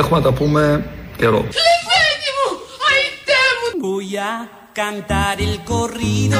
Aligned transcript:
έχουμε 0.00 0.18
να 0.18 0.24
τα 0.24 0.32
πούμε 0.32 0.62
καιρό. 1.16 1.42
Λεβέντη 1.66 2.30
μου, 2.36 2.48
αϊτέ 2.90 3.42
μου! 3.58 3.68
Βουλιά, 3.84 4.32
cantar 4.80 5.36
el 5.48 5.54
corrido 5.72 6.38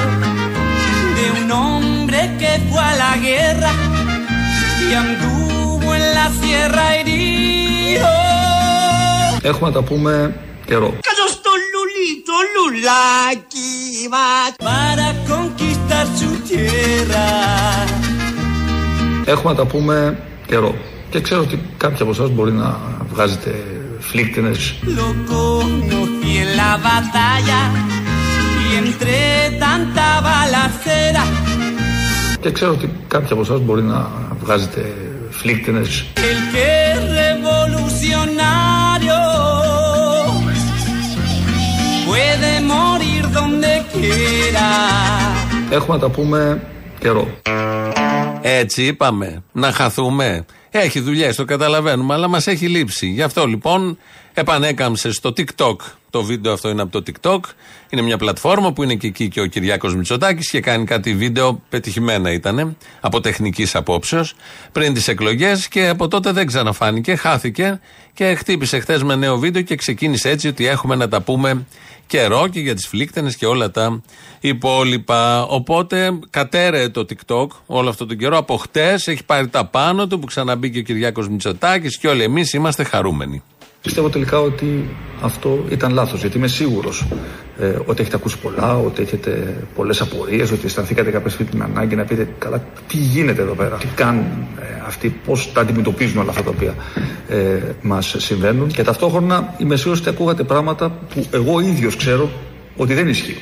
de 1.16 1.25
un 1.39 1.46
hombre 1.59 2.20
que 2.41 2.52
fue 2.69 2.88
a 3.12 3.15
guerra 3.29 3.73
y 4.84 4.88
anduvo 5.02 5.88
en 5.98 6.05
la 6.19 6.27
sierra 6.41 6.84
y 6.98 7.02
dijo 7.11 8.12
Έχουμε 9.43 9.69
να 9.69 9.74
τα 9.74 9.83
πούμε 9.83 10.34
καιρό. 10.66 10.88
Κάτω 11.09 11.27
στο 11.37 11.51
λουλί 11.73 12.11
το 12.29 12.37
λουλάκι 12.55 14.09
μας 14.15 14.51
para 14.69 15.09
conquistar 15.30 16.06
su 16.19 16.30
tierra. 16.48 17.29
Έχουμε 19.24 19.52
να 19.52 19.59
τα 19.59 19.66
πούμε 19.66 20.19
καιρό. 20.47 20.74
Και 21.10 21.20
ξέρω 21.20 21.41
ότι 21.41 21.60
κάποιοι 21.77 22.02
από 22.02 22.10
εσάς 22.10 22.30
μπορεί 22.30 22.52
να 22.52 22.80
βγάζετε 23.12 23.64
φλίκτινες 23.98 24.74
Lo 24.82 25.09
conocí 25.32 26.32
en 26.42 26.51
la 26.60 26.73
batalla 26.88 27.60
y 28.64 28.68
entre 28.82 29.16
tanta 29.62 30.09
balacera 30.28 31.24
και 32.41 32.51
ξέρω 32.51 32.73
ότι 32.73 32.91
κάποιοι 33.09 33.28
από 33.32 33.41
εσάς 33.41 33.60
μπορεί 33.60 33.82
να 33.82 34.10
βγάζετε 34.41 34.95
φλίκτινες 35.30 36.06
el 36.16 36.38
que 36.52 36.66
es 36.92 37.01
revolucionario 37.23 39.18
puede 42.10 42.52
morir 42.74 43.23
donde 43.37 43.73
quiera. 43.92 44.68
Έχουμε 45.70 45.96
να 45.96 46.02
τα 46.02 46.09
πούμε 46.09 46.60
καιρό. 47.01 47.29
Έτσι 48.42 48.82
είπαμε. 48.82 49.42
Να 49.52 49.73
χαθούμε. 49.73 50.45
Έχει 50.71 51.01
δουλειές, 51.01 51.37
το 51.37 51.45
καταλαβαίνουμε, 51.45 52.15
αλλά 52.15 52.29
μας 52.29 52.46
έχει 52.46 52.68
λείψει. 52.68 53.07
Γι' 53.07 53.23
αυτό 53.23 53.46
λοιπόν 53.46 53.99
επανέκαμψε 54.34 55.12
στο 55.12 55.32
TikTok. 55.36 55.76
Το 56.10 56.23
βίντεο 56.23 56.52
αυτό 56.52 56.68
είναι 56.68 56.82
από 56.82 57.00
το 57.00 57.12
TikTok. 57.12 57.40
Είναι 57.90 58.02
μια 58.02 58.16
πλατφόρμα 58.16 58.73
που 58.73 58.82
είναι 58.82 58.95
και 58.95 59.06
εκεί 59.06 59.28
και 59.28 59.40
ο 59.40 59.46
Κυριάκος 59.46 59.95
Μητσοτάκης 59.95 60.50
και 60.50 60.60
κάνει 60.60 60.84
κάτι 60.84 61.14
βίντεο 61.14 61.62
πετυχημένα 61.68 62.32
ήταν, 62.32 62.76
από 63.01 63.20
τεχνικής 63.20 63.74
απόψεως, 63.74 64.34
πριν 64.72 64.94
τις 64.94 65.08
εκλογές 65.08 65.69
και 65.69 65.88
από 65.88 66.08
τότε 66.08 66.32
δεν 66.32 66.47
ξαναφάνηκε, 66.47 67.14
χάθηκε 67.14 67.81
και 68.14 68.34
χτύπησε 68.34 68.78
χθες 68.78 69.03
με 69.03 69.14
νέο 69.16 69.38
βίντεο 69.38 69.62
και 69.62 69.75
ξεκίνησε 69.75 70.28
έτσι 70.31 70.48
ότι 70.48 70.66
έχουμε 70.66 70.94
να 70.94 71.08
τα 71.08 71.20
πούμε 71.20 71.66
καιρό 72.06 72.48
και 72.48 72.60
για 72.60 72.75
τις 72.75 72.86
φλίκτενες 72.86 73.36
και 73.36 73.47
όλα 73.47 73.70
τα 73.70 74.03
υπόλοιπα. 74.41 75.42
Οπότε 75.42 76.19
κατέρεε 76.31 76.88
το 76.88 77.06
TikTok 77.08 77.47
όλο 77.66 77.88
αυτό 77.88 78.06
τον 78.06 78.16
καιρό. 78.16 78.36
Από 78.36 78.56
χτες 78.56 79.08
έχει 79.08 79.25
πάρει 79.25 79.48
τα 79.48 79.64
πάνω 79.64 80.06
του 80.06 80.19
που 80.19 80.26
ξαναμπήκε 80.26 80.78
ο 80.78 80.82
Κυριάκος 80.82 81.28
Μητσοτάκης 81.28 81.98
και 81.98 82.08
όλοι 82.08 82.22
εμείς 82.22 82.53
είμαστε 82.53 82.84
χαρούμενοι. 82.84 83.42
Πιστεύω 83.82 84.09
τελικά 84.09 84.41
ότι 84.41 84.88
αυτό 85.20 85.64
ήταν 85.70 85.92
λάθος, 85.92 86.20
γιατί 86.20 86.36
είμαι 86.36 86.48
σίγουρος 86.48 87.06
ε, 87.59 87.66
ότι 87.86 88.00
έχετε 88.00 88.16
ακούσει 88.16 88.38
πολλά, 88.38 88.76
ότι 88.78 89.03
έχετε 89.03 89.56
πολλές 89.75 90.00
απορίες, 90.00 90.50
ότι 90.50 90.66
αισθανθήκατε 90.66 91.10
κάποια 91.10 91.31
στιγμή 91.31 91.50
την 91.50 91.62
ανάγκη 91.62 91.97
να 91.97 92.04
πείτε 92.04 92.28
καλά 92.38 92.64
τι 92.88 92.97
γίνεται 92.97 93.42
εδώ 93.42 93.54
πέρα, 93.54 93.76
τι 93.76 93.86
κάνουν 93.94 94.25
ε, 94.60 94.82
αυτοί, 94.86 95.08
πώς 95.26 95.53
τα 95.53 95.60
αντιμετωπίζουν 95.60 96.20
όλα 96.20 96.31
αυτά 96.31 96.42
τα 96.42 96.50
οποία 96.50 96.75
ε, 97.28 97.58
μας 97.82 98.14
συμβαίνουν 98.19 98.69
και 98.69 98.82
ταυτόχρονα 98.82 99.54
είμαι 99.58 99.76
σίγουρος 99.76 100.00
ότι 100.00 100.08
ακούγατε 100.08 100.42
πράγματα 100.42 100.98
που 101.14 101.26
εγώ 101.31 101.60
ίδιος 101.60 101.97
ξέρω 101.97 102.31
ότι 102.76 102.94
δεν 102.94 103.08
ισχύουν. 103.08 103.38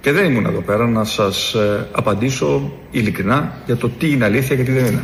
Και 0.00 0.12
δεν 0.12 0.24
ήμουν 0.24 0.46
εδώ 0.46 0.60
πέρα 0.60 0.86
να 0.86 1.04
σας 1.04 1.54
ε, 1.54 1.88
απαντήσω 1.92 2.72
ειλικρινά 2.90 3.62
για 3.66 3.76
το 3.76 3.88
τι 3.88 4.10
είναι 4.10 4.24
αλήθεια 4.24 4.56
και 4.56 4.62
τι 4.62 4.72
δεν 4.72 4.86
είναι. 4.86 5.02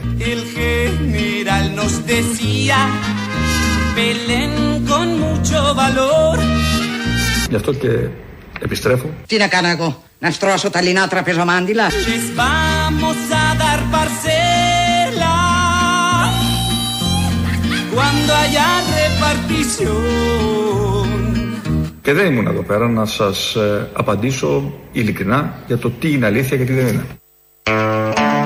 El 3.96 4.16
general 4.26 4.50
nos 4.56 4.84
decía, 4.86 4.86
peleen 4.86 4.86
con 4.86 5.06
mucho 5.18 5.74
valor. 5.74 6.38
Γι' 7.48 7.56
αυτό 7.56 7.72
και 7.72 8.08
επιστρέφω 8.60 9.10
Τι 9.26 9.36
να 9.36 9.48
κάνω 9.48 9.68
εγώ, 9.68 10.02
να 10.18 10.30
στρώσω 10.30 10.70
τα 10.70 10.82
λινά 10.82 11.08
τραπεζομάντιλα; 11.08 11.86
Les 11.86 12.34
vamos 12.36 13.18
a 13.42 13.46
dar 13.62 13.80
parcela 13.94 15.36
cuando 17.94 18.32
haya 18.40 18.70
repartición. 18.96 20.36
Και 22.02 22.12
δεν 22.12 22.26
ήμουν 22.26 22.46
εδώ 22.46 22.62
πέρα 22.62 22.88
να 22.88 23.06
σας 23.06 23.54
ε, 23.54 23.88
απαντήσω 23.92 24.72
ειλικρινά 24.92 25.54
για 25.66 25.78
το 25.78 25.90
τι 25.90 26.10
είναι 26.12 26.26
αλήθεια 26.26 26.56
και 26.56 26.64
τι 26.64 26.72
δεν 26.72 26.86
είναι. 26.86 27.04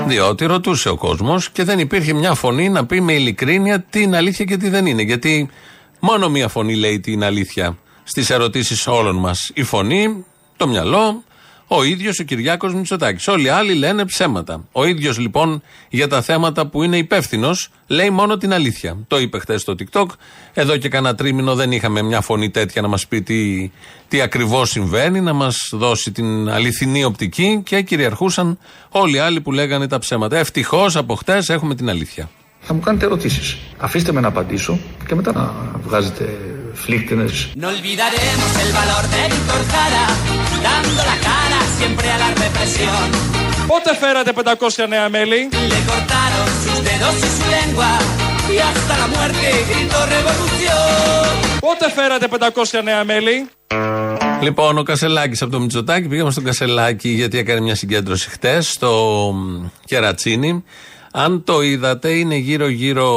Διότι 0.07 0.45
ρωτούσε 0.45 0.89
ο 0.89 0.95
κόσμος 0.95 1.49
και 1.49 1.63
δεν 1.63 1.79
υπήρχε 1.79 2.13
μια 2.13 2.33
φωνή 2.33 2.69
να 2.69 2.85
πει 2.85 3.01
με 3.01 3.13
ειλικρίνεια 3.13 3.79
τι 3.79 4.01
είναι 4.01 4.17
αλήθεια 4.17 4.45
και 4.45 4.57
τι 4.57 4.69
δεν 4.69 4.85
είναι. 4.85 5.01
Γιατί 5.01 5.49
μόνο 5.99 6.29
μια 6.29 6.47
φωνή 6.47 6.75
λέει 6.75 6.99
τι 6.99 7.11
είναι 7.11 7.25
αλήθεια 7.25 7.77
στις 8.03 8.29
ερωτήσεις 8.29 8.87
όλων 8.87 9.15
μας. 9.15 9.51
Η 9.53 9.63
φωνή, 9.63 10.25
το 10.57 10.67
μυαλό, 10.67 11.23
ο 11.73 11.83
ίδιος 11.83 12.19
ο 12.19 12.23
Κυριάκος 12.23 12.73
Μητσοτάκης. 12.73 13.27
Όλοι 13.27 13.45
οι 13.45 13.49
άλλοι 13.49 13.73
λένε 13.73 14.05
ψέματα. 14.05 14.63
Ο 14.71 14.85
ίδιος 14.85 15.17
λοιπόν 15.19 15.61
για 15.89 16.07
τα 16.07 16.21
θέματα 16.21 16.67
που 16.67 16.83
είναι 16.83 16.97
υπεύθυνος 16.97 17.69
λέει 17.87 18.09
μόνο 18.09 18.37
την 18.37 18.53
αλήθεια. 18.53 18.97
Το 19.07 19.19
είπε 19.19 19.39
χθες 19.39 19.61
στο 19.61 19.75
TikTok. 19.79 20.05
Εδώ 20.53 20.77
και 20.77 20.89
κανένα 20.89 21.15
τρίμηνο 21.15 21.55
δεν 21.55 21.71
είχαμε 21.71 22.01
μια 22.01 22.21
φωνή 22.21 22.49
τέτοια 22.49 22.81
να 22.81 22.87
μας 22.87 23.07
πει 23.07 23.21
τι, 23.21 23.71
τι 24.07 24.21
ακριβώς 24.21 24.69
συμβαίνει, 24.69 25.21
να 25.21 25.33
μας 25.33 25.69
δώσει 25.71 26.11
την 26.11 26.49
αληθινή 26.49 27.03
οπτική 27.03 27.61
και 27.65 27.81
κυριαρχούσαν 27.81 28.57
όλοι 28.89 29.15
οι 29.15 29.19
άλλοι 29.19 29.41
που 29.41 29.51
λέγανε 29.51 29.87
τα 29.87 29.99
ψέματα. 29.99 30.37
Ευτυχώς 30.37 30.95
από 30.95 31.15
χτε 31.15 31.43
έχουμε 31.47 31.75
την 31.75 31.89
αλήθεια. 31.89 32.29
Θα 32.59 32.73
μου 32.73 32.79
κάνετε 32.79 33.05
ερωτήσεις. 33.05 33.57
Αφήστε 33.77 34.11
με 34.11 34.19
να 34.19 34.27
απαντήσω 34.27 34.79
και 35.07 35.15
μετά 35.15 35.31
να 35.31 35.53
βγάζετε 35.83 36.37
φλίκτινες 36.73 37.49
No 37.59 37.69
olvidaremos 40.61 40.67
el 40.67 40.67
valor 40.67 40.67
de 40.67 40.67
Víctor 40.67 40.67
Jara, 40.67 40.69
dando 40.69 41.03
la 41.03 41.17
cara 41.27 41.59
siempre 41.77 42.07
a 42.11 42.17
la 42.17 42.29
represión. 42.43 43.07
Πότε 43.67 43.95
φέρατε 43.95 44.33
500 44.33 44.87
νέα 44.87 45.09
μέλη; 45.09 45.49
Le 45.71 45.79
cortaron 45.89 46.47
sus 46.63 46.79
dedos 46.87 47.15
y 47.27 47.29
su 47.37 47.45
lengua, 47.55 47.91
y 48.53 48.57
hasta 48.67 48.93
la 48.97 49.07
muerte 49.07 49.47
gritó 49.69 49.99
revolución. 50.15 51.59
Πότε 51.59 51.91
φέρατε 51.91 52.27
500 52.27 52.83
νέα 52.83 53.03
μέλη; 53.03 53.49
Λοιπόν, 54.41 54.77
ο 54.77 54.83
Κασελάκης 54.83 55.41
από 55.41 55.51
το 55.51 55.59
Μητσοτάκη 55.59 56.07
πήγαμε 56.07 56.31
στον 56.31 56.43
Κασελάκη 56.43 57.09
γιατί 57.09 57.37
έκανε 57.37 57.59
μια 57.59 57.75
συγκέντρωση 57.75 58.29
χτες 58.29 58.71
στο 58.71 59.31
μ, 59.35 59.65
Κερατσίνι. 59.85 60.63
Αν 61.13 61.43
το 61.43 61.61
είδατε, 61.61 62.09
είναι 62.09 62.35
γύρω-γύρω 62.35 63.09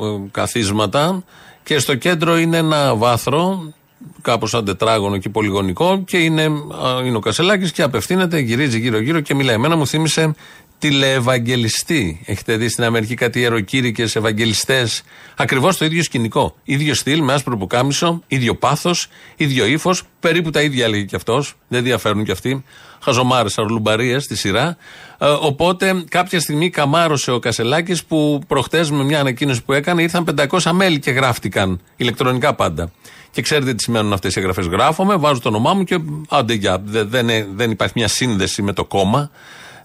ε, 0.00 0.04
καθίσματα 0.30 1.24
και 1.62 1.78
στο 1.78 1.94
κέντρο 1.94 2.38
είναι 2.38 2.56
ένα 2.56 2.94
βάθρο, 2.94 3.72
κάπως 4.22 4.50
σαν 4.50 4.64
τετράγωνο 4.64 5.18
και 5.18 5.28
πολυγωνικό 5.28 6.02
και 6.06 6.16
είναι, 6.16 6.42
α, 6.42 7.04
είναι 7.04 7.16
ο 7.16 7.20
Κασελάκης 7.20 7.72
και 7.72 7.82
απευθύνεται, 7.82 8.38
γυρίζει 8.38 8.78
γύρω-γύρω 8.78 9.20
και 9.20 9.34
μιλάει. 9.34 9.54
Εμένα 9.54 9.76
μου 9.76 9.86
θύμισε 9.86 10.34
τηλεευαγγελιστή. 10.78 12.20
Έχετε 12.24 12.56
δει 12.56 12.68
στην 12.68 12.84
Αμερική 12.84 13.14
κάτι 13.14 13.40
ιεροκήρυκες, 13.40 14.16
Ευαγγελιστές. 14.16 15.02
Ακριβώς 15.36 15.76
το 15.76 15.84
ίδιο 15.84 16.02
σκηνικό. 16.02 16.56
ίδιο 16.64 16.94
στυλ, 16.94 17.22
με 17.22 17.32
άσπρο 17.32 17.56
πουκάμισο, 17.56 18.22
ίδιο 18.26 18.54
πάθος, 18.54 19.08
ίδιο 19.36 19.66
ύφος. 19.66 20.02
Περίπου 20.20 20.50
τα 20.50 20.62
ίδια 20.62 20.84
έλεγε 20.84 21.04
κι 21.04 21.16
αυτός. 21.16 21.54
Δεν 21.68 21.82
διαφέρουν 21.82 22.24
κι 22.24 22.30
αυτοί. 22.30 22.64
Χαζομάρες, 23.00 23.58
αρλουμπαρίες 23.58 24.24
στη 24.24 24.36
σειρά. 24.36 24.76
Ε, 25.18 25.26
οπότε 25.26 26.04
κάποια 26.08 26.40
στιγμή 26.40 26.70
καμάρωσε 26.70 27.30
ο 27.30 27.38
Κασελάκης 27.38 28.04
που 28.04 28.40
προχτές 28.46 28.90
με 28.90 29.04
μια 29.04 29.20
ανακοίνωση 29.20 29.62
που 29.62 29.72
έκανε 29.72 30.02
ήρθαν 30.02 30.24
500 30.24 30.72
μέλη 30.72 30.98
και 30.98 31.10
γράφτηκαν. 31.10 31.80
ηλεκτρονικά 31.96 32.54
πάντα. 32.54 32.90
Και 33.36 33.42
ξέρετε 33.42 33.74
τι 33.74 33.82
σημαίνουν 33.82 34.12
αυτές 34.12 34.36
οι 34.36 34.38
εγγραφές. 34.38 34.66
Γράφομαι, 34.66 35.16
βάζω 35.16 35.40
το 35.40 35.48
όνομά 35.48 35.74
μου 35.74 35.84
και 35.84 35.98
άντε 36.28 36.52
για. 36.52 36.78
Δεν, 36.84 37.08
δεν, 37.08 37.28
δεν 37.54 37.70
υπάρχει 37.70 37.94
μια 37.96 38.08
σύνδεση 38.08 38.62
με 38.62 38.72
το 38.72 38.84
κόμμα. 38.84 39.30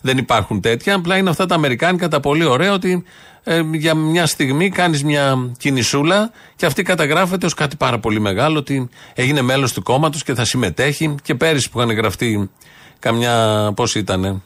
Δεν 0.02 0.18
υπάρχουν 0.18 0.62
τέτοια. 0.62 0.96
Απλά 0.96 1.18
είναι 1.18 1.30
αυτά 1.30 1.46
τα 1.46 1.56
Αμερικάνικα 1.56 2.08
τα 2.08 2.20
πολύ 2.20 2.46
ωραία 2.46 2.74
ότι 2.74 3.04
ε, 3.44 3.62
για 3.74 3.96
μια 3.96 4.26
στιγμή 4.26 4.70
κάνεις 4.70 5.04
μια 5.04 5.52
κινησούλα 5.58 6.32
και 6.56 6.66
αυτή 6.66 6.84
καταγράφεται 6.84 7.46
ως 7.46 7.54
κάτι 7.54 7.76
πάρα 7.76 8.00
πολύ 8.00 8.20
μεγάλο 8.20 8.58
ότι 8.58 8.90
έγινε 9.14 9.42
μέλος 9.42 9.74
του 9.74 9.84
κόμματος 9.84 10.24
και 10.24 10.34
θα 10.34 10.46
συμμετέχει. 10.46 11.16
Και 11.24 11.36
πέρυσι 11.36 11.70
που 11.70 11.82
είχαν 11.82 11.96
γραφτεί 11.96 12.50
καμιά. 13.00 13.72
Πώς 13.76 13.96
ήτανε. 13.96 14.42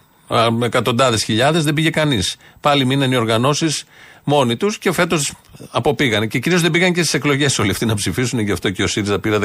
Εκατοντάδες 0.63 1.24
χιλιάδες 1.24 1.63
δεν 1.63 1.74
πήγε 1.74 1.90
κανείς. 1.90 2.36
Πάλι 2.60 2.86
μείναν 2.86 3.12
οι 3.12 3.16
οργανώσεις 3.16 3.86
μόνοι 4.25 4.57
τους 4.57 4.77
και 4.77 4.92
φέτος 4.92 5.33
αποπήγανε. 5.72 6.27
Και 6.27 6.39
κυρίως 6.39 6.62
δεν 6.62 6.72
πήγαν 6.72 6.94
και 6.94 7.01
στις 7.01 7.13
εκλογές 7.13 7.60
όλοι 7.60 7.72
αυτοί 7.72 7.86
να 7.86 7.95
ψηφίσουν, 7.95 8.39
γι' 8.39 8.51
αυτό 8.51 8.69
και 8.69 8.83
ο 8.83 8.88
ΣΥΡΙΖΑ 8.88 9.19
πήρε 9.19 9.38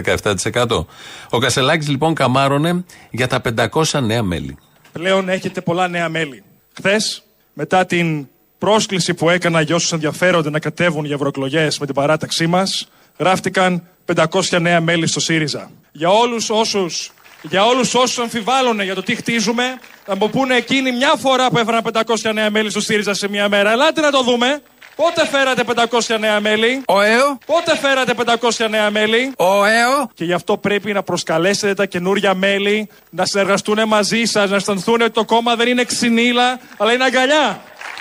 17%. 0.53 0.87
Ο 1.31 1.39
Κασελάκης 1.39 1.89
λοιπόν 1.89 2.15
καμάρωνε 2.15 2.85
για 3.11 3.27
τα 3.27 3.41
500 3.73 4.03
νέα 4.03 4.23
μέλη. 4.23 4.57
Πλέον 4.93 5.29
έχετε 5.29 5.61
πολλά 5.61 5.89
νέα 5.89 6.09
μέλη. 6.09 6.43
Χθες, 6.77 7.23
μετά 7.53 7.87
την 7.87 8.27
πρόσκληση 8.59 9.15
που 9.15 9.31
έκανα 9.31 9.61
για 9.61 9.75
όσους 9.75 9.93
ενδιαφέρονται 9.93 10.51
να 10.51 10.59
κατέβουν 10.59 11.05
για 11.05 11.15
ευρωεκλογές 11.15 11.79
με 11.79 11.87
την 11.87 11.95
παράταξή 11.95 12.47
μας, 12.47 12.89
γράφτηκαν 13.19 13.83
500 14.15 14.61
νέα 14.61 14.81
μέλη 14.81 15.07
στο 15.07 15.21
ΣΥΡΙΖΑ. 15.21 15.71
Για 15.93 16.09
όλους 16.09 16.51
όσους 16.51 17.13
για 17.43 17.65
όλους 17.65 17.95
όσους 17.95 18.19
αμφιβάλλουν 18.19 18.81
για 18.81 18.95
το 18.95 19.03
τι 19.03 19.15
χτίζουμε, 19.15 19.79
θα 20.07 20.17
μου 20.17 20.31
πούνε 20.31 20.57
εκείνη 20.57 20.93
μια 20.93 21.13
φορά 21.19 21.51
που 21.51 21.59
έφεραν 21.59 21.83
500 21.93 22.33
νέα 22.35 22.51
μέλη 22.51 22.71
στο 22.71 22.81
ΣΥΡΙΖΑ 22.81 23.15
σε 23.15 23.29
μια 23.29 23.49
μέρα. 23.49 23.71
Ελάτε 23.71 24.01
να 24.01 24.11
το 24.11 24.23
δούμε. 24.23 24.63
Πότε 24.97 25.27
φέρατε 25.27 25.65
500 26.09 26.19
νέα 26.19 26.41
μέλη; 26.41 26.83
Ο 26.87 27.01
ΕΟ. 27.01 27.39
Πότε 27.47 27.77
φέρατε 27.77 28.15
500 28.41 28.69
νέα 28.71 28.91
μέλη; 28.91 29.33
Ο 29.37 29.65
ΕΟ. 29.65 30.11
Και 30.15 30.25
γι' 30.25 30.33
αυτό 30.33 30.57
πρέπει 30.57 30.93
να 30.93 31.03
προσκαλέσετε 31.03 31.75
τα 31.75 31.87
καινούρια 31.87 32.35
μέλη 32.35 32.89
να 33.11 33.25
συνεργαστούν 33.27 33.79
μαζί 33.87 34.25
σας, 34.25 34.51
να 34.51 34.57
αισθανθούν 34.57 35.01
ότι 35.01 35.11
το 35.11 35.25
κόμμα 35.25 35.55
δεν 35.55 35.69
είναι 35.69 35.85
ξυνήλα, 35.85 36.61
αλλά 36.77 36.93
είναι 36.93 37.05
αγκαλιά. 37.05 37.61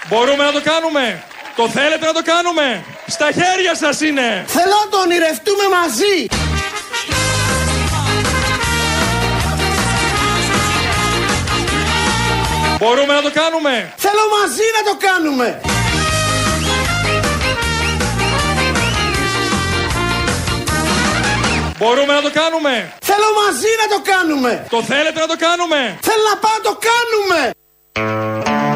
Μπορούμε 0.10 0.44
να 0.44 0.52
το 0.52 0.62
κάνουμε. 0.62 1.24
Το 1.56 1.70
θέλετε 1.70 2.06
να 2.06 2.14
το 2.14 2.22
κάνουμε. 2.24 2.84
Στα 3.08 3.26
χέρια 3.26 3.76
σας 3.76 4.02
είναι. 4.02 4.44
Θέλω 4.48 4.76
να 4.84 4.90
το 4.90 4.98
ονειρευτούμε 4.98 5.64
μαζί. 5.82 6.49
Μπορούμε 12.80 13.14
να 13.14 13.22
το 13.22 13.31
κάνουμε. 13.31 13.94
Θέλω 13.98 14.24
μαζί 14.40 14.66
να 14.78 14.81
το 14.90 14.98
κάνουμε. 15.08 15.62
Μπορούμε 21.78 22.14
να 22.14 22.22
το 22.22 22.31
κάνουμε. 22.31 22.94
Θέλω 23.02 23.28
μαζί 23.44 23.72
να 23.81 23.88
το 23.94 24.00
κάνουμε. 24.12 24.66
Το 24.70 24.84
θέλετε 24.84 25.20
να 25.20 25.28
το 25.28 25.38
κάνουμε. 25.46 25.98
Θέλω 26.02 26.24
να 26.31 26.38
πάω 26.44 26.58
να 26.58 26.64
το 26.70 26.78
κάνουμε. 26.90 27.52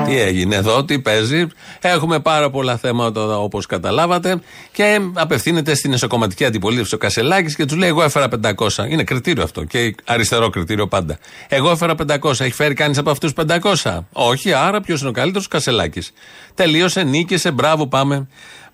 Τι 0.05 0.19
έγινε 0.19 0.55
εδώ, 0.55 0.83
τι 0.85 1.00
παίζει. 1.00 1.47
Έχουμε 1.81 2.19
πάρα 2.19 2.50
πολλά 2.50 2.77
θέματα 2.77 3.39
όπως 3.39 3.65
καταλάβατε. 3.65 4.39
Και 4.71 5.00
απευθύνεται 5.13 5.75
στην 5.75 5.94
εσωκομματική 5.94 6.45
αντιπολίτευση 6.45 6.95
ο 6.95 6.97
Κασελάκης 6.97 7.55
και 7.55 7.65
τους 7.65 7.77
λέει: 7.77 7.89
Εγώ 7.89 8.03
έφερα 8.03 8.27
500. 8.57 8.89
Είναι 8.89 9.03
κριτήριο 9.03 9.44
αυτό 9.44 9.63
και 9.63 9.95
αριστερό 10.05 10.50
κριτήριο 10.50 10.88
πάντα. 10.88 11.17
Εγώ 11.47 11.71
έφερα 11.71 11.95
500. 12.21 12.39
Έχει 12.39 12.51
φέρει 12.51 12.73
κανείς 12.73 12.97
από 12.97 13.09
αυτούς 13.09 13.33
500. 13.81 14.00
Όχι, 14.11 14.53
άρα 14.53 14.81
ποιος 14.81 15.00
είναι 15.00 15.09
ο 15.09 15.13
καλύτερος, 15.13 15.45
ο 15.45 15.50
Κασελάκης. 15.50 16.11
Τελείωσε, 16.53 17.03
νίκησε, 17.03 17.51
μπράβο, 17.51 17.88
πάμε 17.88 18.27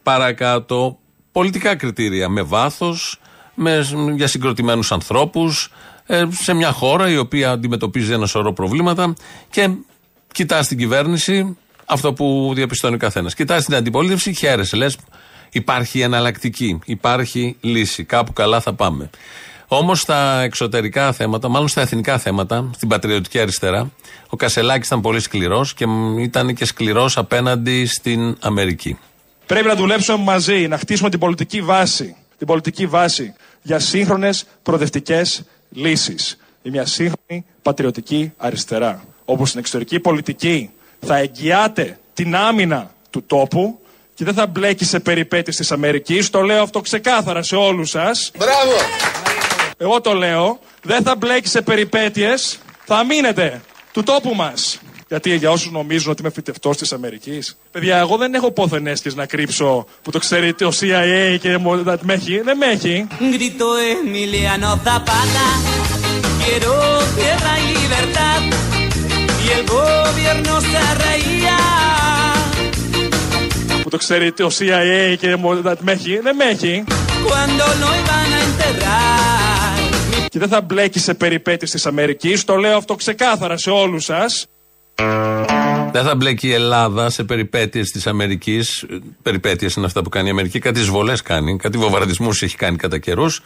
παρακάτω. 0.04 0.98
Πολιτικά 1.32 1.76
κριτήρια 1.76 2.30
με 2.30 2.42
βάθος, 2.42 3.20
για 4.16 4.28
συγκροτημένους 4.28 4.92
ανθρώπους, 4.92 5.72
ε, 6.06 6.24
σε 6.32 6.54
μια 6.54 6.72
χώρα 6.72 7.10
η 7.10 7.18
οποία 7.18 7.52
αντιμετωπίζει 7.52 8.14
ένα 8.14 8.26
σωρό 8.26 8.54
προβλήματα 8.54 9.14
και 9.50 9.70
κοιτάς 10.34 10.68
την 10.68 10.78
κυβέρνηση, 10.78 11.58
αυτό 11.86 12.14
που 12.14 12.52
διαπιστώνει 12.56 12.96
ο 12.96 12.98
καθένας. 12.98 13.36
Κοιτάς 13.36 13.66
την 13.66 13.76
αντιπολίτευση, 13.76 14.34
χαίρεσαι. 14.34 14.76
Λες, 14.76 14.98
υπάρχει 15.52 16.00
εναλλακτική, 16.00 16.80
υπάρχει 16.86 17.58
λύση. 17.62 18.04
Κάπου 18.04 18.34
καλά 18.34 18.60
θα 18.60 18.74
πάμε. 18.74 19.10
Όμως 19.68 20.00
στα 20.00 20.42
εξωτερικά 20.42 21.12
θέματα, 21.12 21.48
μάλλον 21.48 21.68
στα 21.68 21.82
εθνικά 21.82 22.18
θέματα, 22.18 22.70
στην 22.76 22.88
πατριωτική 22.88 23.40
αριστερά, 23.40 23.92
ο 24.30 24.36
Κασελάκης 24.36 24.88
ήταν 24.88 25.02
πολύ 25.02 25.20
σκληρός 25.20 25.74
και 25.74 25.86
ήταν 26.20 26.54
και 26.54 26.66
σκληρός 26.66 27.18
απέναντι 27.18 27.86
στην 27.86 28.38
Αμερική. 28.40 28.98
Πρέπει 29.46 29.68
να 29.68 29.76
δουλέψουμε 29.76 30.24
μαζί, 30.24 30.68
να 30.68 30.78
χτίσουμε 30.78 31.10
την 31.10 31.20
πολιτική 31.20 31.62
βάση. 31.62 32.16
Την 32.38 32.48
πολιτική 32.48 32.88
βάση 32.88 33.34
για 33.62 33.80
σύγχρονες 33.80 34.46
προοδευτικές 34.64 35.44
λύσεις. 35.70 36.38
Για 36.62 36.72
μια 36.72 36.86
σύγχρονη 36.86 37.46
πατριωτική 37.62 38.34
αριστερά 38.38 39.04
όπως 39.30 39.48
στην 39.48 39.60
εξωτερική 39.60 40.00
πολιτική 40.00 40.70
θα 41.00 41.18
εγγυάται 41.18 42.00
την 42.14 42.36
άμυνα 42.36 42.92
του 43.10 43.24
τόπου 43.24 43.80
και 44.14 44.26
δεν 44.26 44.34
θα 44.34 44.48
μπλέκει 44.48 44.86
σε 44.86 45.00
περιπέτειες 45.00 45.56
της 45.56 45.72
Αμερικής. 45.72 46.30
Το 46.30 46.42
λέω 46.42 46.62
αυτό 46.64 46.82
ξεκάθαρα 46.82 47.44
σε 47.44 47.56
όλους 47.56 47.90
σας. 47.90 48.32
Μπράβο. 48.38 48.72
Εγώ 49.78 50.02
το 50.02 50.14
λέω. 50.14 50.60
Δεν 50.84 51.04
θα 51.04 51.16
μπλέκει 51.16 51.48
σε 51.48 51.62
περιπέτειες. 51.62 52.60
Θα 52.86 53.06
μείνετε 53.06 53.62
του 53.92 54.04
τόπου 54.04 54.36
μας. 54.36 54.80
Γιατί 55.08 55.36
για 55.36 55.52
όσους 55.52 55.72
νομίζουν 55.72 56.12
ότι 56.12 56.22
είμαι 56.22 56.32
φυτευτός 56.32 56.78
της 56.78 56.94
Αμερικής. 56.94 57.58
Παιδιά, 57.72 57.98
εγώ 57.98 58.18
δεν 58.18 58.34
έχω 58.34 58.52
πόθεν 58.52 58.88
να 59.16 59.26
κρύψω 59.26 59.86
που 60.02 60.12
το 60.12 60.20
ξέρετε 60.20 60.66
ο 60.66 60.72
CIA 60.80 61.38
και 61.42 61.58
με 62.02 62.14
έχει. 62.14 62.40
Δεν 62.42 62.58
με 62.58 62.66
έχει. 62.66 63.08
Που 73.84 73.90
το 73.90 73.98
ξέρετε 73.98 74.44
ο 74.44 74.50
CIA 74.60 75.16
και 75.20 75.38
με 75.80 75.92
έχει, 75.92 76.20
δεν 76.20 76.36
με 76.36 76.44
έχει. 76.44 76.84
Και 80.30 80.40
δεν 80.40 80.48
θα 80.48 80.62
μπλέκει 80.62 81.00
σε 81.00 81.14
περιπέτειες 81.14 81.72
της 81.72 81.86
Αμερικής, 81.86 82.44
το 82.44 82.56
λέω 82.56 82.78
αυτό 82.78 82.96
ξεκάθαρα 82.96 83.58
σε 83.58 83.70
όλους 83.70 84.04
σας. 84.04 84.46
Δεν 85.92 86.04
θα 86.04 86.16
μπλέκει 86.16 86.48
η 86.48 86.54
Ελλάδα 86.54 87.10
σε 87.10 87.24
περιπέτειες 87.24 87.90
της 87.90 88.08
Αμερικής. 88.08 88.86
Περιπέτειες 89.22 89.74
είναι 89.74 89.86
αυτά 89.86 90.02
που 90.02 90.10
κάνει 90.10 90.28
η 90.28 90.32
Αμερική. 90.32 90.60
Κάτι 90.60 90.80
εισβολές 90.80 91.22
κάνει. 91.22 91.58
Κάτι 91.58 91.78
βομβαρδισμούς 91.78 92.42
έχει 92.42 92.56
κάνει 92.56 92.78
κατά 92.78 92.98
καιρούς. 92.98 93.42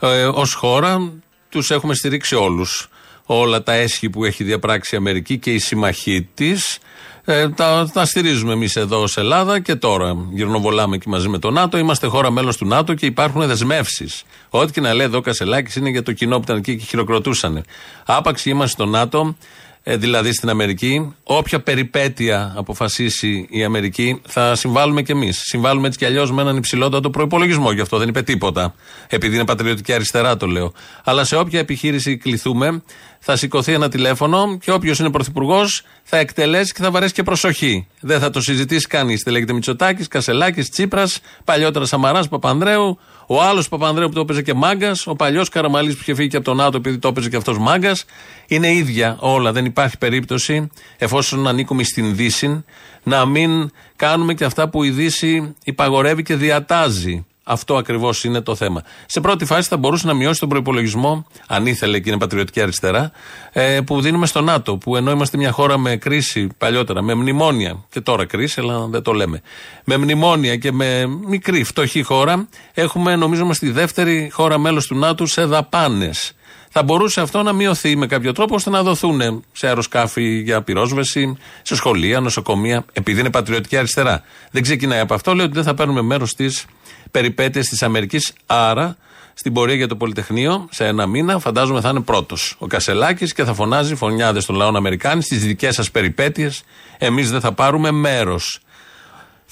Ε, 0.00 0.24
Ω 0.24 0.44
χώρα 0.54 1.12
τους 1.48 1.70
έχουμε 1.70 1.94
στηρίξει 1.94 2.34
όλους 2.34 2.88
όλα 3.26 3.62
τα 3.62 3.72
έσχη 3.72 4.10
που 4.10 4.24
έχει 4.24 4.44
διαπράξει 4.44 4.94
η 4.94 4.98
Αμερική 4.98 5.38
και 5.38 5.54
η 5.54 5.58
συμμαχή 5.58 6.28
της. 6.34 6.78
Ε, 7.24 7.48
τα, 7.48 7.90
τα 7.92 8.04
στηρίζουμε 8.04 8.52
εμείς 8.52 8.76
εδώ 8.76 9.02
ως 9.02 9.16
Ελλάδα 9.16 9.60
και 9.60 9.74
τώρα 9.74 10.16
γυρνοβολάμε 10.32 10.98
και 10.98 11.04
μαζί 11.08 11.28
με 11.28 11.38
το 11.38 11.50
ΝΑΤΟ. 11.50 11.78
Είμαστε 11.78 12.06
χώρα 12.06 12.30
μέλος 12.30 12.56
του 12.56 12.66
ΝΑΤΟ 12.66 12.94
και 12.94 13.06
υπάρχουν 13.06 13.46
δεσμεύσεις. 13.46 14.22
Ό,τι 14.50 14.72
και 14.72 14.80
να 14.80 14.94
λέει 14.94 15.06
εδώ 15.06 15.18
ο 15.18 15.20
Κασελάκης 15.20 15.76
είναι 15.76 15.90
για 15.90 16.02
το 16.02 16.12
κοινό 16.12 16.36
που 16.36 16.42
ήταν 16.42 16.56
εκεί 16.56 16.76
και 16.76 16.84
χειροκροτούσαν. 16.84 17.64
Άπαξ 18.06 18.44
είμαστε 18.44 18.82
στο 18.82 18.90
ΝΑΤΟ, 18.90 19.36
ε, 19.82 19.96
δηλαδή 19.96 20.32
στην 20.32 20.48
Αμερική. 20.48 21.14
Όποια 21.22 21.60
περιπέτεια 21.60 22.52
αποφασίσει 22.56 23.46
η 23.50 23.64
Αμερική 23.64 24.20
θα 24.26 24.54
συμβάλλουμε 24.54 25.02
κι 25.02 25.12
εμείς. 25.12 25.40
Συμβάλλουμε 25.44 25.86
έτσι 25.86 25.98
κι 25.98 26.04
αλλιώς 26.04 26.32
με 26.32 26.42
έναν 26.42 26.56
υψηλότατο 26.56 27.10
προπολογισμό. 27.10 27.72
Γι' 27.72 27.80
αυτό 27.80 27.98
δεν 27.98 28.08
είπε 28.08 28.22
τίποτα. 28.22 28.74
Επειδή 29.08 29.34
είναι 29.34 29.44
πατριωτική 29.44 29.92
αριστερά 29.92 30.36
το 30.36 30.46
λέω. 30.46 30.72
Αλλά 31.04 31.24
σε 31.24 31.36
όποια 31.36 31.58
επιχείρηση 31.58 32.16
κληθούμε 32.16 32.82
θα 33.18 33.36
σηκωθεί 33.36 33.72
ένα 33.72 33.88
τηλέφωνο 33.88 34.58
και 34.58 34.72
όποιος 34.72 34.98
είναι 34.98 35.10
πρωθυπουργός 35.10 35.84
θα 36.02 36.16
εκτελέσει 36.16 36.72
και 36.72 36.82
θα 36.82 36.90
βαρέσει 36.90 37.12
και 37.12 37.22
προσοχή. 37.22 37.86
Δεν 38.00 38.20
θα 38.20 38.30
το 38.30 38.40
συζητήσει 38.40 38.86
κανείς. 38.86 39.22
Δεν 39.24 39.32
λέγεται 39.32 39.52
Μητσοτάκης, 39.52 40.08
Κασελάκης, 40.08 40.70
Τσίπρας, 40.70 41.20
παλιότερα 41.44 41.84
Σαμαράς, 41.84 42.28
Παπανδρέου, 42.28 42.98
ο 43.26 43.42
άλλος 43.42 43.68
Παπανδρέου 43.68 44.08
που 44.08 44.14
το 44.14 44.20
έπαιζε 44.20 44.42
και 44.42 44.54
μάγκας, 44.54 45.06
ο 45.06 45.14
παλιός 45.14 45.48
Καραμαλής 45.48 45.94
που 45.94 46.00
είχε 46.02 46.14
φύγει 46.14 46.28
και 46.28 46.36
από 46.36 46.44
τον 46.44 46.56
ΝΑΤΟ 46.56 46.76
επειδή 46.76 46.98
το 46.98 47.08
έπαιζε 47.08 47.28
και 47.28 47.36
αυτός 47.36 47.58
μάγκας. 47.58 48.04
Είναι 48.46 48.72
ίδια 48.72 49.16
όλα. 49.20 49.52
Δεν 49.52 49.64
υπάρχει 49.64 49.98
περίπτωση, 49.98 50.70
εφόσον 50.98 51.48
ανήκουμε 51.48 51.82
στην 51.82 52.16
Δύση, 52.16 52.64
να 53.02 53.26
μην 53.26 53.70
κάνουμε 53.96 54.34
και 54.34 54.44
αυτά 54.44 54.68
που 54.68 54.82
η 54.82 54.90
Δύση 54.90 55.54
υπαγορεύει 55.64 56.22
και 56.22 56.36
διατάζει. 56.36 57.26
Αυτό 57.44 57.76
ακριβώς 57.76 58.24
είναι 58.24 58.40
το 58.40 58.54
θέμα. 58.54 58.82
Σε 59.06 59.20
πρώτη 59.20 59.44
φάση 59.44 59.68
θα 59.68 59.76
μπορούσε 59.76 60.06
να 60.06 60.14
μειώσει 60.14 60.40
τον 60.40 60.48
προπολογισμό, 60.48 61.26
αν 61.46 61.66
ήθελε 61.66 61.98
και 61.98 62.08
είναι 62.10 62.18
πατριωτική 62.18 62.60
αριστερά, 62.60 63.12
ε, 63.52 63.80
που 63.80 64.00
δίνουμε 64.00 64.26
στο 64.26 64.40
ΝΑΤΟ. 64.40 64.76
Που 64.76 64.96
ενώ 64.96 65.10
είμαστε 65.10 65.36
μια 65.36 65.50
χώρα 65.50 65.78
με 65.78 65.96
κρίση 65.96 66.48
παλιότερα, 66.58 67.02
με 67.02 67.14
μνημόνια, 67.14 67.84
και 67.90 68.00
τώρα 68.00 68.24
κρίση, 68.24 68.60
αλλά 68.60 68.86
δεν 68.86 69.02
το 69.02 69.12
λέμε, 69.12 69.40
με 69.84 69.96
μνημόνια 69.96 70.56
και 70.56 70.72
με 70.72 71.06
μικρή 71.06 71.64
φτωχή 71.64 72.02
χώρα, 72.02 72.48
έχουμε 72.74 73.16
νομίζω 73.16 73.42
είμαστε 73.42 73.66
η 73.66 73.70
δεύτερη 73.70 74.30
χώρα 74.32 74.58
μέλος 74.58 74.86
του 74.86 74.94
ΝΑΤΟ 74.94 75.26
σε 75.26 75.44
δαπάνες. 75.44 76.32
Θα 76.74 76.82
μπορούσε 76.82 77.20
αυτό 77.20 77.42
να 77.42 77.52
μειωθεί 77.52 77.96
με 77.96 78.06
κάποιο 78.06 78.32
τρόπο 78.32 78.54
ώστε 78.54 78.70
να 78.70 78.82
δοθούν 78.82 79.44
σε 79.52 79.66
αεροσκάφη 79.66 80.40
για 80.40 80.62
πυρόσβεση, 80.62 81.36
σε 81.62 81.74
σχολεία, 81.74 82.20
νοσοκομεία, 82.20 82.84
επειδή 82.92 83.20
είναι 83.20 83.30
πατριωτική 83.30 83.76
αριστερά. 83.76 84.22
Δεν 84.50 84.62
ξεκινάει 84.62 85.00
από 85.00 85.14
αυτό, 85.14 85.34
λέει 85.34 85.44
ότι 85.44 85.54
δεν 85.54 85.64
θα 85.64 85.74
παίρνουμε 85.74 86.02
μέρος 86.02 86.34
της 86.34 86.64
περιπέτειες 87.12 87.68
της 87.68 87.82
Αμερικής. 87.82 88.32
Άρα, 88.46 88.96
στην 89.34 89.52
πορεία 89.52 89.74
για 89.74 89.88
το 89.88 89.96
Πολυτεχνείο, 89.96 90.68
σε 90.70 90.86
ένα 90.86 91.06
μήνα, 91.06 91.38
φαντάζομαι 91.38 91.80
θα 91.80 91.88
είναι 91.88 92.00
πρώτος 92.00 92.56
ο 92.58 92.66
Κασελάκης 92.66 93.32
και 93.32 93.44
θα 93.44 93.54
φωνάζει 93.54 93.94
φωνιάδες 93.94 94.44
των 94.44 94.56
λαών 94.56 94.76
Αμερικάνοι 94.76 95.22
στι 95.22 95.36
δικές 95.36 95.74
σας 95.74 95.90
περιπέτειες 95.90 96.62
Εμείς 96.98 97.30
δεν 97.30 97.40
θα 97.40 97.52
πάρουμε 97.52 97.90
μέρος. 97.90 98.60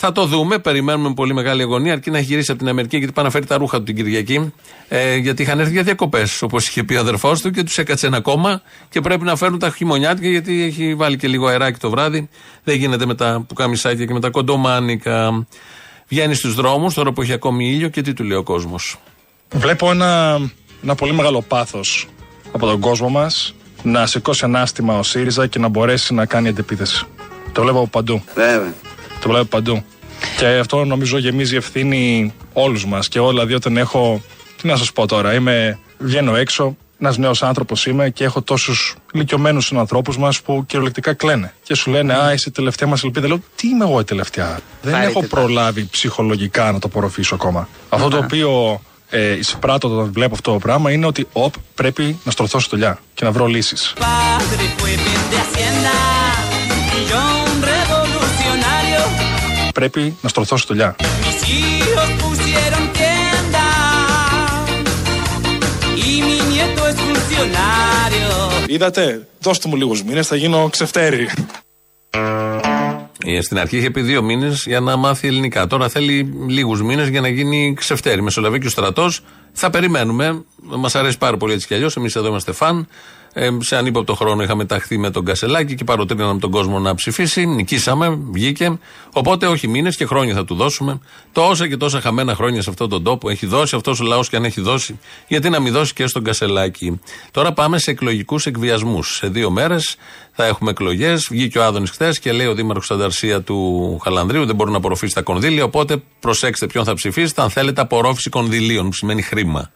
Θα 0.02 0.12
το 0.12 0.26
δούμε, 0.26 0.58
περιμένουμε 0.58 1.08
με 1.08 1.14
πολύ 1.14 1.34
μεγάλη 1.34 1.62
αγωνία, 1.62 1.92
αρκεί 1.92 2.10
να 2.10 2.18
έχει 2.18 2.26
γυρίσει 2.26 2.50
από 2.50 2.60
την 2.60 2.68
Αμερική 2.68 2.96
γιατί 2.96 3.12
πάει 3.12 3.24
να 3.24 3.30
φέρει 3.30 3.46
τα 3.46 3.56
ρούχα 3.56 3.78
του 3.78 3.82
την 3.82 3.96
Κυριακή. 3.96 4.52
Ε, 4.88 5.16
γιατί 5.16 5.42
είχαν 5.42 5.58
έρθει 5.58 5.72
για 5.72 5.82
διακοπές, 5.82 6.42
όπως 6.42 6.68
είχε 6.68 6.84
πει 6.84 6.94
ο 6.94 7.00
αδερφός 7.00 7.40
του 7.40 7.50
και 7.50 7.62
τους 7.62 7.78
έκατσε 7.78 8.06
ένα 8.06 8.20
κόμμα 8.20 8.62
και 8.88 9.00
πρέπει 9.00 9.24
να 9.24 9.36
φέρουν 9.36 9.58
τα 9.58 9.70
χειμωνιάτικα 9.70 10.28
γιατί 10.28 10.62
έχει 10.62 10.94
βάλει 10.94 11.16
και 11.16 11.28
λίγο 11.28 11.46
αεράκι 11.46 11.78
το 11.78 11.90
βράδυ. 11.90 12.28
Δεν 12.64 12.76
γίνεται 12.76 13.06
με 13.06 13.14
τα 13.14 13.44
πουκαμισάκια 13.48 14.04
και 14.04 14.12
με 14.12 14.20
τα 14.20 14.30
κοντομάνικα. 14.30 15.46
Βγαίνει 16.10 16.34
στους 16.34 16.54
δρόμους 16.54 16.94
τώρα 16.94 17.12
που 17.12 17.22
έχει 17.22 17.32
ακόμη 17.32 17.68
ήλιο 17.68 17.88
και 17.88 18.02
τι 18.02 18.12
του 18.12 18.24
λέει 18.24 18.36
ο 18.36 18.42
κόσμος. 18.42 18.96
Βλέπω 19.54 19.90
ένα, 19.90 20.40
ένα 20.82 20.94
πολύ 20.94 21.12
μεγάλο 21.12 21.42
πάθος 21.42 22.08
από 22.52 22.66
τον 22.66 22.80
κόσμο 22.80 23.08
μας 23.08 23.54
να 23.82 24.06
σηκώσει 24.06 24.44
ανάστημα 24.44 24.98
ο 24.98 25.02
ΣΥΡΙΖΑ 25.02 25.46
και 25.46 25.58
να 25.58 25.68
μπορέσει 25.68 26.14
να 26.14 26.26
κάνει 26.26 26.48
αντεπίθεση. 26.48 27.04
Το 27.52 27.62
βλέπω 27.62 27.78
από 27.78 27.86
παντού. 27.86 28.22
Βέβαια. 28.34 28.74
Το 29.20 29.28
βλέπω 29.28 29.44
παντού. 29.44 29.84
Και 30.38 30.46
αυτό 30.46 30.84
νομίζω 30.84 31.18
γεμίζει 31.18 31.56
ευθύνη 31.56 32.34
όλους 32.52 32.86
μας. 32.86 33.08
Και 33.08 33.18
όλα 33.18 33.30
δηλαδή 33.30 33.54
όταν 33.54 33.76
έχω. 33.76 34.22
Τι 34.60 34.66
να 34.66 34.76
σας 34.76 34.92
πω 34.92 35.06
τώρα, 35.06 35.34
είμαι, 35.34 35.78
βγαίνω 35.98 36.36
έξω, 36.36 36.76
Ένας 37.02 37.18
νέος 37.18 37.42
άνθρωπος 37.42 37.86
είμαι 37.86 38.10
και 38.10 38.24
έχω 38.24 38.42
τόσους 38.42 38.96
ηλικιωμένους 39.12 39.66
συνανθρώπους 39.66 40.18
μας 40.18 40.40
που 40.42 40.64
κυριολεκτικά 40.66 41.12
κλαίνε. 41.14 41.54
Και 41.62 41.74
σου 41.74 41.90
λένε 41.90 42.14
Α, 42.14 42.32
είσαι 42.32 42.48
η 42.48 42.52
τελευταία 42.52 42.88
μας 42.88 43.02
ελπίδα. 43.04 43.28
Λέω 43.28 43.40
Τι 43.56 43.68
είμαι 43.68 43.84
εγώ 43.84 44.00
η 44.00 44.04
τελευταία; 44.04 44.60
Δεν 44.82 44.94
έχω 44.94 45.22
προλάβει 45.26 45.88
ψυχολογικά 45.90 46.72
να 46.72 46.78
το 46.78 46.86
απορροφήσω 46.86 47.34
ακόμα. 47.34 47.68
Αυτό 47.88 48.08
το 48.08 48.16
οποίο 48.16 48.80
ε, 49.10 49.30
εισπράττω 49.32 49.88
όταν 49.88 50.12
βλέπω 50.12 50.34
αυτό 50.34 50.52
το 50.52 50.58
πράγμα 50.58 50.90
είναι 50.92 51.06
ότι 51.06 51.28
οπ, 51.32 51.54
πρέπει 51.74 52.18
να 52.24 52.30
στρωθώ 52.30 52.58
στη 52.58 52.68
δουλειά 52.70 52.98
και 53.14 53.24
να 53.24 53.30
βρω 53.30 53.46
λύσεις. 53.46 53.94
Padre 53.98 54.66
fue 54.78 54.92
bien 55.04 55.22
de 55.32 55.36
hacienda 55.44 55.94
y 56.96 57.00
yo 57.10 57.22
un 57.48 57.62
revolucionario. 57.62 59.02
Πρέπει 59.74 60.16
να 60.22 60.28
στρωθώ 60.28 60.56
στη 60.56 60.66
δουλειά. 60.66 60.96
Es 67.52 67.56
funcionario. 67.56 68.68
Είδατε, 68.68 69.26
δώστε 69.40 69.68
μου 69.68 69.76
λίγους 69.76 70.02
μήνες, 70.02 70.26
θα 70.26 70.36
γίνω 70.36 70.68
ξεφτέρι. 70.70 71.28
Ε, 73.24 73.40
Στην 73.40 73.58
αρχή 73.58 73.76
είχε 73.76 73.90
πει 73.90 74.00
δύο 74.00 74.22
μήνες 74.22 74.64
για 74.66 74.80
να 74.80 74.96
μάθει 74.96 75.28
ελληνικά. 75.28 75.66
Τώρα 75.66 75.88
θέλει 75.88 76.32
λίγους 76.48 76.82
μήνες 76.82 77.08
για 77.08 77.20
να 77.20 77.28
γίνει 77.28 77.74
ξεφτέρι. 77.76 78.22
Μεσολαβεί 78.22 78.58
και 78.58 78.66
ο 78.66 78.70
στρατός. 78.70 79.20
Θα 79.52 79.70
περιμένουμε. 79.70 80.44
Μας 80.56 80.94
αρέσει 80.94 81.18
πάρα 81.18 81.36
πολύ 81.36 81.52
έτσι 81.52 81.66
κι 81.66 81.74
αλλιώς. 81.74 81.96
Εμείς 81.96 82.16
εδώ 82.16 82.28
είμαστε 82.28 82.52
φαν. 82.52 82.88
Ε, 83.32 83.48
σε 83.60 83.76
ανύποπτο 83.76 84.14
χρόνο 84.14 84.42
είχαμε 84.42 84.64
ταχθεί 84.64 84.98
με 84.98 85.10
τον 85.10 85.24
Κασελάκη 85.24 85.74
και 85.74 85.84
παροτρύναμε 85.84 86.38
τον 86.38 86.50
κόσμο 86.50 86.78
να 86.78 86.94
ψηφίσει. 86.94 87.46
Νικήσαμε, 87.46 88.18
βγήκε. 88.30 88.78
Οπότε 89.12 89.46
όχι 89.46 89.68
μήνες 89.68 89.96
και 89.96 90.06
χρόνια 90.06 90.34
θα 90.34 90.44
του 90.44 90.54
δώσουμε. 90.54 91.00
Τόσα 91.32 91.68
και 91.68 91.76
τόσα 91.76 92.00
χαμένα 92.00 92.34
χρόνια 92.34 92.62
σε 92.62 92.70
αυτόν 92.70 92.88
τον 92.88 93.02
τόπο 93.02 93.30
έχει 93.30 93.46
δώσει 93.46 93.76
αυτός 93.76 94.00
ο 94.00 94.04
λαός 94.04 94.28
και 94.28 94.36
αν 94.36 94.44
έχει 94.44 94.60
δώσει. 94.60 94.98
Γιατί 95.26 95.50
να 95.50 95.60
μην 95.60 95.72
δώσει 95.72 95.92
και 95.92 96.06
στον 96.06 96.24
Κασελάκη. 96.24 97.00
Τώρα 97.30 97.52
πάμε 97.52 97.78
σε 97.78 97.90
εκλογικούς 97.90 98.46
εκβιασμούς. 98.46 99.16
Σε 99.16 99.26
δύο 99.26 99.50
μέρες 99.50 99.96
θα 100.32 100.44
έχουμε 100.44 100.70
εκλογές. 100.70 101.26
Βγήκε 101.30 101.58
ο 101.58 101.64
Άδωνης 101.64 101.90
χθες 101.90 102.18
και 102.18 102.32
λέει 102.32 102.46
ο 102.46 102.54
Δήμαρχος 102.54 102.90
Ανταρσία 102.90 103.42
του 103.42 103.98
Χαλανδρίου 104.02 104.46
δεν 104.46 104.54
μπορεί 104.54 104.70
να 104.70 104.76
απορροφήσει 104.76 105.14
τα 105.14 105.22
κονδύλια. 105.22 105.64
Οπότε 105.64 106.02
προσέξτε 106.20 106.66
ποιον 106.66 106.84
θα 106.84 106.94
ψηφίσετε 106.94 107.42
αν 107.42 107.50
θέλετε 107.50 107.80
απορρόφηση 107.80 108.30
κονδυλίων, 108.30 108.86
που 108.86 108.94
σημαίνει 108.94 109.22
χρήμα. 109.22 109.70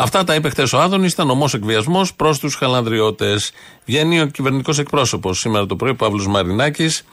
Αυτά 0.00 0.24
τα 0.24 0.34
είπε 0.34 0.48
χθες 0.48 0.72
ο 0.72 0.78
Άδωνης, 0.78 1.12
ήταν 1.12 1.30
ομός 1.30 1.54
εκβιασμός 1.54 2.14
προς 2.14 2.38
τους 2.38 2.54
Χαλανδριώτες. 2.54 3.52
Βγαίνει 3.86 4.20
ο 4.20 4.26
κυβερνητικός 4.26 4.78
εκπρόσωπος 4.78 5.38
σήμερα 5.38 5.66
το 5.66 5.76
πρωί, 5.76 5.94
Παύλος 5.94 6.26
Μαρινάκης, 6.26 7.04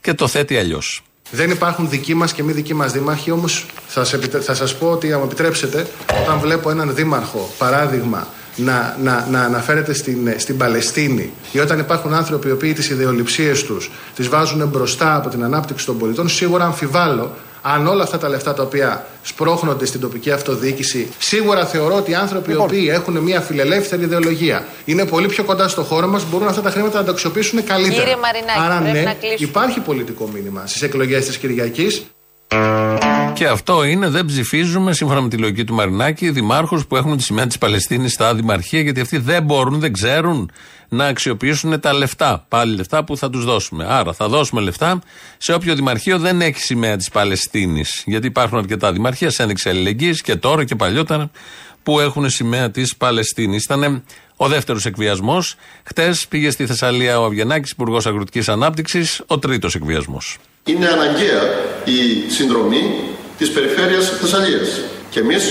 και 0.00 0.14
το 0.14 0.28
θέτει 0.28 0.58
αλλιώς. 0.58 1.02
Δεν 1.30 1.50
υπάρχουν 1.50 1.88
δικοί 1.88 2.14
μας 2.14 2.32
και 2.32 2.42
μη 2.42 2.52
δικοί 2.52 2.74
μας 2.74 2.92
δήμαρχοι, 2.92 3.30
όμως 3.30 3.66
θα, 3.86 4.04
σας 4.04 4.12
επιτε- 4.12 4.42
θα 4.42 4.54
σας 4.54 4.76
πω 4.76 4.90
ότι, 4.90 5.12
αν 5.12 5.18
μου 5.18 5.24
επιτρέψετε, 5.24 5.86
όταν 6.22 6.38
βλέπω 6.38 6.70
έναν 6.70 6.94
δήμαρχο, 6.94 7.50
παράδειγμα, 7.58 8.26
να, 8.56 8.96
να, 9.02 9.26
να 9.30 9.40
αναφέρεται 9.40 9.92
στην, 9.92 10.34
στην 10.36 10.56
Παλαιστίνη 10.56 11.32
ή 11.52 11.58
όταν 11.58 11.78
υπάρχουν 11.78 12.14
άνθρωποι 12.14 12.48
οι 12.48 12.50
οποίοι 12.50 12.72
τις 12.72 12.88
ιδεολειψίες 12.90 13.64
τους 13.64 13.90
τις 14.14 14.28
βάζουν 14.28 14.68
μπροστά 14.68 15.16
από 15.16 15.28
την 15.28 15.44
ανάπτυξη 15.44 15.86
των 15.86 15.98
πολιτών, 15.98 16.28
σίγουρα 16.28 16.64
αμφιβάλλω 16.64 17.34
αν 17.74 17.86
όλα 17.86 18.02
αυτά 18.02 18.18
τα 18.18 18.28
λεφτά 18.28 18.54
τα 18.54 18.62
οποία 18.62 19.06
σπρώχνονται 19.22 19.86
στην 19.86 20.00
τοπική 20.00 20.30
αυτοδιοίκηση, 20.30 21.08
σίγουρα 21.18 21.66
θεωρώ 21.66 21.96
ότι 21.96 22.10
οι 22.10 22.14
άνθρωποι 22.14 22.52
οι 22.52 22.56
οποίοι 22.56 22.88
έχουν 22.92 23.16
μια 23.18 23.40
φιλελεύθερη 23.40 24.02
ιδεολογία 24.02 24.66
είναι 24.84 25.04
πολύ 25.06 25.26
πιο 25.26 25.44
κοντά 25.44 25.68
στο 25.68 25.82
χώρο 25.82 26.06
μας, 26.06 26.24
μπορούν 26.30 26.48
αυτά 26.48 26.62
τα 26.62 26.70
χρήματα 26.70 26.98
να 26.98 27.04
τα 27.04 27.10
αξιοποιήσουν 27.10 27.64
καλύτερα. 27.64 28.00
Κύριε 28.02 28.16
Μαρινάκη, 28.16 28.58
Άρα 28.58 28.80
πρέπει 28.80 28.98
ναι, 28.98 29.04
να 29.04 29.12
κλείσουμε. 29.12 29.48
υπάρχει 29.48 29.80
πολιτικό 29.80 30.28
μήνυμα 30.32 30.66
στις 30.66 30.82
εκλογές 30.82 31.26
της 31.26 31.38
Κυριακής. 31.38 32.06
Και 33.34 33.46
αυτό 33.46 33.84
είναι, 33.84 34.08
δεν 34.08 34.24
ψηφίζουμε 34.24 34.92
σύμφωνα 34.92 35.20
με 35.20 35.28
τη 35.28 35.36
λογική 35.36 35.64
του 35.64 35.74
Μαρινάκη 35.74 36.30
δημάρχους 36.30 36.86
που 36.86 36.96
έχουν 36.96 37.16
τη 37.16 37.22
σημαία 37.22 37.46
της 37.46 37.58
Παλαιστίνης 37.58 38.12
στα 38.12 38.34
δημαρχία, 38.34 38.80
γιατί 38.80 39.00
αυτοί 39.00 39.18
δεν 39.18 39.42
μπορούν, 39.42 39.80
δεν 39.80 39.92
ξέρουν 39.92 40.50
να 40.88 41.06
αξιοποιήσουν 41.06 41.80
τα 41.80 41.92
λεφτά. 41.92 42.44
Πάλι 42.48 42.76
λεφτά 42.76 43.04
που 43.04 43.16
θα 43.16 43.30
τους 43.30 43.44
δώσουμε. 43.44 43.86
Άρα 43.88 44.12
θα 44.12 44.28
δώσουμε 44.28 44.60
λεφτά 44.60 44.98
σε 45.38 45.52
όποιο 45.52 45.74
δημαρχείο 45.74 46.18
δεν 46.18 46.40
έχει 46.40 46.60
σημαία 46.60 46.96
της 46.96 47.10
Παλαιστίνης. 47.10 48.02
Γιατί 48.06 48.26
υπάρχουν 48.26 48.58
αρκετά 48.58 48.92
δημαρχία, 48.92 49.30
σε 49.30 49.42
ένδειξη 49.42 49.68
αλληλεγγύης 49.68 50.22
και 50.22 50.36
τώρα 50.36 50.64
και 50.64 50.74
παλιότερα 50.74 51.30
που 51.82 52.00
έχουν 52.00 52.30
σημαία 52.30 52.70
της 52.70 52.96
Παλαιστίνης. 52.96 53.64
Ήταν 53.64 54.04
ο 54.36 54.48
δεύτερος 54.48 54.86
εκβιασμός. 54.86 55.54
Χτες 55.82 56.26
πήγε 56.28 56.50
στη 56.50 56.66
Θεσσαλία 56.66 57.20
ο 57.20 57.24
Αβγενάκης, 57.24 57.70
Υπουργός 57.70 58.06
Αγροτικής 58.06 58.48
Ανάπτυξης, 58.48 59.22
ο 59.26 59.38
τρίτος 59.38 59.74
εκβιασμός. 59.74 60.38
Είναι 60.70 60.86
αναγκαία 60.96 61.42
η 61.96 61.98
συνδρομή 62.36 62.84
της 63.38 63.48
Περιφέρειας 63.54 64.04
Θεσσαλίας. 64.20 64.68
Και 65.12 65.20
εμείς, 65.24 65.42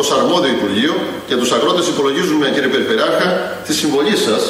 ως 0.00 0.08
αρμόδιο 0.18 0.50
Υπουργείο, 0.58 0.94
για 1.28 1.38
τους 1.40 1.50
αγρότες 1.56 1.86
υπολογίζουμε, 1.92 2.44
κύριε 2.54 2.70
Περιφερειάρχα, 2.74 3.28
τη 3.66 3.72
συμβολή 3.80 4.16
σας 4.26 4.42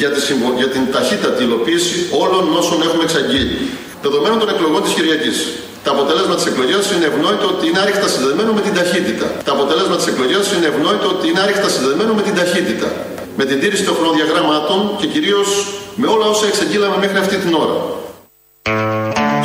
για, 0.00 0.10
τη 0.14 0.20
συμβο- 0.28 0.56
για 0.60 0.68
την 0.74 0.82
ταχύτατη 0.94 1.40
υλοποίηση 1.46 1.96
όλων 2.22 2.44
όσων 2.60 2.78
έχουμε 2.86 3.02
εξαγγείλει. 3.08 3.56
Δεδομένων 4.04 4.38
των 4.42 4.48
εκλογών 4.54 4.80
της 4.84 4.92
Κυριακής. 4.96 5.38
Τα 5.84 5.90
αποτέλεσμα 5.96 6.34
της 6.38 6.46
εκλογής 6.50 6.84
είναι 6.94 7.06
ευνόητο 7.12 7.46
ότι 7.54 7.64
είναι 7.68 7.80
άρρηκτα 7.84 8.08
συνδεδεμένο 8.12 8.50
με 8.58 8.62
την 8.66 8.74
ταχύτητα. 8.78 9.26
Τα 9.46 9.52
αποτέλεσμα 9.56 9.96
της 10.00 10.06
εκλογής 10.12 10.46
είναι 10.54 10.66
ευνόητο 10.72 11.06
ότι 11.14 11.24
είναι 11.28 11.40
άρρηκτα 11.44 11.68
συνδεδεμένο 11.74 12.12
με 12.18 12.22
την 12.26 12.34
ταχύτητα. 12.40 12.88
Με 13.38 13.44
την 13.50 13.56
τήρηση 13.62 13.82
των 13.88 13.94
χρονοδιαγραμμάτων 13.98 14.78
και 15.00 15.06
κυρίως 15.14 15.48
με 16.00 16.06
όλα 16.14 16.26
όσα 16.34 16.46
εξαγγείλαμε 16.50 16.96
μέχρι 17.04 17.18
αυτή 17.24 17.36
την 17.44 17.52
ώρα. 17.64 17.76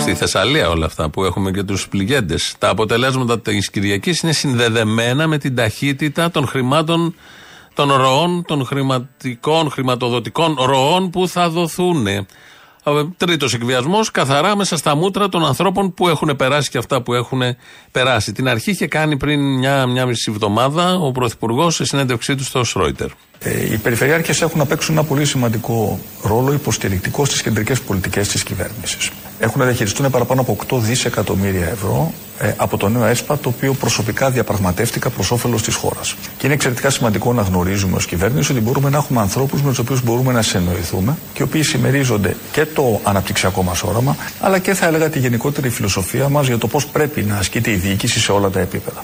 Στη 0.04 0.14
Θεσσαλία 0.14 0.70
όλα 0.70 0.86
αυτά 0.86 1.10
που 1.10 1.24
έχουμε 1.24 1.52
και 1.52 1.64
τους 1.64 1.88
πληγέντες. 1.88 2.56
Τα 2.58 2.70
αποτελέσματα 2.70 3.40
της 3.40 3.70
Κυριακής 3.70 4.22
είναι 4.22 4.32
συνδεδεμένα 4.32 5.28
με 5.28 5.38
την 5.38 5.56
ταχύτητα 5.56 6.32
των 6.32 6.48
χρημάτων, 6.48 7.16
των 7.74 7.92
ροών, 7.92 8.44
των 8.48 8.66
χρηματικών, 8.66 9.70
χρηματοδοτικών 9.70 10.58
ροών 10.60 11.10
που 11.10 11.28
θα 11.28 11.50
δοθούν. 11.50 12.08
Τρίτος 13.18 13.54
εκβιασμός, 13.54 14.12
καθαρά 14.12 14.56
μέσα 14.56 14.78
στα 14.78 14.96
μούτρα 14.96 15.30
των 15.30 15.46
ανθρώπων 15.46 15.94
που 15.94 16.10
έχουν 16.10 16.36
περάσει 16.36 16.70
και 16.70 16.78
αυτά 16.78 17.02
που 17.02 17.14
έχουν 17.14 17.42
περάσει. 17.92 18.32
Την 18.32 18.48
αρχή 18.48 18.72
είχε 18.72 18.88
κάνει 18.88 19.18
πριν 19.18 19.58
μια, 19.58 19.86
μια 19.86 20.06
μισή 20.06 20.32
εβδομάδα 20.32 20.94
ο 20.94 21.12
Πρωθυπουργός 21.12 21.76
σε 21.76 21.86
συνέντευξή 21.86 22.36
του 22.36 22.44
στο 22.44 22.64
Σρόιτερ. 22.64 23.08
Ε, 23.40 23.74
οι 23.74 23.78
περιφερειάρχες 23.78 24.42
έχουν 24.42 24.58
να 24.60 24.66
παίξουν 24.66 24.98
ένα 24.98 25.04
πολύ 25.04 25.26
σημαντικό 25.26 26.00
ρόλο 26.22 26.54
υποστηρικτικό 26.54 27.26
στις 27.26 27.42
κεντρικές 27.42 27.82
πολιτικές 27.82 28.28
της 28.28 28.44
κυβέρνησης. 28.44 29.12
Έχουν 29.44 29.60
να 29.60 29.66
διαχειριστούν 29.66 30.10
παραπάνω 30.10 30.42
από 30.42 30.58
8 30.70 30.78
δισεκατομμύρια 30.80 31.68
ευρώ 31.68 32.14
ε, 32.40 32.54
από 32.58 32.78
το 32.78 32.90
νέο 32.90 33.06
ΕΣΠΑ, 33.06 33.38
το 33.38 33.50
οποίο 33.50 33.74
προσωπικά 33.74 34.30
διαπραγματεύτηκα 34.30 35.10
προς 35.10 35.32
όφελος 35.32 35.62
της 35.64 35.76
χώρας. 35.76 36.16
Και 36.38 36.46
είναι 36.46 36.54
εξαιρετικά 36.54 36.90
σημαντικό 36.90 37.34
να 37.34 37.42
γνωρίζουμε 37.42 37.96
ως 37.96 38.06
κυβέρνηση 38.06 38.52
ότι 38.52 38.62
μπορούμε 38.62 38.90
να 38.90 38.98
έχουμε 38.98 39.20
ανθρώπους 39.20 39.62
με 39.62 39.70
τους 39.70 39.80
οποίους 39.80 40.04
μπορούμε 40.04 40.34
να 40.34 40.42
συνεννοηθούμε 40.42 41.18
και 41.34 41.42
οι 41.42 41.46
οποίοι 41.46 41.64
συμμερίζονται 41.64 42.36
και 42.52 42.66
το 42.66 43.00
αναπτυξιακό 43.04 43.64
μας 43.64 43.84
όραμα, 43.84 44.16
αλλά 44.40 44.60
και 44.60 44.74
θα 44.74 44.86
έλεγα 44.86 45.10
τη 45.10 45.20
γενικότερη 45.20 45.70
φιλοσοφία 45.70 46.30
μας 46.30 46.48
για 46.48 46.58
το 46.58 46.68
πώς 46.68 46.86
πρέπει 46.86 47.22
να 47.22 47.38
ασκείται 47.38 47.72
η 47.72 47.76
διοίκηση 47.76 48.20
σε 48.20 48.32
όλα 48.32 48.50
τα 48.50 48.60
επίπεδα. 48.60 49.04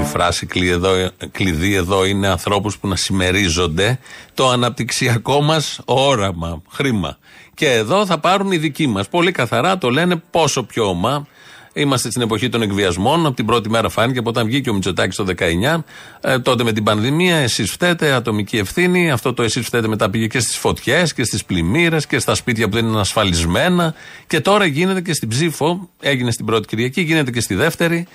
Η 0.00 0.04
φράση 0.04 0.46
κλειδί 0.46 0.68
εδώ, 0.68 1.10
κλειδί 1.32 1.74
εδώ 1.74 2.04
είναι 2.04 2.28
ανθρώπους 2.28 2.78
που 2.78 2.88
να 2.88 2.96
συμμερίζονται 2.96 3.98
το 4.34 4.48
αναπτυξιακό 4.48 5.42
μας 5.42 5.80
όραμα, 5.84 6.62
χρήμα. 6.70 7.18
Και 7.54 7.70
εδώ 7.70 8.06
θα 8.06 8.18
πάρουν 8.18 8.52
οι 8.52 8.56
δικοί 8.56 8.86
μας. 8.86 9.08
Πολύ 9.08 9.32
καθαρά 9.32 9.78
το 9.78 9.90
λένε 9.90 10.22
πόσο 10.30 10.62
πιο 10.62 10.88
ομά. 10.88 11.26
Είμαστε 11.72 12.10
στην 12.10 12.22
εποχή 12.22 12.48
των 12.48 12.62
εκβιασμών. 12.62 13.26
Από 13.26 13.36
την 13.36 13.46
πρώτη 13.46 13.70
μέρα 13.70 13.88
φάνηκε 13.88 14.18
από 14.18 14.28
όταν 14.28 14.46
βγήκε 14.46 14.70
ο 14.70 14.74
Μητσοτάκης 14.74 15.16
το 15.16 15.24
19. 15.24 15.84
Ε, 16.20 16.38
τότε 16.38 16.64
με 16.64 16.72
την 16.72 16.84
πανδημία, 16.84 17.36
εσείς 17.36 17.70
φταίτε, 17.70 18.12
ατομική 18.12 18.56
ευθύνη. 18.56 19.10
Αυτό 19.10 19.34
το 19.34 19.42
εσείς 19.42 19.66
φταίτε 19.66 19.88
μετά 19.88 20.10
πήγε 20.10 20.26
και 20.26 20.40
στις 20.40 20.56
φωτιές 20.56 21.14
και 21.14 21.24
στις 21.24 21.44
πλημμύρες 21.44 22.06
και 22.06 22.18
στα 22.18 22.34
σπίτια 22.34 22.68
που 22.68 22.74
δεν 22.74 22.86
είναι 22.86 23.00
ασφαλισμένα. 23.00 23.94
Και 24.26 24.40
τώρα 24.40 24.64
γίνεται 24.64 25.00
και 25.00 25.12
στην 25.12 25.28
ψήφο. 25.28 25.88
Έγινε 26.00 26.30
στην 26.30 26.44
πρώτη 26.44 26.66
Κυριακή, 26.66 27.00
γίνεται 27.00 27.30
και 27.30 27.40
στη 27.40 27.54
δεύτερη. 27.54 28.06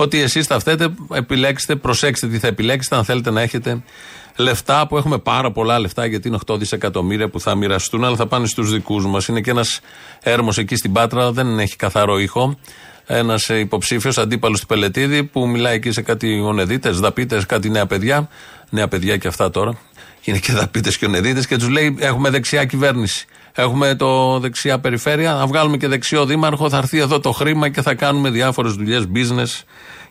Ότι 0.00 0.20
εσείς 0.20 0.46
θα 0.46 0.58
φταίτε, 0.58 0.94
επιλέξτε, 1.12 1.76
προσέξτε 1.76 2.26
τι 2.26 2.38
θα 2.38 2.46
επιλέξετε, 2.46 2.96
αν 2.96 3.04
θέλετε 3.04 3.30
να 3.30 3.40
έχετε 3.40 3.82
λεφτά 4.36 4.86
που 4.86 4.96
έχουμε 4.96 5.18
πάρα 5.18 5.52
πολλά 5.52 5.78
λεφτά 5.78 6.06
γιατί 6.06 6.28
είναι 6.28 6.38
8 6.46 6.58
δισεκατομμύρια 6.58 7.28
που 7.28 7.40
θα 7.40 7.54
μοιραστούν, 7.54 8.04
αλλά 8.04 8.16
θα 8.16 8.26
πάνε 8.26 8.46
στους 8.46 8.72
δικούς 8.72 9.06
μας. 9.06 9.26
Είναι 9.26 9.40
και 9.40 9.50
ένας 9.50 9.80
έρμος 10.22 10.58
εκεί 10.58 10.76
στην 10.76 10.92
Πάτρα, 10.92 11.32
δεν 11.32 11.58
έχει 11.58 11.76
καθαρό 11.76 12.18
ήχο. 12.18 12.58
Ένας 13.06 13.48
υποψήφιος 13.48 14.18
αντίπαλος 14.18 14.60
του 14.60 14.66
Πελετίδη 14.66 15.24
που 15.24 15.48
μιλάει 15.48 15.74
εκεί 15.74 15.90
σε 15.90 16.02
κάτι 16.02 16.40
ονεδίτες, 16.40 17.00
δαπίτες, 17.00 17.46
κάτι 17.46 17.70
νέα 17.70 17.86
παιδιά. 17.86 18.28
Νέα 18.70 18.88
παιδιά 18.88 19.16
και 19.16 19.28
αυτά 19.28 19.50
τώρα. 19.50 19.78
Είναι 20.22 20.38
και 20.38 20.52
δαπίτες 20.52 20.98
και 20.98 21.06
ονεδίτες 21.06 21.46
και 21.46 21.56
τους 21.56 21.68
λέει: 21.68 21.96
Έχουμε 21.98 22.30
δεξιά 22.30 22.64
κυβέρνηση. 22.64 23.26
Έχουμε 23.54 23.94
το 23.94 24.38
δεξιά 24.38 24.78
περιφέρεια. 24.78 25.32
Να 25.32 25.46
βγάλουμε 25.46 25.76
και 25.76 25.88
δεξιό 25.88 26.24
δήμαρχο. 26.24 26.68
Θα 26.68 26.76
έρθει 26.76 26.98
εδώ 26.98 27.20
το 27.20 27.32
χρήμα 27.32 27.68
και 27.68 27.82
θα 27.82 27.94
κάνουμε 27.94 28.30
διάφορες 28.30 28.72
δουλειές, 28.72 29.08
business 29.14 29.62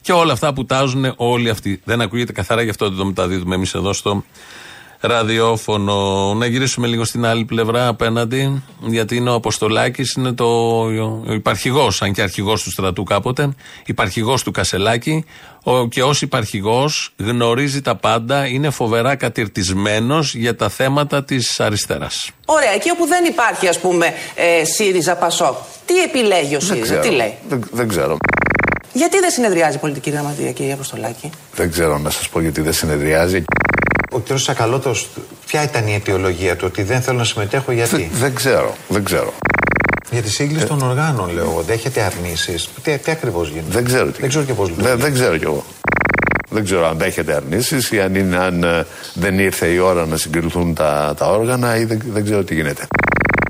και 0.02 0.12
όλα 0.12 0.34
αυτά 0.34 0.54
που 0.54 0.66
τάζουν 0.66 1.14
όλοι 1.16 1.50
αυτοί. 1.50 1.82
Δεν 1.84 2.02
ακούγεται 2.02 2.32
καθαρά, 2.32 2.62
γι' 2.62 2.70
αυτό 2.70 2.90
δεν 2.90 2.98
το 2.98 3.06
μεταδίδουμε 3.06 3.56
εμείς 3.56 3.74
εδώ 3.74 3.94
στο 3.94 4.24
ραδιόφωνο. 5.00 6.34
Να 6.34 6.46
γυρίσουμε 6.46 6.88
λίγο 6.88 7.06
στην 7.06 7.26
άλλη 7.26 7.46
πλευρά 7.46 7.88
απέναντι, 7.88 8.64
γιατί 8.88 9.16
είναι 9.16 9.30
ο 9.30 9.34
Αποστολάκης, 9.34 10.14
είναι 10.14 10.32
το, 10.32 10.46
ο 11.28 11.34
υπαρχηγός, 11.34 12.02
αν 12.02 12.14
και 12.14 12.22
αρχηγός 12.22 12.64
του 12.64 12.72
στρατού 12.72 13.04
κάποτε, 13.04 13.50
υπαρχηγός 13.86 14.44
του 14.44 14.52
Κασελάκη. 14.52 15.26
Ο, 15.64 15.88
και 15.88 16.04
ως 16.04 16.22
υπαρχηγός 16.22 17.14
γνωρίζει 17.18 17.82
τα 17.82 17.96
πάντα, 17.96 18.46
είναι 18.46 18.70
φοβερά 18.70 19.16
κατηρτισμένος 19.16 20.36
για 20.36 20.56
τα 20.56 20.70
θέματα 20.70 21.24
της 21.24 21.60
αριστεράς. 21.60 22.32
Ωραία, 22.46 22.74
εκεί 22.74 22.90
όπου 22.90 23.06
δεν 23.06 23.26
υπάρχει, 23.26 23.68
ας 23.68 23.80
πούμε, 23.80 24.14
ε, 24.36 24.64
ΣΥΡΙΖΑ 24.64 25.16
Πασόκ, 25.16 25.58
τι 25.86 26.02
επιλέγει 26.02 26.56
ο 26.56 26.60
ΣΥΡΙΖΑ, 26.60 27.00
τι 27.00 27.10
λέει; 27.10 27.34
Δεν, 27.50 27.64
δεν 27.72 27.88
ξέρω. 27.88 28.18
Γιατί 28.94 29.20
δεν 29.20 29.30
συνεδριάζει 29.32 29.76
η 29.76 29.80
πολιτική 29.80 30.10
γραμματεία, 30.10 30.52
κύριε 30.52 30.74
Αποστολάκη; 30.74 31.30
Δεν 31.56 31.72
ξέρω 31.72 31.98
να 31.98 32.10
σας 32.10 32.30
πω 32.30 32.42
γιατί 32.42 32.62
δεν 32.62 32.74
συνεδριάζει. 32.74 33.44
Ο 34.12 34.20
κ. 34.20 34.38
Σακαλώτος, 34.38 35.08
ποια 35.46 35.64
ήταν 35.64 35.88
η 35.88 35.94
αιτιολογία 35.94 36.56
του, 36.56 36.66
ότι 36.70 36.84
δεν 36.84 37.02
θέλω 37.02 37.18
να 37.18 37.24
συμμετέχω, 37.24 37.72
γιατί; 37.72 37.96
Δεν, 37.96 38.10
δεν 38.14 38.36
ξέρω, 38.36 38.76
δεν 38.88 39.04
ξέρω. 39.04 39.34
Για 40.12 40.22
τη 40.22 40.30
σύγκληση 40.30 40.66
των 40.66 40.82
οργάνων, 40.82 41.34
λέω 41.34 41.44
εγώ. 41.44 41.62
Δέχεται 41.62 42.02
αρνήσεις. 42.02 42.70
Τι, 42.84 42.98
τι 42.98 43.12
ακριβώς 43.12 43.50
γίνεται; 43.50 43.68
Δεν 43.70 43.86
ξέρω. 43.86 44.06
Τι. 44.06 44.20
Δεν 44.20 44.30
ξέρω 44.30 44.44
και 44.46 44.54
πώς 44.54 44.70
λειτουργεί. 44.70 44.90
Δεν, 44.90 45.00
δεν 45.00 45.14
ξέρω 45.14 45.38
κι 45.38 45.44
εγώ. 45.44 45.64
Δεν 46.50 46.64
ξέρω 46.64 46.88
αν 46.88 46.98
δέχεται 46.98 47.36
αρνήσεις 47.36 47.92
ή 47.92 48.00
αν, 48.02 48.16
είναι, 48.16 48.38
αν 48.38 48.64
ε, 48.64 48.86
δεν 49.14 49.40
ήρθε 49.40 49.68
η 49.68 49.78
ώρα 49.78 50.06
να 50.06 50.18
συγκριθούν 50.18 50.74
τα, 50.74 51.14
τα 51.18 51.26
όργανα 51.26 51.78
ή 51.78 51.84
δεν, 51.86 52.02
δεν 52.14 52.24
ξέρω 52.24 52.44
τι 52.44 52.54
γίνεται. 52.56 52.88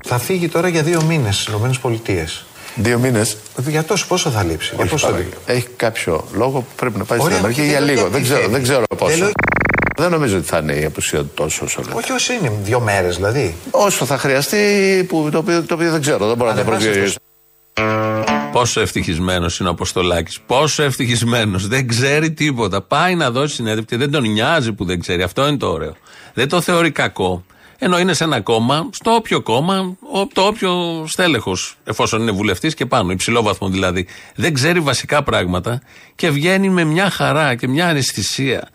Θα 0.07 0.17
φύγει 0.17 0.47
τώρα 0.47 0.67
για 0.67 0.83
δύο 0.83 1.03
μήνες 1.03 1.35
στις 1.35 1.53
ΗΠΑ. 1.83 2.25
Δύο 2.75 2.99
μήνες; 2.99 3.37
Για 3.67 3.83
τόσο 3.83 4.05
πόσο 4.07 4.29
θα 4.29 4.43
λείψει. 4.43 4.69
για 4.75 4.79
Όχι, 4.83 4.89
πόσο 4.89 5.05
θα 5.05 5.11
πάρα. 5.11 5.23
λείψει; 5.23 5.39
Έχει 5.45 5.67
κάποιο 5.75 6.25
λόγο 6.33 6.59
που 6.59 6.67
πρέπει 6.75 6.97
να 6.97 7.03
πάει 7.03 7.19
Ωραία, 7.19 7.31
στην 7.37 7.45
Αμερική 7.45 7.61
όχι, 7.61 7.69
για 7.69 7.79
δεν 7.79 7.87
λίγο; 7.89 8.01
λέω 8.01 8.09
Δεν 8.09 8.21
γιατί 8.21 8.25
ξέρω, 8.25 8.39
θέλει. 8.41 8.53
δεν 8.53 8.63
ξέρω 8.63 8.83
Δεν 8.89 8.97
πόσο. 8.97 9.31
Λέω- 9.99 10.09
Δεν 10.09 10.11
νομίζω 10.19 10.37
ότι 10.37 10.47
θα 10.47 10.57
είναι 10.57 10.73
η 10.73 10.85
απουσία 10.85 11.19
του 11.19 11.31
τόσο 11.33 11.65
όσο 11.65 11.81
λέτε. 11.81 11.93
Όχι 11.97 12.11
όσο 12.11 12.33
είναι, 12.33 12.51
δύο 12.63 12.79
μέρες 12.79 13.15
δηλαδή. 13.15 13.55
Όσο 13.71 14.05
θα 14.05 14.17
χρειαστεί, 14.17 15.05
που, 15.07 15.29
το, 15.31 15.37
οποίο, 15.37 15.63
το 15.63 15.73
οποίο 15.73 15.91
δεν 15.91 16.01
ξέρω, 16.01 16.27
δεν 16.27 16.37
μπορώ 16.37 16.49
να 16.49 16.55
το 16.55 16.61
Ανεβάστε 16.61 16.85
προσδιορίσω. 16.87 17.17
Πόσο 18.51 18.81
ευτυχισμένος 18.81 19.59
είναι 19.59 19.69
ο 19.69 19.71
Αποστολάκης. 19.71 20.39
Πόσο 20.45 20.83
ευτυχισμένος. 20.83 21.67
Δεν 21.67 21.87
ξέρει 21.87 22.31
τίποτα. 22.31 22.81
Πάει 22.81 23.15
να 23.15 23.31
δώσει 23.31 23.55
συνέντευξη 23.55 23.85
και 23.85 23.97
δεν 23.97 24.11
τον 24.11 24.31
νοιάζει 24.31 24.71
που 24.73 24.85
δεν 24.85 24.99
ξέρει. 24.99 25.21
Αυτό 25.21 25.47
είναι 25.47 25.57
το 25.57 25.67
ωραίο. 25.67 25.95
Δεν 26.33 26.49
το 26.49 26.61
θεωρεί 26.61 26.91
κακό. 26.91 27.43
Ενώ 27.81 27.99
είναι 27.99 28.13
σε 28.13 28.23
ένα 28.23 28.41
κόμμα, 28.41 28.89
στο 28.93 29.11
όποιο 29.11 29.41
κόμμα, 29.41 29.97
ο- 30.13 30.27
το 30.33 30.41
όποιο 30.41 31.03
στέλεχος, 31.07 31.75
εφόσον 31.83 32.21
είναι 32.21 32.31
βουλευτής 32.31 32.73
και 32.73 32.85
πάνω, 32.85 33.11
υψηλό 33.11 33.41
βαθμό 33.41 33.69
δηλαδή, 33.69 34.07
δεν 34.35 34.53
ξέρει 34.53 34.79
βασικά 34.79 35.23
πράγματα 35.23 35.81
και 36.15 36.29
βγαίνει 36.29 36.69
με 36.69 36.83
μια 36.83 37.09
χαρά 37.09 37.55
και 37.55 37.67
μια 37.67 37.87
αναισθησία 37.87 38.69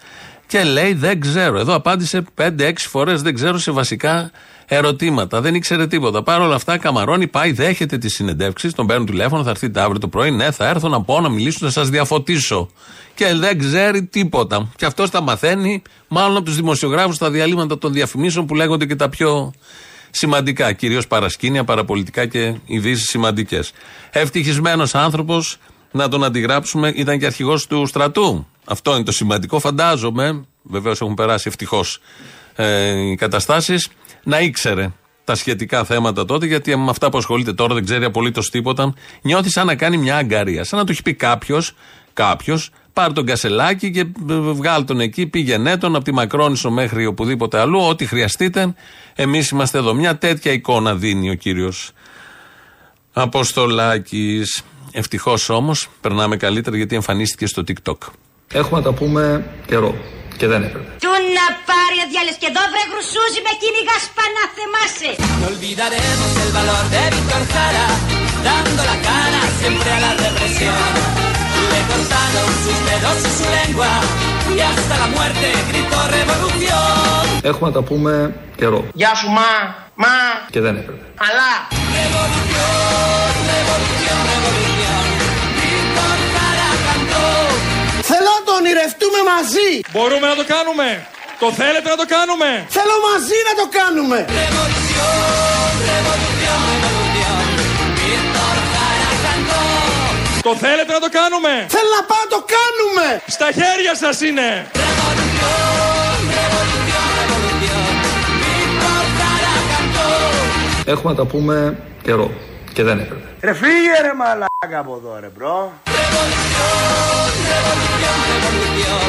και 0.54 0.64
λέει 0.64 0.94
δεν 0.94 1.20
ξέρω. 1.20 1.58
Εδώ 1.58 1.74
απάντησε 1.74 2.24
5-6 2.38 2.72
φορές 2.76 3.22
δεν 3.22 3.34
ξέρω 3.34 3.58
σε 3.58 3.70
βασικά 3.70 4.30
ερωτήματα. 4.66 5.40
Δεν 5.40 5.54
ήξερε 5.54 5.86
τίποτα. 5.86 6.22
Παρ' 6.22 6.40
όλα 6.40 6.54
αυτά, 6.54 6.78
καμαρώνει, 6.78 7.26
πάει, 7.26 7.52
δέχεται 7.52 7.98
τις 7.98 8.14
συνεντεύξεις, 8.14 8.72
τον 8.72 8.86
παίρνουν 8.86 9.06
τηλέφωνο, 9.06 9.42
θα 9.42 9.50
έρθετε 9.50 9.80
αύριο 9.80 9.98
το 9.98 10.08
πρωί. 10.08 10.30
Ναι, 10.30 10.50
θα 10.50 10.68
έρθω 10.68 10.88
να 10.88 11.02
πω 11.02 11.20
να 11.20 11.28
μιλήσω, 11.28 11.58
να 11.60 11.70
σας 11.70 11.88
διαφωτίσω. 11.88 12.70
Και 13.14 13.34
δεν 13.34 13.58
ξέρει 13.58 14.04
τίποτα. 14.04 14.72
Και 14.76 14.84
αυτός 14.84 15.10
τα 15.10 15.20
μαθαίνει, 15.20 15.82
μάλλον 16.08 16.36
από 16.36 16.44
τους 16.44 16.56
δημοσιογράφους 16.56 17.14
στα 17.14 17.30
διαλύματα 17.30 17.78
των 17.78 17.92
διαφημίσεων 17.92 18.46
που 18.46 18.54
λέγονται 18.54 18.86
και 18.86 18.96
τα 18.96 19.08
πιο 19.08 19.52
σημαντικά. 20.10 20.72
Κυρίως 20.72 21.06
παρασκήνια, 21.06 21.64
παραπολιτικά 21.64 22.26
και 22.26 22.54
ειδήσεις 22.64 23.08
σημαντικές. 23.08 23.72
Ευτυχισμένος 24.10 24.94
άνθρωπος, 24.94 25.58
να 25.90 26.08
τον 26.08 26.24
αντιγράψουμε, 26.24 26.92
ήταν 26.96 27.18
και 27.18 27.26
αρχηγός 27.26 27.66
του 27.66 27.86
στρατού. 27.86 28.46
Αυτό 28.64 28.94
είναι 28.94 29.04
το 29.04 29.12
σημαντικό. 29.12 29.58
Φαντάζομαι, 29.58 30.44
βεβαίως 30.62 31.00
έχουν 31.00 31.14
περάσει 31.14 31.48
ευτυχώς 31.48 32.00
ε, 32.56 32.90
οι 32.90 33.14
καταστάσεις, 33.14 33.88
να 34.24 34.40
ήξερε 34.40 34.92
τα 35.24 35.34
σχετικά 35.34 35.84
θέματα 35.84 36.24
τότε, 36.24 36.46
γιατί 36.46 36.76
με 36.76 36.90
αυτά 36.90 37.10
που 37.10 37.18
ασχολείται 37.18 37.52
τώρα 37.52 37.74
δεν 37.74 37.84
ξέρει 37.84 38.04
απολύτως 38.04 38.50
τίποτα. 38.50 38.94
Νιώθει 39.22 39.50
σαν 39.50 39.66
να 39.66 39.74
κάνει 39.74 39.96
μια 39.96 40.16
αγκαρία. 40.16 40.64
Σαν 40.64 40.78
να 40.78 40.84
του 40.84 40.92
έχει 40.92 41.02
πει 41.02 41.14
κάποιος, 41.14 41.74
κάποιος, 42.12 42.70
πάρε 42.92 43.12
τον 43.12 43.26
κασελάκι 43.26 43.90
και 43.90 44.00
ε, 44.00 44.34
βγάλ 44.34 44.84
τον 44.84 45.00
εκεί, 45.00 45.26
πήγαινε 45.26 45.76
τον 45.76 45.94
από 45.94 46.04
τη 46.04 46.12
Μακρόνισο 46.12 46.70
μέχρι 46.70 47.06
οπουδήποτε 47.06 47.58
αλλού, 47.58 47.80
ό,τι 47.80 48.06
χρειαστείτε. 48.06 48.74
Εμείς 49.14 49.48
είμαστε 49.48 49.78
εδώ. 49.78 49.94
Μια 49.94 50.16
τέτοια 50.16 50.52
εικόνα 50.52 50.94
δίνει 50.94 51.30
ο 51.30 51.34
κύριος 51.34 51.90
Αποστολάκης. 53.12 54.62
Ευτυχώς 54.92 55.48
όμως 55.48 55.88
περνάμε 56.00 56.36
καλύτερα 56.36 56.76
γιατί 56.76 56.94
εμφανίστηκε 56.94 57.46
στο 57.46 57.62
TikTok. 57.66 57.96
Έχουμε 58.52 58.76
να 58.80 58.84
τα 58.88 58.92
πούμε 58.92 59.22
καιρό 59.66 59.92
και 60.36 60.46
δεν 60.52 60.60
έπρεπε. 60.68 60.88
Του 61.04 61.12
να 61.38 61.46
πάρει 61.70 61.98
ο 62.04 62.06
διάλες 62.12 62.36
και 62.40 62.48
εδώ 62.52 62.62
βρε 62.72 62.84
γρουσούζι 62.92 63.40
με 63.46 63.52
κυνηγά 63.62 63.96
σπανά 64.06 64.44
θεμάσαι. 64.56 65.10
No 65.42 65.46
olvidaremos 65.52 66.30
el 66.44 66.50
valor 66.58 66.84
de 66.94 67.02
Víctor 67.14 67.42
Jara, 67.52 67.86
dando 68.48 68.82
la 68.92 68.96
cara 69.08 69.40
siempre 69.60 69.88
a 69.96 69.98
la 70.06 70.12
represión. 70.24 70.86
Le 71.72 71.80
cortaron 71.90 72.48
sus 72.62 72.78
dedos 72.88 73.18
y 73.28 73.30
su 73.38 73.46
lengua, 73.58 73.92
y 74.56 74.58
hasta 74.68 74.94
la 75.02 75.08
muerte 75.16 75.46
gritó 75.70 75.98
revolución. 76.18 77.24
Έχουμε 77.42 77.68
να 77.68 77.74
τα 77.74 77.82
πούμε 77.82 78.34
καιρό 78.56 78.84
Γεια 78.94 79.14
σου 79.14 79.28
μα, 79.28 79.50
μα, 79.94 80.14
και 80.50 80.60
δεν 80.60 80.76
έπρεπε. 80.76 81.04
αλλά. 81.26 81.50
Revolución, 81.98 83.30
revolución, 83.52 84.18
revolución. 84.32 85.23
Víctor 88.04 88.12
Jara 88.12 88.12
cantó. 88.12 88.12
Θέλω 88.12 88.30
να 88.38 88.42
το 88.46 88.52
ονειρευτούμε 88.60 89.20
μαζί. 89.32 89.70
Μπορούμε 89.94 90.26
να 90.32 90.36
το 90.40 90.44
κάνουμε. 90.54 90.88
Το 91.42 91.48
θέλετε 91.60 91.88
να 91.94 91.96
το 92.02 92.06
κάνουμε. 92.14 92.50
Θέλω 92.76 92.96
μαζί 93.10 93.38
να 93.48 93.54
το 93.60 93.66
κάνουμε. 93.78 94.18
Revolución, 94.40 95.72
revolución, 95.90 96.62
revolución. 96.74 97.44
Víctor 98.00 98.56
Jara 98.74 99.10
cantó. 99.26 99.62
Το 100.46 100.52
θέλετε 100.64 100.92
να 100.96 101.00
το 101.06 101.10
κάνουμε. 101.18 101.52
Θέλω 101.74 101.90
να 101.98 102.02
πάω 102.10 102.22
να 102.26 102.30
το 102.36 102.40
κάνουμε. 102.56 103.06
Στα 103.36 103.48
χέρια 103.58 103.92
σας 104.02 104.16
είναι. 104.28 104.48
Revolución, 104.82 106.18
revolución, 106.38 107.08
revolución. 107.20 107.92
Víctor 108.42 109.04
Jara 109.18 109.54
cantó. 109.72 110.08
Έχουμε 110.92 111.10
να 111.12 111.18
τα 111.20 111.24
πούμε 111.24 111.76
καιρό 112.02 112.30
και 112.72 112.82
δεν 112.82 112.98
έπρεπε. 112.98 113.28
Ρε 113.40 113.54
φύγε 113.54 113.94
ρε 114.02 114.14
μαλάκα 114.20 114.78
από 114.78 114.92
εδώ 115.00 115.18
ρε 115.20 115.30
bro. 115.36 115.72
Revolución, 116.14 117.32
revolución, 117.52 118.18
revolución. 118.32 119.08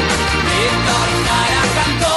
Víctor 0.49 1.09
Jara 1.27 1.63
cantó. 1.77 2.15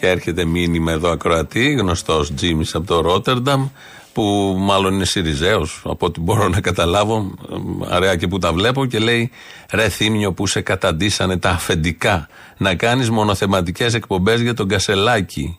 Και 0.00 0.08
έρχεται 0.08 0.44
μήνυμα 0.44 0.92
εδώ 0.92 1.10
ακροατή, 1.10 1.72
γνωστός 1.72 2.34
Τζίμις 2.34 2.74
από 2.74 2.86
το 2.86 3.00
Ρότερνταμ, 3.00 3.68
που 4.12 4.54
μάλλον 4.58 4.94
είναι 4.94 5.04
Σιριζέος, 5.04 5.82
από 5.84 6.06
ό,τι 6.06 6.20
μπορώ 6.20 6.48
να 6.48 6.60
καταλάβω, 6.60 7.34
ε, 7.50 7.94
αραιά 7.94 8.16
και 8.16 8.26
που 8.26 8.38
τα 8.38 8.52
βλέπω, 8.52 8.86
και 8.86 8.98
λέει: 8.98 9.30
Ρε 9.70 9.88
θύμιο 9.88 10.32
που 10.32 10.46
σε 10.46 10.60
καταντήσανε 10.60 11.36
τα 11.38 11.50
αφεντικά 11.50 12.28
να 12.56 12.74
κάνεις 12.74 13.10
μονοθεματικές 13.10 13.94
εκπομπές 13.94 14.40
για 14.40 14.54
τον 14.54 14.68
Κασελάκη. 14.68 15.58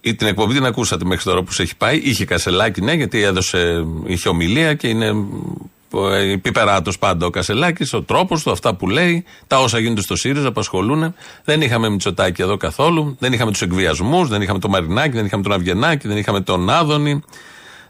Ή 0.00 0.14
την 0.14 0.26
εκπομπή 0.26 0.54
την 0.54 0.64
ακούσατε 0.64 1.04
μέχρι 1.04 1.24
τώρα 1.24 1.42
που 1.42 1.52
σε 1.52 1.62
έχει 1.62 1.76
πάει. 1.76 1.96
Είχε 1.96 2.24
Κασελάκη, 2.24 2.80
ναι, 2.80 2.92
γιατί 2.92 3.22
έδωσε, 3.22 3.84
είχε 4.06 4.28
ομιλία 4.28 4.74
και 4.74 4.88
είναι 4.88 5.14
πιπεράτο 6.42 6.92
πάντα 6.98 7.26
ο 7.26 7.30
Κασελάκης, 7.30 7.92
ο 7.92 8.02
τρόπος 8.02 8.42
του, 8.42 8.50
αυτά 8.50 8.74
που 8.74 8.88
λέει, 8.88 9.24
τα 9.46 9.60
όσα 9.60 9.78
γίνονται 9.78 10.00
στο 10.00 10.16
ΣΥΡΙΖΑ 10.16 10.48
απασχολούν. 10.48 11.14
Δεν 11.44 11.60
είχαμε 11.60 11.88
Μητσοτάκη 11.88 12.42
εδώ 12.42 12.56
καθόλου. 12.56 13.16
Δεν 13.18 13.32
είχαμε 13.32 13.50
τους 13.50 13.62
εκβιασμούς, 13.62 14.28
δεν 14.28 14.42
είχαμε 14.42 14.58
τον 14.58 14.70
Μαρινάκη, 14.70 15.16
δεν 15.16 15.24
είχαμε 15.24 15.42
τον 15.42 15.52
Αυγενάκη, 15.52 16.08
δεν 16.08 16.16
είχαμε 16.16 16.40
τον 16.40 16.70
Άδωνη. 16.70 17.22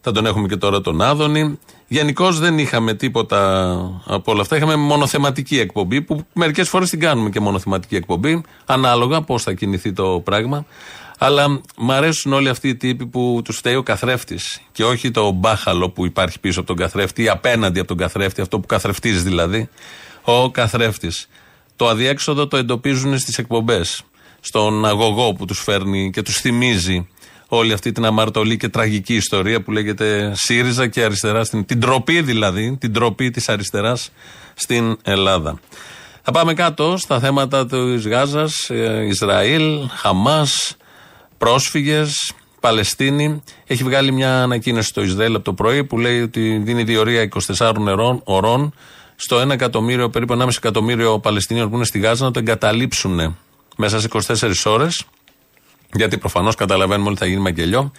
Θα 0.01 0.13
τον 0.13 0.27
έχουμε 0.27 0.49
και 0.49 0.57
τώρα 0.57 0.81
τον 0.81 1.03
Άδωνη. 1.03 1.59
Γενικώς 1.89 2.39
δεν 2.39 2.59
είχαμε 2.59 2.95
τίποτα 2.95 3.73
από 4.07 4.33
όλα 4.33 4.41
αυτά. 4.41 4.57
Είχαμε 4.57 4.77
μονοθεματική 4.77 5.59
εκπομπή 5.59 6.03
που 6.03 6.27
μερικές 6.33 6.69
φορές 6.69 6.91
την 6.91 7.01
κάνουμε 7.01 7.31
και 7.31 7.41
μονοθεματική 7.41 7.97
εκπομπή, 7.97 8.43
ανάλογα 8.65 9.23
πώς 9.23 9.43
θα 9.43 9.53
κινηθεί 9.53 9.93
το 9.93 10.21
πράγμα. 10.25 10.67
Αλλά 11.19 11.61
μ' 11.77 11.91
αρέσουν 11.91 12.33
όλοι 12.33 12.49
αυτοί 12.49 12.69
οι 12.69 12.77
τύποι 12.77 13.07
που 13.07 13.41
τους 13.45 13.57
φταίει 13.57 13.75
ο 13.75 13.83
καθρέφτης 13.83 14.61
και 14.73 14.85
όχι 14.85 15.11
το 15.11 15.31
μπάχαλο 15.31 15.91
που 15.91 16.07
υπάρχει 16.07 16.41
πίσω 16.41 16.59
από 16.59 16.69
τον 16.69 16.77
καθρέφτη 16.77 17.23
ή 17.23 17.29
απέναντι 17.29 17.79
από 17.79 17.89
τον 17.89 17.97
καθρέφτη, 17.97 18.41
αυτό 18.41 18.61
που 18.61 18.67
καθρεφτίζει 18.67 19.19
δηλαδή. 19.19 19.69
Ο 20.23 20.51
καθρέφτης. 20.51 21.29
Το 21.77 21.89
αδιέξοδο 21.89 22.47
το 22.47 22.57
εντοπίζουν 22.57 23.19
στις 23.19 23.39
εκπομπές. 23.39 24.03
Στον 24.41 24.87
αγωγό 24.87 25.33
που 25.33 25.45
τους 25.45 25.61
φέρνει 25.61 26.11
και 26.11 26.23
τους 26.23 26.37
θυμίζει 26.37 27.09
όλη 27.49 27.73
αυτή 27.73 27.93
την 27.93 28.05
αμαρτωλή 28.05 28.57
και 28.57 28.69
τραγική 28.69 29.15
ιστορία 29.15 29.63
που 29.63 29.73
λέγεται 29.73 30.33
ΣΥΡΙΖΑ 30.35 30.89
και 30.89 31.03
αριστερά 31.03 31.45
στην. 31.45 31.65
την 31.65 31.81
τροπή 31.81 32.23
δηλαδή, 32.23 32.77
την 32.81 32.93
τροπή 32.93 33.31
της 33.31 33.49
αριστεράς 33.49 34.11
στην 34.55 34.97
Ελλάδα. 35.03 35.59
Θα 36.23 36.33
πάμε 36.33 36.55
κάτω 36.55 36.97
στα 36.97 37.21
θέματα 37.21 37.67
της 37.67 38.07
Γάζας, 38.07 38.71
Ισραήλ, 39.09 39.89
Χαμάς, 39.89 40.77
πρόσφυγες, 41.39 42.33
Παλαιστίνη. 42.61 43.43
Έχει 43.67 43.85
βγάλει 43.85 44.13
μια 44.13 44.43
ανακοίνωση 44.43 44.89
στο 44.89 45.03
Ισραήλ 45.03 45.35
από 45.35 45.45
το 45.45 45.53
πρωί 45.53 45.85
που 45.85 45.99
λέει 45.99 46.21
ότι 46.21 46.57
δίνει 46.57 46.83
διορία 46.85 47.29
24 47.57 47.73
ωρών, 47.79 48.21
ωρών 48.25 48.75
στο 49.17 49.41
1 49.41 49.51
εκατομμύριο, 49.51 50.11
περίπου 50.11 50.37
1,5 50.39 50.49
εκατομμύριο 50.57 51.19
Παλαιστινίων 51.19 51.71
που 51.71 51.77
είναι 51.77 51.85
στη 51.85 51.99
Γάζα 51.99 52.25
να 52.25 52.31
το 52.31 52.39
εγκαταλείψουν. 52.39 53.37
μέσα 53.77 54.01
σε 54.01 54.09
24 54.13 54.53
ώρες, 54.65 55.05
γιατί 55.93 56.19
προφανώς 56.19 56.55
καταλαβαίνουμε 56.55 57.11
ότι 57.11 57.19
θα 57.19 57.27
γίνει 57.27 57.41
μαγγελιό. 57.41 57.93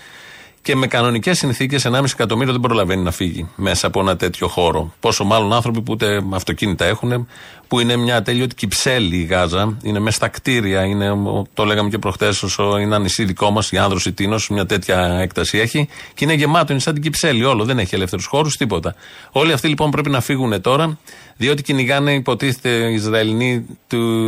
Και 0.65 0.75
με 0.75 0.87
κανονικές 0.87 1.37
συνθήκες 1.37 1.87
1,5 1.87 2.03
εκατομμύριο 2.13 2.51
δεν 2.51 2.61
προλαβαίνει 2.61 3.03
να 3.03 3.11
φύγει 3.11 3.49
μέσα 3.55 3.87
από 3.87 3.99
ένα 3.99 4.15
τέτοιο 4.15 4.47
χώρο. 4.47 4.93
Πόσο 4.99 5.23
μάλλον 5.23 5.53
άνθρωποι 5.53 5.81
που 5.81 5.91
ούτε 5.91 6.23
αυτοκίνητα 6.33 6.85
έχουν, 6.85 7.27
που 7.67 7.79
είναι 7.79 7.95
μια 7.95 8.15
ατέλειωτη 8.15 8.55
κυψέλη 8.55 9.17
η 9.17 9.23
Γάζα, 9.23 9.77
είναι 9.83 9.99
μέσα 9.99 10.15
στα 10.15 10.27
κτίρια, 10.27 10.83
είναι, 10.83 11.11
το 11.53 11.65
λέγαμε 11.65 11.89
και 11.89 11.97
προχτές, 11.97 12.43
όσο 12.43 12.63
είναι 12.63 12.83
ένα 12.83 12.99
νησί 12.99 13.25
δικό 13.25 13.51
μας, 13.51 13.71
η 13.71 13.77
Άνδρος 13.77 14.05
η 14.05 14.13
Τίνος, 14.13 14.49
μια 14.49 14.65
τέτοια 14.65 15.17
έκταση 15.21 15.57
έχει, 15.57 15.87
και 16.13 16.23
είναι 16.23 16.33
γεμάτο, 16.33 16.71
είναι 16.71 16.81
σαν 16.81 16.93
την 16.93 17.03
κυψέλη 17.03 17.43
όλο, 17.43 17.63
δεν 17.63 17.79
έχει 17.79 17.95
ελεύθερους 17.95 18.25
χώρους, 18.25 18.57
τίποτα. 18.57 18.95
Όλοι 19.31 19.51
αυτοί 19.51 19.67
λοιπόν 19.67 19.91
πρέπει 19.91 20.09
να 20.09 20.21
φύγουν 20.21 20.61
τώρα, 20.61 20.97
διότι 21.37 21.61
κυνηγάνε, 21.61 22.13
υποτίθεται, 22.13 22.69
οι 22.69 22.93
Ισραηλινοί 22.93 23.65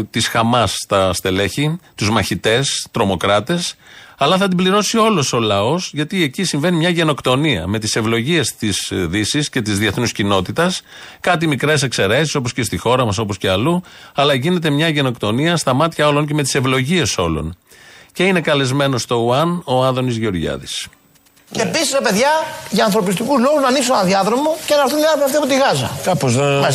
της 0.10 0.28
Χαμάς 0.28 0.73
στα 0.73 1.13
στελέχη, 1.13 1.80
τους 1.95 2.10
μαχητές, 2.10 2.88
τρομοκράτες, 2.91 3.76
αλλά 4.17 4.38
θα 4.38 4.47
την 4.47 4.58
πληρώσει 4.58 4.97
όλος 4.97 5.34
ο 5.34 5.39
λαός, 5.39 5.89
γιατί 5.93 6.23
εκεί 6.23 6.43
συμβαίνει 6.43 6.77
μια 6.77 6.89
γενοκτονία 6.89 7.67
με 7.67 7.80
τις 7.80 7.95
ευλογίες 7.95 8.56
της 8.56 8.91
Δύσης 8.91 9.49
και 9.49 9.62
της 9.62 9.80
διεθνούς 9.80 10.12
κοινότητας. 10.12 10.82
Κάτι 11.19 11.47
μικρές 11.47 11.84
εξαιρέσεις, 11.84 12.36
όπως 12.36 12.53
και 12.53 12.63
στη 12.63 12.77
χώρα 12.77 13.06
μας, 13.06 13.17
όπως 13.17 13.38
και 13.38 13.49
αλλού, 13.49 13.84
αλλά 14.15 14.34
γίνεται 14.34 14.69
μια 14.69 14.88
γενοκτονία 14.88 15.58
στα 15.58 15.73
μάτια 15.73 16.08
όλων 16.08 16.27
και 16.27 16.34
με 16.34 16.43
τις 16.43 16.56
ευλογίες 16.56 17.17
όλων. 17.17 17.58
Και 18.13 18.23
είναι 18.23 18.41
καλεσμένος 18.41 19.01
στο 19.01 19.25
ΟΑΝ 19.25 19.62
ο 19.65 19.86
Άδωνης 19.86 20.17
Γεωργιάδης. 20.17 20.88
Και 21.51 21.62
επίσης, 21.62 21.91
ρε 21.91 22.01
παιδιά, 22.01 22.30
για 22.69 22.86
ανθρωπιστικούς 22.86 23.39
λόγους 23.39 23.62
να 23.62 23.67
ανοίξουν 23.67 23.93
ένα 23.93 24.03
διάδρομο 24.03 24.58
και 24.65 24.75
να 24.75 24.82
έρθουν 24.82 24.99
οι 24.99 25.03
άνθρωποι 25.03 25.23
αυτοί 25.23 25.38
από 25.38 25.47
τη 25.47 25.58
Γάζα. 25.58 25.91
Κάπως 26.03 26.36
δεν. 26.36 26.65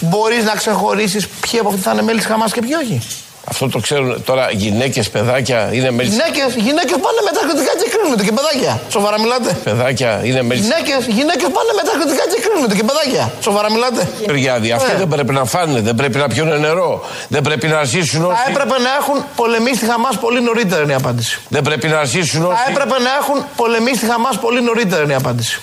Μπορείς 0.00 0.44
να 0.44 0.54
ξεχωρίσεις 0.54 1.28
ποιοι 1.28 1.60
από 1.60 1.68
αυτοί 1.68 1.80
θα 1.80 1.92
είναι 1.92 2.02
μέλη 2.02 2.18
της 2.18 2.26
Χαμάς 2.26 2.52
και 2.52 2.60
ποιοι 2.60 2.70
όχι. 2.82 3.00
Αυτό 3.44 3.68
το 3.68 3.78
ξέρουν 3.78 4.24
τώρα 4.24 4.44
γυναίκες, 4.50 5.10
παιδάκια 5.10 5.60
είναι 5.72 5.90
μέλη. 5.90 6.08
Γυναίκες 6.08 6.48
γυναίκες 6.66 6.96
πάνε 7.04 7.20
με 7.26 7.32
τα 7.36 7.40
κριτικά 7.46 7.72
και 7.80 7.88
κρίνονται 7.92 8.24
και 8.28 8.32
παιδάκια. 8.38 8.72
Σοβαρά 8.96 9.20
μιλάτε; 9.20 9.50
Παιδάκια 9.64 10.20
είναι 10.28 10.42
μέλη. 10.42 10.60
Γυναίκες 10.60 11.00
γυναίκες 11.18 11.48
πάνε 11.56 11.72
με 11.78 11.82
τα 11.88 11.92
κριτικά 11.98 12.24
και 12.32 12.38
κρίνονται 12.44 12.74
και 12.78 12.84
παιδάκια. 12.90 13.24
Σοβαρά 13.46 13.68
μιλάτε; 13.74 14.00
Περιάδη, 14.30 14.68
αυτοί 14.78 14.92
Ε. 14.94 14.96
δεν 15.02 15.08
πρέπει 15.14 15.32
να 15.32 15.44
φάνε, 15.44 15.80
δεν 15.88 15.94
πρέπει 16.00 16.18
να 16.24 16.28
πιούν 16.32 16.60
νερό, 16.66 16.90
δεν 17.28 17.42
πρέπει 17.42 17.66
να 17.74 17.80
ζήσουν 17.92 18.20
όσοι. 18.24 18.36
Θα 18.44 18.50
έπρεπε 18.50 18.76
να 18.86 18.90
έχουν 19.00 19.16
πολεμήσει 19.40 19.78
τη 19.82 19.86
Χαμάς 19.92 20.14
πολύ 20.24 20.40
νωρίτερα 20.48 20.82
είναι 20.82 20.92
η 20.92 21.00
απάντηση. 21.02 21.34
Δεν 21.48 21.62
πρέπει 21.62 21.86
να 21.88 22.04
ζήσουν 22.04 22.40
όσοι. 22.44 22.56
Θα 22.64 22.70
έπρεπε 22.70 22.96
να 23.06 23.10
έχουν 23.20 23.38
πολεμήσει 23.56 23.98
τη 23.98 24.06
Χαμάς 24.12 24.34
πολύ 24.44 24.60
νωρίτερα 24.68 25.02
είναι 25.02 25.12
η 25.12 25.20
απάντηση. 25.22 25.56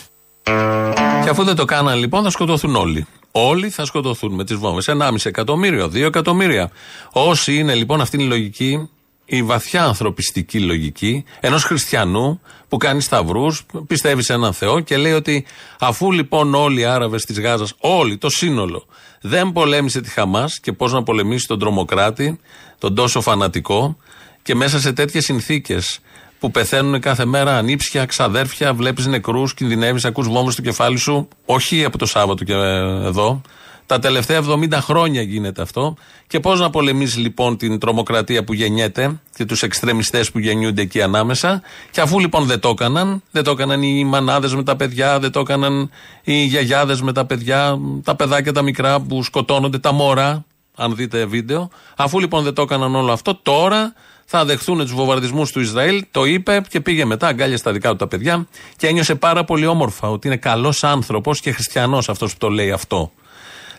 Και 1.23 1.29
αφού 1.29 1.43
δεν 1.43 1.55
το 1.55 1.65
κάναν 1.65 1.95
λοιπόν, 2.03 2.23
θα 2.23 2.29
σκοτωθούν 2.29 2.75
όλοι. 2.75 3.07
Όλοι 3.31 3.69
θα 3.69 3.85
σκοτωθούν 3.85 4.33
με 4.33 4.43
τις 4.43 4.55
βόμβες. 4.55 4.87
1,5 4.87 5.15
εκατομμύριο, 5.23 5.87
2 5.87 5.95
εκατομμύρια. 5.95 6.71
Όσοι 7.11 7.57
είναι 7.57 7.75
λοιπόν 7.75 8.01
αυτή 8.01 8.15
είναι 8.15 8.25
η 8.25 8.27
λογική, 8.27 8.89
η 9.25 9.43
βαθιά 9.43 9.83
ανθρωπιστική 9.83 10.59
λογική 10.59 11.23
ενός 11.39 11.63
χριστιανού 11.63 12.41
που 12.67 12.77
κάνει 12.77 13.01
σταυρούς, 13.01 13.65
πιστεύει 13.87 14.23
σε 14.23 14.33
έναν 14.33 14.53
Θεό 14.53 14.79
και 14.79 14.97
λέει 14.97 15.11
ότι 15.11 15.45
αφού 15.79 16.11
λοιπόν 16.11 16.53
όλοι 16.53 16.79
οι 16.79 16.85
Άραβες 16.85 17.23
της 17.23 17.39
Γάζας, 17.39 17.73
όλοι, 17.79 18.17
το 18.17 18.29
σύνολο, 18.29 18.85
δεν 19.21 19.51
πολέμησε 19.51 20.01
τη 20.01 20.09
Χαμάς 20.09 20.59
και 20.59 20.71
πώς 20.71 20.93
να 20.93 21.03
πολεμήσει 21.03 21.47
τον 21.47 21.59
τρομοκράτη, 21.59 22.39
τον 22.77 22.95
τόσο 22.95 23.21
φανατικό, 23.21 23.97
και 24.41 24.55
μέσα 24.55 24.79
σε 24.79 24.93
τέτοιες 24.93 25.23
συνθήκες 25.23 25.99
που 26.39 26.51
πεθαίνουν 26.51 26.99
κάθε 26.99 27.25
μέρα 27.25 27.57
ανήψια, 27.57 28.05
ξαδέρφια, 28.05 28.73
βλέπεις 28.73 29.05
νεκρούς, 29.07 29.53
κινδυνεύεις, 29.53 30.05
ακούς 30.05 30.27
βόμβες 30.27 30.53
στο 30.53 30.61
κεφάλι 30.61 30.97
σου. 30.97 31.27
Όχι 31.45 31.83
από 31.83 31.97
το 31.97 32.05
Σάββατο 32.05 32.43
και 32.43 32.53
εδώ. 32.53 33.41
Τα 33.85 33.99
τελευταία 33.99 34.41
70 34.41 34.71
χρόνια 34.71 35.21
γίνεται 35.21 35.61
αυτό. 35.61 35.95
Και 36.27 36.39
πώς 36.39 36.59
να 36.59 36.69
πολεμήσει 36.69 37.19
λοιπόν 37.19 37.57
την 37.57 37.79
τρομοκρατία 37.79 38.43
που 38.43 38.53
γεννιέται 38.53 39.19
και 39.35 39.45
τους 39.45 39.63
εξτρεμιστές 39.63 40.31
που 40.31 40.39
γεννιούνται 40.39 40.81
εκεί 40.81 41.01
ανάμεσα. 41.01 41.61
Και 41.91 42.01
αφού 42.01 42.19
λοιπόν 42.19 42.45
δεν 42.45 42.59
το 42.59 42.69
έκαναν, 42.69 43.23
δεν 43.31 43.43
το 43.43 43.51
έκαναν 43.51 43.81
οι 43.81 44.03
μανάδες 44.03 44.55
με 44.55 44.63
τα 44.63 44.75
παιδιά, 44.75 45.19
δεν 45.19 45.31
το 45.31 45.39
έκαναν 45.39 45.89
οι 46.23 46.43
γιαγιάδες 46.43 47.01
με 47.01 47.13
τα 47.13 47.25
παιδιά, 47.25 47.79
τα 48.03 48.15
παιδάκια 48.15 48.53
τα 48.53 48.61
μικρά 48.61 48.99
που 48.99 49.23
σκοτώνονται, 49.23 49.79
τα 49.79 49.91
μωρά, 49.91 50.45
αν 50.75 50.95
δείτε 50.95 51.25
βίντεο. 51.25 51.69
Αφού 51.95 52.19
λοιπόν 52.19 52.43
δεν 52.43 52.53
το 52.53 52.61
έκαναν 52.61 52.95
όλο 52.95 53.11
αυτό, 53.11 53.35
τώρα 53.35 53.93
θα 54.31 54.45
δεχθούν 54.45 54.77
τους 54.77 54.93
βομβαρδισμούς 54.93 55.51
του 55.51 55.59
Ισραήλ. 55.59 56.05
Το 56.11 56.25
είπε 56.25 56.61
και 56.69 56.79
πήγε 56.81 57.05
μετά, 57.05 57.27
αγκάλια 57.27 57.57
στα 57.57 57.71
δικά 57.71 57.89
του 57.89 57.95
τα 57.95 58.07
παιδιά 58.07 58.47
και 58.77 58.87
ένιωσε 58.87 59.15
πάρα 59.15 59.43
πολύ 59.43 59.65
όμορφα 59.65 60.09
ότι 60.09 60.27
είναι 60.27 60.37
καλός 60.37 60.83
άνθρωπος 60.83 61.39
και 61.39 61.51
χριστιανός 61.51 62.09
αυτός 62.09 62.31
που 62.31 62.37
το 62.37 62.49
λέει 62.49 62.71
αυτό. 62.71 63.11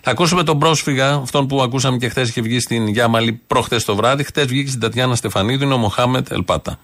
Θα 0.00 0.10
ακούσουμε 0.10 0.42
τον 0.42 0.58
πρόσφυγα, 0.58 1.12
αυτόν 1.14 1.46
που 1.46 1.62
ακούσαμε 1.62 1.96
και 1.96 2.08
χθες 2.08 2.28
είχε 2.28 2.40
βγει 2.40 2.60
στην 2.60 2.88
Γιάμαλη 2.88 3.40
προχθές 3.46 3.84
το 3.84 3.96
βράδυ. 3.96 4.24
Χθες 4.24 4.46
βγήκε 4.46 4.68
στην 4.68 4.80
Τατιάνα 4.80 5.14
Στεφανίδου, 5.14 5.64
είναι 5.64 5.74
ο 5.74 5.78
Μοχάμετ 5.78 6.30
Ελπάτα. 6.30 6.78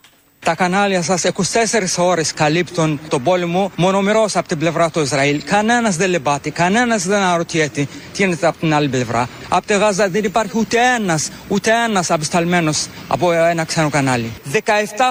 Τα 0.45 0.55
κανάλια 0.55 1.03
σας 1.03 1.25
24 1.25 2.05
ώρες 2.05 2.33
καλύπτουν 2.33 3.01
τον 3.09 3.23
πόλεμο 3.23 3.73
μονομερός 3.77 4.37
από 4.37 4.49
την 4.49 4.59
πλευρά 4.59 4.91
του 4.91 5.01
Ισραήλ. 5.01 5.43
Κανένας 5.45 5.97
δεν 5.97 6.11
λεμπάται, 6.11 6.51
κανένας 6.51 7.07
δεν 7.07 7.19
αναρωτιέται 7.19 7.89
τι 8.13 8.23
γίνεται 8.23 8.47
από 8.47 8.59
την 8.59 8.75
άλλη 8.75 8.89
πλευρά. 8.89 9.29
Από 9.49 9.67
τη 9.67 9.75
Γάζα 9.75 10.09
δεν 10.09 10.25
υπάρχει 10.25 10.59
ούτε 10.59 10.79
ένας, 10.99 11.29
ούτε 11.49 11.71
ένας 11.89 12.11
απεσταλμένος 12.11 12.87
από 13.09 13.33
ένα 13.33 13.65
ξένο 13.65 13.89
κανάλι. 13.89 14.33
17 14.53 14.59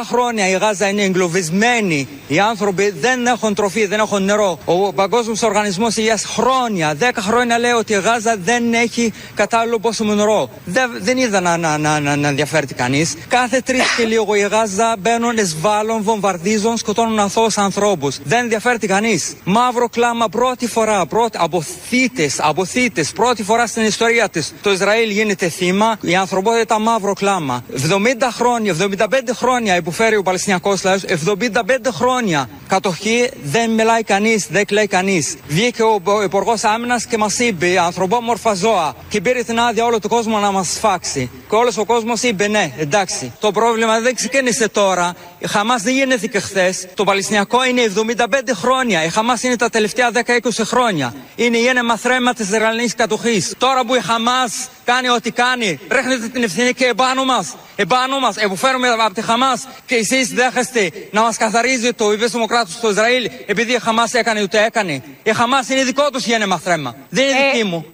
χρόνια 0.07 0.47
η 0.49 0.51
Γάζα 0.51 0.87
είναι 0.89 1.01
εγκλωβισμένη. 1.03 2.07
Οι 2.27 2.39
άνθρωποι 2.39 2.93
δεν 2.99 3.25
έχουν 3.25 3.53
τροφή, 3.53 3.85
δεν 3.85 3.99
έχουν 3.99 4.23
νερό. 4.23 4.59
Ο 4.65 4.93
Παγκόσμιος 4.93 5.41
Οργανισμός 5.41 5.95
Υγείας 5.95 6.25
χρόνια, 6.25 6.95
10 6.99 7.03
χρόνια 7.19 7.59
λέει 7.59 7.71
ότι 7.71 7.93
η 7.93 7.99
Γάζα 7.99 8.35
δεν 8.43 8.73
έχει 8.73 9.13
κατάλληλο 9.35 9.79
πόσιμο 9.79 10.13
νερό. 10.13 10.49
Δεν, 10.65 10.91
δεν 11.01 11.17
είδα 11.17 11.39
να, 11.41 11.57
να, 11.57 11.77
να, 11.77 11.99
να, 11.99 12.15
να 12.15 12.27
ενδιαφέρεται 12.27 12.73
κανείς. 12.73 13.13
Κάθε 13.27 13.61
τρεις 13.61 13.83
και 13.97 14.05
λίγο 14.05 14.35
η 14.35 14.39
Γάζα 14.39 14.95
μπαίνουν, 15.19 15.37
εσβάλλουν, 15.37 16.03
βομβαρδίζουν, 16.03 16.77
σκοτώνουν 16.77 17.19
αθώους 17.19 17.57
ανθρώπους. 17.57 18.17
Δεν 18.23 18.39
ενδιαφέρεται 18.39 18.87
κανείς. 18.87 19.33
Μαύρο 19.43 19.89
κλάμα 19.89 20.27
πρώτη 20.29 20.67
φορά, 20.67 21.05
πρώτη, 21.05 21.37
από 21.41 21.61
θύτες, 21.61 22.39
από 22.39 22.65
θύτες, 22.65 23.11
πρώτη 23.11 23.43
φορά 23.43 23.67
στην 23.67 23.83
ιστορία 23.83 24.29
της. 24.29 24.53
Το 24.61 24.71
Ισραήλ 24.71 25.09
γίνεται 25.09 25.49
θύμα, 25.49 25.97
η 26.01 26.15
ανθρωπότητα 26.15 26.79
μαύρο 26.79 27.13
κλάμα. 27.13 27.63
70 27.73 28.31
χρόνια, 28.31 28.71
75 28.71 29.33
χρόνια 29.33 29.75
υποφέρει 29.75 30.15
ο 30.15 30.23
Παλαιστινιακός 30.23 30.83
λαός, 30.83 31.03
75 31.03 31.91
χρόνια 31.91 32.49
κατοχή 32.67 33.29
δεν 33.43 33.69
μιλάει 33.69 34.03
κανείς, 34.03 34.47
δεν 34.49 34.65
κλαίει 34.65 34.87
κανείς. 34.87 35.35
Βγήκε 35.47 35.83
ο, 35.83 36.01
ο 36.03 36.23
Υπουργός 36.23 36.63
Άμυνας 36.63 37.05
και 37.05 37.17
μας 37.17 37.39
είπε 37.39 37.79
ανθρωπόμορφα 37.79 38.53
ζώα 38.53 38.95
και 39.09 39.21
πήρε 39.21 39.43
την 39.43 39.59
άδεια 39.59 39.85
όλο 39.85 39.99
τον 39.99 40.09
κόσμο 40.09 40.39
να 40.39 40.51
μας 40.51 40.77
φάξει. 40.79 41.29
Και 41.49 41.55
όλος 41.55 41.77
ο 41.77 41.85
κόσμος 41.85 42.23
είπε 42.23 42.47
ναι, 42.47 42.73
εντάξει. 42.77 43.31
Το 43.39 43.51
πρόβλημα 43.51 43.99
δεν 43.99 44.15
ξεκίνησε 44.15 44.69
τώρα. 44.69 45.04
Η 45.39 45.47
Χαμάς 45.47 45.81
δεν 45.81 45.93
γεννήθηκε 45.93 46.39
χθες. 46.39 46.87
Το 46.93 47.03
Παλαιστινιακό 47.03 47.65
είναι 47.65 47.81
75 47.81 48.53
χρόνια. 48.53 49.03
Η 49.03 49.09
Χαμάς 49.09 49.43
είναι 49.43 49.55
τα 49.55 49.69
τελευταία 49.69 50.11
10-20 50.11 50.63
χρόνια. 50.63 51.13
Είναι 51.35 51.57
η 51.57 51.65
ένεμα 51.67 51.97
θρέμα 51.97 52.33
της 52.33 52.49
Ισραηλινής 52.49 52.95
κατοχής. 52.95 53.53
Τώρα 53.57 53.85
που 53.85 53.95
η 53.95 53.99
Χαμάς 53.99 54.67
κάνει 54.85 55.09
ό,τι 55.09 55.31
κάνει, 55.31 55.79
ρίχνετε 55.89 56.27
την 56.27 56.43
ευθύνη 56.43 56.73
και 56.73 56.85
επάνω 56.85 57.25
μας. 57.25 57.55
Επάνω 57.75 58.19
μας, 58.19 58.35
εποφέρουμε 58.35 58.87
από 58.87 59.13
τη 59.13 59.21
Χαμάς 59.21 59.67
και 59.85 59.95
εσείς 59.95 60.33
δέχεστε 60.33 60.91
να 61.11 61.21
μας 61.21 61.37
καθαρίζει 61.37 61.93
το 61.93 62.11
Ιβέσιμο 62.11 62.45
κράτος 62.45 62.73
στο 62.73 62.89
Ισραήλ 62.89 63.29
επειδή 63.45 63.73
η 63.73 63.79
Χαμάς 63.79 64.13
έκανε 64.13 64.41
ούτε 64.41 64.63
έκανε. 64.63 65.03
Η 65.23 65.33
Χαμάς 65.33 65.69
είναι 65.69 65.83
δικό 65.83 66.09
τους 66.09 66.25
γένεμα 66.25 66.57
θρέμα. 66.59 66.95
Δεν 67.09 67.25
είναι 67.27 67.51
δική 67.51 67.63
μου. 67.63 67.85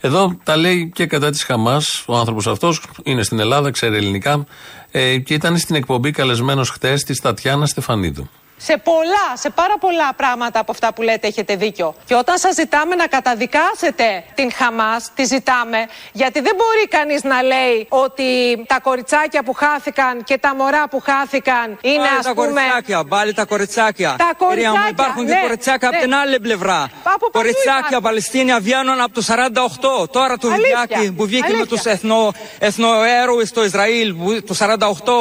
Εδώ 0.00 0.38
τα 0.44 0.56
λέει 0.56 0.90
και 0.94 1.06
κατά 1.06 1.30
της 1.30 1.42
Χαμάς. 1.44 2.04
Ο 2.06 2.16
άνθρωπος 2.16 2.46
αυτός 2.46 2.82
είναι 3.02 3.22
στην 3.22 3.38
Ελλάδα, 3.38 3.70
ξέρει 3.70 3.96
ελληνικά 3.96 4.46
ε, 4.90 5.18
και 5.18 5.34
ήταν 5.34 5.58
στην 5.58 5.74
εκπομπή 5.74 6.10
καλεσμένος 6.10 6.70
χτες 6.70 7.02
της 7.02 7.20
Τατιάνα 7.20 7.66
Στεφανίδου. 7.66 8.28
Σε 8.62 8.76
πολλά, 8.76 9.26
σε 9.34 9.50
πάρα 9.50 9.78
πολλά 9.80 10.14
πράγματα 10.16 10.58
από 10.60 10.72
αυτά 10.72 10.92
που 10.92 11.02
λέτε 11.02 11.26
έχετε 11.26 11.56
δίκιο. 11.56 11.94
Και 12.04 12.14
όταν 12.14 12.38
σας 12.38 12.54
ζητάμε 12.54 12.94
να 12.94 13.06
καταδικάσετε 13.06 14.24
την 14.34 14.52
Χαμάς, 14.52 15.10
τη 15.14 15.24
ζητάμε, 15.24 15.86
γιατί 16.12 16.40
δεν 16.40 16.54
μπορεί 16.56 16.88
κανείς 16.88 17.22
να 17.22 17.42
λέει 17.42 17.86
ότι 17.88 18.24
τα 18.66 18.80
κοριτσάκια 18.80 19.42
που 19.42 19.52
χάθηκαν 19.52 20.24
και 20.24 20.38
τα 20.38 20.54
μωρά 20.54 20.88
που 20.88 21.00
χάθηκαν 21.00 21.78
είναι 21.80 21.96
Πάλι 21.96 22.18
ας 22.18 22.24
τα 22.24 22.34
πούμε... 22.34 22.46
κοριτσάκια, 22.46 23.04
πάλι 23.04 23.34
τα 23.34 23.44
κοριτσάκια. 23.44 24.14
Τα 24.18 24.30
Κυρία 24.48 24.70
μου, 24.70 24.76
κοριτσάκια, 24.76 24.90
υπάρχουν 24.90 25.26
και 25.26 25.32
ναι, 25.32 25.40
κοριτσάκια 25.40 25.88
ναι. 25.88 25.96
από 25.96 26.04
την 26.04 26.14
άλλη 26.14 26.40
πλευρά. 26.40 26.90
Από 27.02 27.30
παντού 27.30 27.30
κοριτσάκια 27.32 27.74
υπάρχουν. 27.78 28.02
Παλαιστίνια 28.02 28.60
βγαίνουν 28.60 29.00
από 29.00 29.12
το 29.12 29.22
48. 30.02 30.10
Τώρα 30.10 30.36
το 30.36 30.48
Αλήθεια, 30.48 30.86
βιβλιάκι 30.88 31.12
που 31.12 31.24
βγήκε 31.24 31.48
με 31.48 31.56
αλήθεια. 31.56 31.66
τους 31.66 31.84
εθνο, 31.84 32.32
εθνοέρωες 32.58 33.48
στο 33.48 33.64
Ισραήλ 33.64 34.14
που, 34.14 34.42
το 34.42 34.54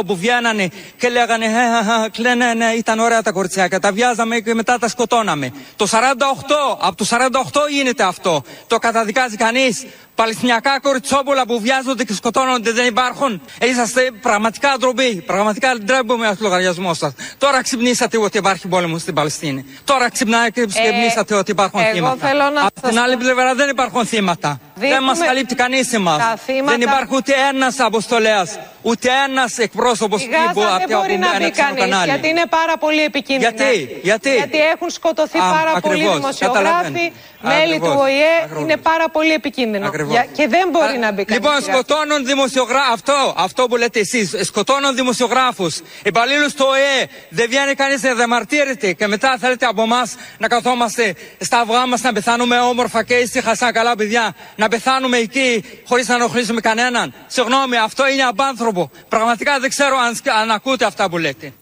48 0.02 0.06
που 0.06 0.16
βγαίνανε 0.16 0.70
και 0.98 1.10
λέγανε 1.10 1.46
«Ε, 1.46 1.50
ε, 1.50 2.30
ε, 2.30 2.36
ναι, 2.36 2.54
ναι, 2.54 2.66
ήταν 2.66 3.00
ωραία 3.00 3.22
τα 3.30 3.36
κοριτσάκια. 3.36 3.80
Τα 3.80 3.92
βιάζαμε 3.92 4.40
και 4.40 4.54
μετά 4.54 4.78
τα 4.78 4.88
σκοτώναμε. 4.88 5.52
Το 5.76 5.86
48, 5.88 6.78
από 6.80 6.96
το 6.96 7.06
48 7.10 7.70
γίνεται 7.70 8.04
αυτό. 8.04 8.44
Το 8.68 8.78
καταδικάζει 8.78 9.36
κανείς. 9.36 9.86
Παλαιστινιακά 10.16 10.80
κοριτσόπουλα 10.80 11.46
που 11.46 11.60
βιάζονται 11.60 12.04
και 12.04 12.14
σκοτώνονται 12.14 12.72
δεν 12.72 12.86
υπάρχουν. 12.86 13.42
Είσαστε 13.62 14.12
πραγματικά 14.22 14.76
ντροπή. 14.80 15.24
Πραγματικά 15.26 15.78
ντρέπομαι 15.84 16.28
από 16.28 16.38
το 16.38 16.44
λογαριασμός 16.44 16.98
σας. 16.98 17.14
Τώρα 17.38 17.62
ξυπνήσατε 17.64 18.18
ότι 18.18 18.38
υπάρχει 18.38 18.68
πόλεμο 18.68 18.98
στην 18.98 19.14
Παλαιστίνη. 19.14 19.66
Τώρα 19.84 20.10
ξυπνάτε 20.12 20.50
και 20.50 20.66
ξυπνήσατε 20.66 21.36
ότι 21.36 21.52
υπάρχουν 21.52 21.80
Ε, 21.80 21.84
εγώ 21.84 21.94
θύματα. 21.96 22.28
θέλω 22.28 22.50
να 22.50 22.62
Από 22.62 22.80
σας 22.82 22.90
την 22.90 23.00
άλλη 23.00 23.14
πω- 23.16 23.24
πλευρά 23.24 23.56
δεν 23.56 23.70
υπάρχουν 23.70 24.06
θύματα. 24.06 24.60
Δεν 24.76 24.90
Δείχνουμε 24.90 25.14
μα 25.20 25.26
καλύπτει 25.26 25.56
κανείς 25.56 25.94
εμάς. 25.94 26.18
τα 26.18 26.36
θύματα- 26.46 26.72
Δεν 26.72 26.82
υπάρχει 26.82 27.16
ούτε 27.16 27.34
ένας 27.54 27.80
αποστολέας, 27.80 28.60
ούτε 28.82 29.10
ένας 29.28 29.58
εκπρόσωπος 29.58 30.22
Στη 30.22 30.30
Γάζα 30.30 30.78
δεν 30.78 30.98
μπορεί 30.98 31.18
να 31.18 31.38
μπει 31.38 31.52
κανείς 31.52 32.04
γιατί 32.06 32.28
είναι 32.28 32.44
πάρα 32.50 32.78
πολύ 32.78 33.04
επικίνδυνα. 33.04 33.50
Γιατί; 33.50 34.00
Γιατί; 34.04 34.58
έχουν 34.74 34.90
σκοτωθεί 34.90 35.38
Α, 35.38 35.42
πάρα 35.42 35.72
ακριβώς. 35.76 35.82
πολλοί 35.82 36.18
δημοσιογράφοι, 36.20 36.64
Καταλαβαίνω. 36.64 37.12
μέλη 37.42 37.62
Ακριβώς. 37.62 37.90
του 37.90 37.98
ΟΗΕ. 38.02 38.36
Ακριβώς. 38.44 38.64
Είναι 38.64 38.78
πάρα 38.78 39.10
πολύ 39.10 39.34
επικίνδυνο. 39.34 39.88
Ακριβώς. 39.88 40.12
Για- 40.12 40.28
Και 40.38 40.48
δεν 40.48 40.70
μπορεί 40.72 40.98
να 40.98 41.12
μπει 41.12 41.26
κανείς. 41.26 41.44
Λοιπόν, 41.44 41.62
σκοτώνουν 41.62 42.26
δημοσιογράφου. 42.26 42.92
Αυτό, 42.94 43.34
αυτό 43.38 43.68
που 43.68 43.76
λέτε 43.76 44.00
εσείς. 44.00 44.36
Σκοτώνουν 44.42 44.96
δημοσιογράφους. 44.96 45.82
Υπαλλήλους 46.04 46.54
του 46.54 46.66
ΟΕ. 46.70 47.08
Δεν 47.30 47.48
βγαίνει 47.50 47.74
κανείς 47.74 48.02
να 48.04 48.14
διαμαρτύρεται. 48.14 48.92
Και 48.94 49.08
μετά 49.08 49.38
θέλετε 49.40 49.66
από 49.66 49.82
εμάς 49.82 50.16
να 50.38 50.48
καθόμαστε 50.48 51.16
στα 51.40 51.60
αυγά 51.60 51.86
μας 51.86 52.02
να 52.02 52.14
πεθάνουμε 52.14 52.60
όμορφα 52.60 53.04
και 53.04 53.14
ήσυχα 53.14 53.56
σαν 53.56 53.72
καλά 53.72 53.96
παιδιά. 53.96 54.36
Να 54.56 54.68
πεθάνουμε 54.68 55.18
εκεί 55.18 55.64
χωρίς 55.88 56.08
να 56.08 56.16
ενοχλήσουμε 56.16 56.62
κανέναν. 56.62 57.14
Συγγνώμη, 57.28 57.78
αυτό 57.78 58.08
είναι 58.08 58.24
απάνθρωπο. 58.24 58.68
Πραγματικά 59.10 59.60
δεν 59.60 59.70
ξέρω 59.70 59.96
αν, 59.98 60.16
σ- 60.16 60.28
αν 60.42 60.52
ακούτε 60.52 60.86
αυτά 60.86 61.10
που 61.10 61.18
λέτε. 61.18 61.54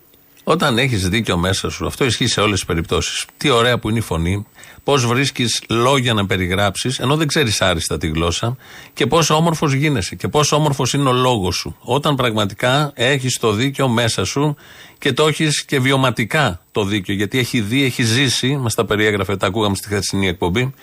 Όταν 0.43 0.77
έχεις 0.77 1.09
δίκιο 1.09 1.37
μέσα 1.37 1.69
σου, 1.69 1.87
αυτό 1.87 2.05
ισχύει 2.05 2.27
σε 2.27 2.41
όλες 2.41 2.53
τις 2.55 2.65
περιπτώσεις. 2.65 3.25
Τι 3.37 3.49
ωραία 3.49 3.77
που 3.77 3.89
είναι 3.89 3.97
η 3.97 4.01
φωνή, 4.01 4.45
πώς 4.83 5.05
βρίσκεις 5.05 5.61
λόγια 5.69 6.13
να 6.13 6.25
περιγράψεις, 6.25 6.99
ενώ 6.99 7.15
δεν 7.15 7.27
ξέρεις 7.27 7.61
άριστα 7.61 7.97
τη 7.97 8.07
γλώσσα, 8.07 8.55
και 8.93 9.07
πόσο 9.07 9.35
όμορφος 9.35 9.73
γίνεσαι 9.73 10.15
και 10.15 10.27
πόσο 10.27 10.55
όμορφος 10.55 10.93
είναι 10.93 11.09
ο 11.09 11.13
λόγος 11.13 11.55
σου. 11.55 11.75
Όταν 11.79 12.15
πραγματικά 12.15 12.91
έχεις 12.93 13.37
το 13.39 13.51
δίκιο 13.51 13.87
μέσα 13.87 14.25
σου 14.25 14.55
και 14.97 15.13
το 15.13 15.27
έχεις 15.27 15.65
και 15.65 15.79
βιωματικά 15.79 16.61
το 16.71 16.83
δίκιο, 16.83 17.13
γιατί 17.13 17.39
έχει 17.39 17.61
δει, 17.61 17.83
έχει 17.83 18.03
ζήσει, 18.03 18.57
μας 18.57 18.73
τα 18.73 18.85
περιέγραφε, 18.85 19.37
τα 19.37 19.47
ακούγαμε 19.47 19.75
στη 19.75 19.87
χθεσινή 19.87 20.27
εκπομπή, 20.27 20.73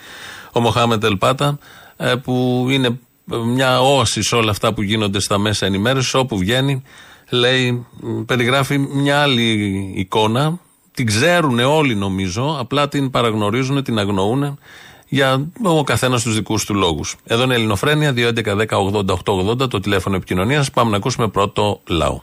ο 0.51 0.59
Μοχάμετ 0.59 1.03
Ελπάτα, 1.03 1.59
ε, 1.97 2.15
που 2.15 2.67
είναι 2.69 2.99
μια 3.25 3.81
όαση 3.81 4.23
σε 4.23 4.35
όλα 4.35 4.51
αυτά 4.51 4.73
που 4.73 4.81
γίνονται 4.81 5.19
στα 5.19 5.37
μέσα 5.37 5.65
ενημέρωσης, 5.65 6.13
όπου 6.13 6.37
βγαίνει 6.37 6.81
λέει, 7.29 7.85
μ, 8.01 8.21
περιγράφει 8.21 8.77
μια 8.77 9.21
άλλη 9.21 9.91
εικόνα. 9.95 10.59
Την 10.93 11.05
ξέρουν 11.05 11.59
όλοι 11.59 11.95
νομίζω, 11.95 12.57
απλά 12.59 12.87
την 12.87 13.09
παραγνωρίζουν, 13.09 13.83
την 13.83 13.99
αγνοούν 13.99 14.59
για 15.07 15.47
ο 15.63 15.83
καθένας 15.83 16.23
τους 16.23 16.35
δικούς 16.35 16.65
του 16.65 16.73
λόγους. 16.73 17.15
Εδώ 17.23 17.43
είναι 17.43 17.53
η 17.53 17.57
Ελληνοφρένεια, 17.57 18.13
2.11.10.80.880 18.15 19.69
το 19.69 19.79
τηλέφωνο 19.79 20.15
επικοινωνίας. 20.15 20.71
Πάμε 20.71 20.91
να 20.91 20.97
ακούσουμε 20.97 21.27
πρώτο 21.27 21.81
λαό. 21.87 22.21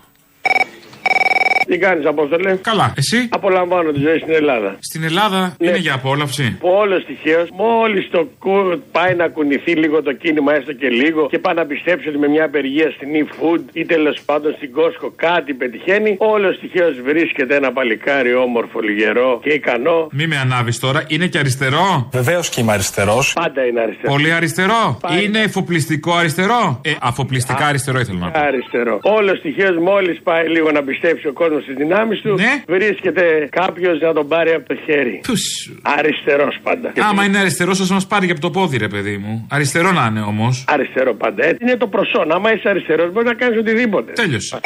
Τι 1.66 1.79
κάνεις, 1.79 2.07
Απόστολε; 2.07 2.57
Καλά, 2.57 2.92
εσύ; 2.96 3.29
Απολαμβάνω 3.31 3.90
τη 3.90 4.01
ζωή 4.01 4.18
στην 4.18 4.35
Ελλάδα. 4.35 4.77
Στην 4.81 5.03
Ελλάδα; 5.05 5.57
Είναι 5.59 5.77
για 5.77 5.94
απόλαυση; 5.94 6.59
Όλο 6.61 7.05
τυχαίως, 7.05 7.48
μόλις 7.53 8.11
το 8.11 8.29
κου... 8.38 8.83
πάει 8.92 9.14
να 9.14 9.29
κουνηθεί 9.29 9.72
λίγο 9.72 10.03
το 10.03 10.12
κίνημα, 10.12 10.55
έστω 10.55 10.72
και 10.72 10.88
λίγο, 10.88 11.27
και 11.31 11.38
πάει 11.38 11.55
να 11.55 11.64
πιστέψει 11.64 12.09
ότι 12.09 12.18
με 12.18 12.29
μια 12.29 12.44
απεργία 12.44 12.90
στην 12.96 13.09
e-food 13.22 13.61
ή 13.72 13.85
τέλος 13.85 14.20
πάντων 14.25 14.55
στην 14.57 14.72
Κόσκο 14.72 15.12
κάτι 15.16 15.55
πετυχαίνει, 15.55 16.16
όλο 16.18 16.48
τυχαίως 16.59 16.94
βρίσκεται 17.05 17.55
ένα 17.57 17.72
παλικάρι 17.72 18.35
όμορφο, 18.35 18.81
λιγερό 18.81 19.40
και 19.42 19.51
ικανό. 19.51 20.09
Μη 20.12 20.27
με 20.27 20.37
ανάβεις 20.37 20.79
τώρα, 20.79 21.05
είναι 21.09 21.27
και 21.27 21.38
αριστερό; 21.38 22.09
Βεβαίως 22.12 22.48
και 22.48 22.61
είμαι 22.61 22.72
αριστερός. 22.72 23.33
Πάντα 23.33 23.66
είναι 23.66 23.81
αριστερό. 23.81 24.12
Πολύ 24.12 24.33
αριστερό; 24.33 24.98
Πάει. 25.01 25.25
Είναι 25.25 25.40
εφοπλιστικό 25.40 26.12
αριστερό; 26.14 26.81
Ε, 26.85 26.90
αφοπλιστικά 27.01 27.64
αριστερό 27.66 27.98
ήθελα 28.01 28.18
να 28.18 28.31
πω. 28.31 28.38
Αριστερό. 28.38 28.98
Όλο 29.03 29.40
τυχαίως, 29.40 29.77
μόλις 29.77 30.20
πάει 30.22 30.48
λίγο 30.48 30.70
να 30.70 30.83
πιστέψει 30.83 31.27
ο 31.29 31.33
κόσμος 31.33 31.52
στις 31.61 31.75
δυνάμεις 31.75 32.21
του, 32.21 32.35
Ναι. 32.35 32.62
βρίσκεται 32.67 33.49
κάποιος 33.51 34.01
να 34.01 34.12
τον 34.12 34.29
πάρει 34.29 34.53
από 34.53 34.69
το 34.69 34.75
χέρι. 34.85 35.21
Αριστερός 35.83 36.59
πάντα. 36.62 36.93
Άμα 37.09 37.25
είναι 37.25 37.38
αριστερός, 37.38 37.91
α 37.91 37.95
μας 37.95 38.07
πάρει 38.07 38.27
και 38.27 38.33
από 38.33 38.41
το 38.41 38.51
πόδι, 38.51 38.77
ρε 38.77 38.88
παιδί 38.88 39.17
μου. 39.17 39.47
Αριστερό 39.51 39.93
να 39.93 40.07
είναι 40.11 40.21
όμως. 40.21 40.65
Αριστερό 40.69 41.15
πάντα. 41.15 41.45
Έτσι 41.45 41.65
είναι 41.65 41.77
το 41.77 41.87
προσόν. 41.87 42.33
Άμα 42.33 42.53
είσαι 42.55 42.69
αριστερός, 42.69 43.12
μπορείς 43.12 43.29
να 43.29 43.35
κάνεις 43.35 43.59
οτιδήποτε. 43.59 44.12
Τέλειωσε. 44.12 44.61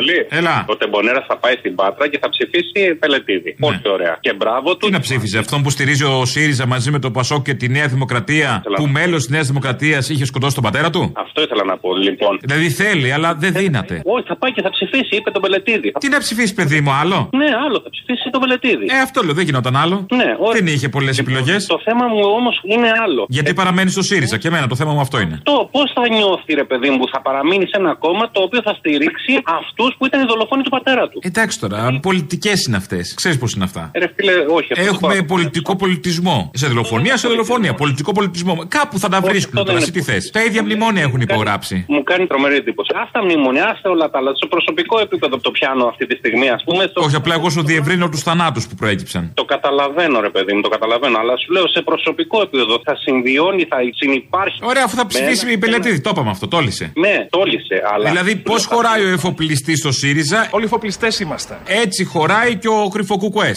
Πολύ. 0.00 0.26
Έλα. 0.28 0.64
Ο 0.68 0.76
Τεμπονέρα 0.76 1.24
θα 1.28 1.36
πάει 1.36 1.54
στην 1.62 1.74
Πάτρα 1.74 2.08
και 2.08 2.18
θα 2.22 2.28
ψηφίσει 2.28 2.94
Πελετίδη. 2.94 3.56
Πολύ 3.60 3.80
ωραία. 3.96 4.18
Και 4.20 4.32
μπράβο 4.32 4.76
του. 4.76 4.86
Τι 4.86 4.92
να 4.92 5.00
ψήφιζε, 5.00 5.38
αυτόν 5.38 5.62
που 5.62 5.70
στηρίζει 5.70 6.04
ο 6.04 6.24
ΣΥΡΙΖΑ 6.24 6.66
μαζί 6.66 6.90
με 6.90 6.98
το 6.98 7.10
ΠΑΣΟΚ 7.10 7.42
και 7.44 7.54
τη 7.54 7.68
Νέα 7.68 7.86
Δημοκρατία, 7.86 8.62
που 8.76 8.86
μέλος 8.86 9.20
της 9.20 9.30
Νέας 9.30 9.46
Δημοκρατίας 9.46 10.08
είχε 10.08 10.24
σκοτώσει 10.24 10.54
τον 10.54 10.64
πατέρα 10.64 10.90
του; 10.90 11.12
Αυτό 11.16 11.42
ήθελα 11.42 11.64
να 11.64 11.76
πω, 11.78 11.96
λοιπόν. 11.96 12.38
Δηλαδή 12.40 12.70
θέλει, 12.70 13.12
αλλά 13.12 13.34
δεν 13.34 13.52
δύναται. 13.52 14.02
Όχι, 14.04 14.24
θα 14.26 14.36
πάει 14.36 14.52
και 14.52 14.62
θα 14.62 14.70
ψηφίσει, 14.70 15.16
είπε 15.16 15.30
τον 15.30 15.42
Πελετίδη. 15.42 15.92
Τι 16.00 16.08
να 16.08 16.18
ψηφίσει, 16.18 16.54
παιδί 16.54 16.80
μου, 16.80 16.90
άλλο; 16.90 17.28
Ναι, 17.32 17.50
άλλο, 17.66 17.80
θα 17.84 17.90
ψηφίσει 17.90 18.30
τον 18.30 18.40
Πελετίδη. 18.40 18.84
Ε, 18.88 19.00
αυτό 19.00 19.22
λέω, 19.22 19.34
δεν 19.34 19.44
γινόταν 19.44 19.76
άλλο. 19.76 20.06
Ναι, 20.14 20.30
Δεν 20.52 20.66
είχε 20.66 20.88
πολλές 20.88 21.18
επιλογές. 21.18 21.66
Το 21.66 21.80
θέμα 21.84 22.06
μου 22.06 22.20
όμως 22.38 22.60
είναι 22.64 22.88
άλλο. 23.04 23.26
Γιατί 23.28 23.54
παραμένει 23.54 23.90
στο 23.90 24.02
ΣΥΡΙΖΑ 24.02 24.36
και 24.38 24.48
εμένα 24.48 24.66
το 24.66 24.76
θέμα 24.76 24.92
μου 24.92 25.00
αυτό 25.00 25.20
είναι. 25.20 25.40
Το 25.42 25.68
πώς 25.72 25.92
θα 25.94 26.08
νιώθει, 26.08 26.54
ρε 26.54 26.64
παιδί 26.64 26.90
μου, 26.90 26.98
που 26.98 27.08
θα 27.12 27.20
παραμείνει 27.20 27.64
σε 27.64 27.76
ένα 27.82 27.94
κόμμα 27.94 28.30
το 28.30 28.40
οποίο 28.42 28.60
θα 28.62 28.74
στηρίξει 28.78 29.32
αυτούς 29.44 29.89
που 29.98 30.06
ήταν 30.06 30.20
οι 30.22 30.24
δολοφόνοι 30.26 30.62
του 30.62 30.70
πατέρα 30.70 31.08
του. 31.08 31.18
Εντάξει 31.22 31.60
τώρα, 31.60 31.98
πολιτικές 32.02 32.64
είναι 32.66 32.76
αυτές. 32.76 33.14
Ξέρεις 33.14 33.38
πώς 33.38 33.52
είναι 33.54 33.64
αυτά. 33.64 33.90
Ε, 33.92 33.98
Ρε 33.98 34.10
φίλε, 34.16 34.32
όχι. 34.48 34.72
αυτό 34.72 34.84
Έχουμε 34.84 35.16
το- 35.16 35.24
πολιτικό 35.24 35.76
πολιτισμό. 35.76 36.50
Σε 36.54 36.66
δολοφονία, 36.66 37.16
σε 37.16 37.28
δολοφονία. 37.28 37.74
Πολιτικό 37.74 38.12
πολιτισμό. 38.12 38.64
Κάπου 38.68 38.98
θα 38.98 39.08
τα 39.08 39.20
βρίσκουν 39.20 39.58
αυτό 39.58 39.64
τώρα. 39.64 39.72
δεν 39.72 39.82
Εσύ 39.82 39.90
τι 39.92 40.02
θες. 40.02 40.30
Τα 40.30 40.42
ίδια 40.44 40.62
μνημόνια 40.62 41.02
έχουν 41.02 41.20
υπογράψει. 41.20 41.84
Μου 41.88 42.02
κάνει 42.02 42.26
τρομερή 42.26 42.54
εντύπωση. 42.56 42.90
Α 42.94 43.08
τα 43.12 43.22
μνημονιά, 43.24 43.66
άστε 43.68 43.88
όλα 43.88 44.10
τα 44.10 44.18
άλλα. 44.18 44.32
Στο 44.34 44.46
προσωπικό 44.46 45.00
επίπεδο 45.00 45.38
το 45.38 45.50
πιάνω 45.50 45.84
αυτή 45.86 46.06
τη 46.06 46.14
στιγμή, 46.16 46.48
ας 46.50 46.62
πούμε. 46.64 46.86
Στο... 46.90 47.00
Όχι, 47.02 47.14
απλά 47.16 47.34
εγώ 47.34 47.50
σου 47.50 47.62
διευρύνω 47.62 48.08
τους 48.08 48.22
θανάτους 48.22 48.66
που 48.68 48.74
προέκυψαν. 48.74 49.30
Το 49.34 49.44
καταλαβαίνω, 49.44 50.20
ρε 50.20 50.30
παιδί 50.30 50.52
μου, 50.54 50.60
το 50.60 50.68
καταλαβαίνω. 50.68 51.18
Αλλά 51.18 51.36
σου 51.36 51.52
λέω 51.52 51.68
σε 51.68 51.80
προσωπικό 51.82 52.40
επίπεδο 52.42 52.80
θα 52.84 52.94
συμβιώνει, 53.04 53.64
θα 53.64 53.76
συνεπάρχει. 54.00 54.58
Ωραία, 54.62 54.82
αφού 54.86 54.96
θα 54.96 55.02
με 55.02 55.08
ψηφίσει 55.08 55.42
ένα- 55.44 55.52
η 55.52 55.58
Πελετίδη, 55.58 56.00
το 56.00 56.10
είπαμε 56.12 56.30
αυτό, 56.30 56.48
τόλισε. 56.48 56.92
Ναι, 56.96 57.26
τόλισε, 57.30 57.76
αλλά. 57.94 58.08
Δηλαδή, 58.10 58.36
πώς 58.36 58.64
χωράει 58.66 59.02
ο 59.04 59.08
εφοπλιστής 59.08 59.69
στο 59.76 59.92
ΣΥΡΙΖΑ. 59.92 60.48
Όλοι 60.50 60.64
εφοπλιστές 60.64 61.20
είμαστε. 61.20 61.58
Έτσι 61.66 62.04
χωράει 62.04 62.56
και 62.56 62.68
ο 62.68 62.88
κρυφοκουκουέ. 62.88 63.54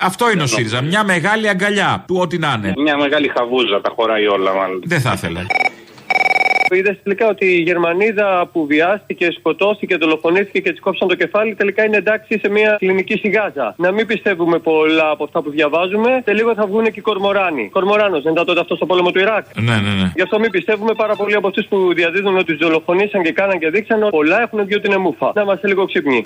Αυτό 0.00 0.30
είναι 0.30 0.42
ο 0.42 0.46
ΣΥΡΙΖΑ. 0.46 0.80
Μια 0.80 1.04
μεγάλη 1.04 1.48
αγκαλιά 1.48 2.04
του 2.06 2.16
ό,τι 2.20 2.38
να 2.38 2.54
είναι. 2.58 2.72
Μια 2.76 2.96
μεγάλη 2.96 3.30
χαβούζα 3.36 3.80
τα 3.80 3.92
χωράει 3.96 4.26
όλα, 4.26 4.52
μάλλον. 4.52 4.82
Δεν 4.84 5.00
θα 5.00 5.12
ήθελα. 5.12 5.46
Είδες 6.72 6.96
τελικά 7.02 7.28
ότι 7.28 7.46
η 7.46 7.60
Γερμανίδα 7.60 8.48
που 8.52 8.66
βιάστηκε, 8.66 9.28
σκοτώθηκε, 9.38 9.96
δολοφονήθηκε 9.96 10.60
και 10.60 10.70
της 10.70 10.80
κόψαν 10.80 11.08
το 11.08 11.14
κεφάλι, 11.14 11.54
τελικά 11.54 11.84
είναι 11.84 11.96
εντάξει 11.96 12.38
σε 12.38 12.48
μια 12.48 12.76
κλινική 12.78 13.16
στη 13.16 13.28
Γάζα. 13.28 13.74
Να 13.76 13.90
μην 13.92 14.06
πιστεύουμε 14.06 14.58
πολλά 14.58 15.10
από 15.10 15.24
αυτά 15.24 15.42
που 15.42 15.50
διαβάζουμε. 15.50 16.22
Σε 16.24 16.32
λίγο 16.32 16.54
θα 16.54 16.66
βγουν 16.66 16.84
και 16.84 16.92
οι 16.94 17.00
Κορμοράνοι. 17.00 17.68
Κορμοράνος, 17.68 18.22
δεν 18.22 18.32
ήταν 18.32 18.44
τότε 18.46 18.60
αυτός 18.60 18.76
στο 18.76 18.86
πόλεμο 18.86 19.10
του 19.10 19.18
Ιράκ. 19.18 19.46
Ναι, 19.60 19.74
ναι, 19.74 19.92
ναι. 20.00 20.12
Γι' 20.14 20.22
αυτό 20.22 20.38
μην 20.38 20.50
πιστεύουμε 20.50 20.94
πάρα 20.94 21.16
πολύ 21.16 21.34
από 21.34 21.46
αυτούς 21.46 21.66
που 21.66 21.94
διαδίδουν 21.94 22.36
ότι 22.36 22.44
τους 22.44 22.66
δολοφονήσαν 22.66 23.22
και 23.22 23.32
κάναν 23.32 23.58
και 23.58 23.70
δείξαν 23.70 24.02
ότι 24.02 24.10
πολλά 24.10 24.42
έχουν 24.42 24.64
βγει 24.64 24.74
ότι 24.74 24.86
είναι 24.86 24.96
μούφα. 24.96 25.32
Να 25.34 25.42
είμαστε 25.42 25.66
λίγο 25.68 25.84
ξύπνοι. 25.84 26.22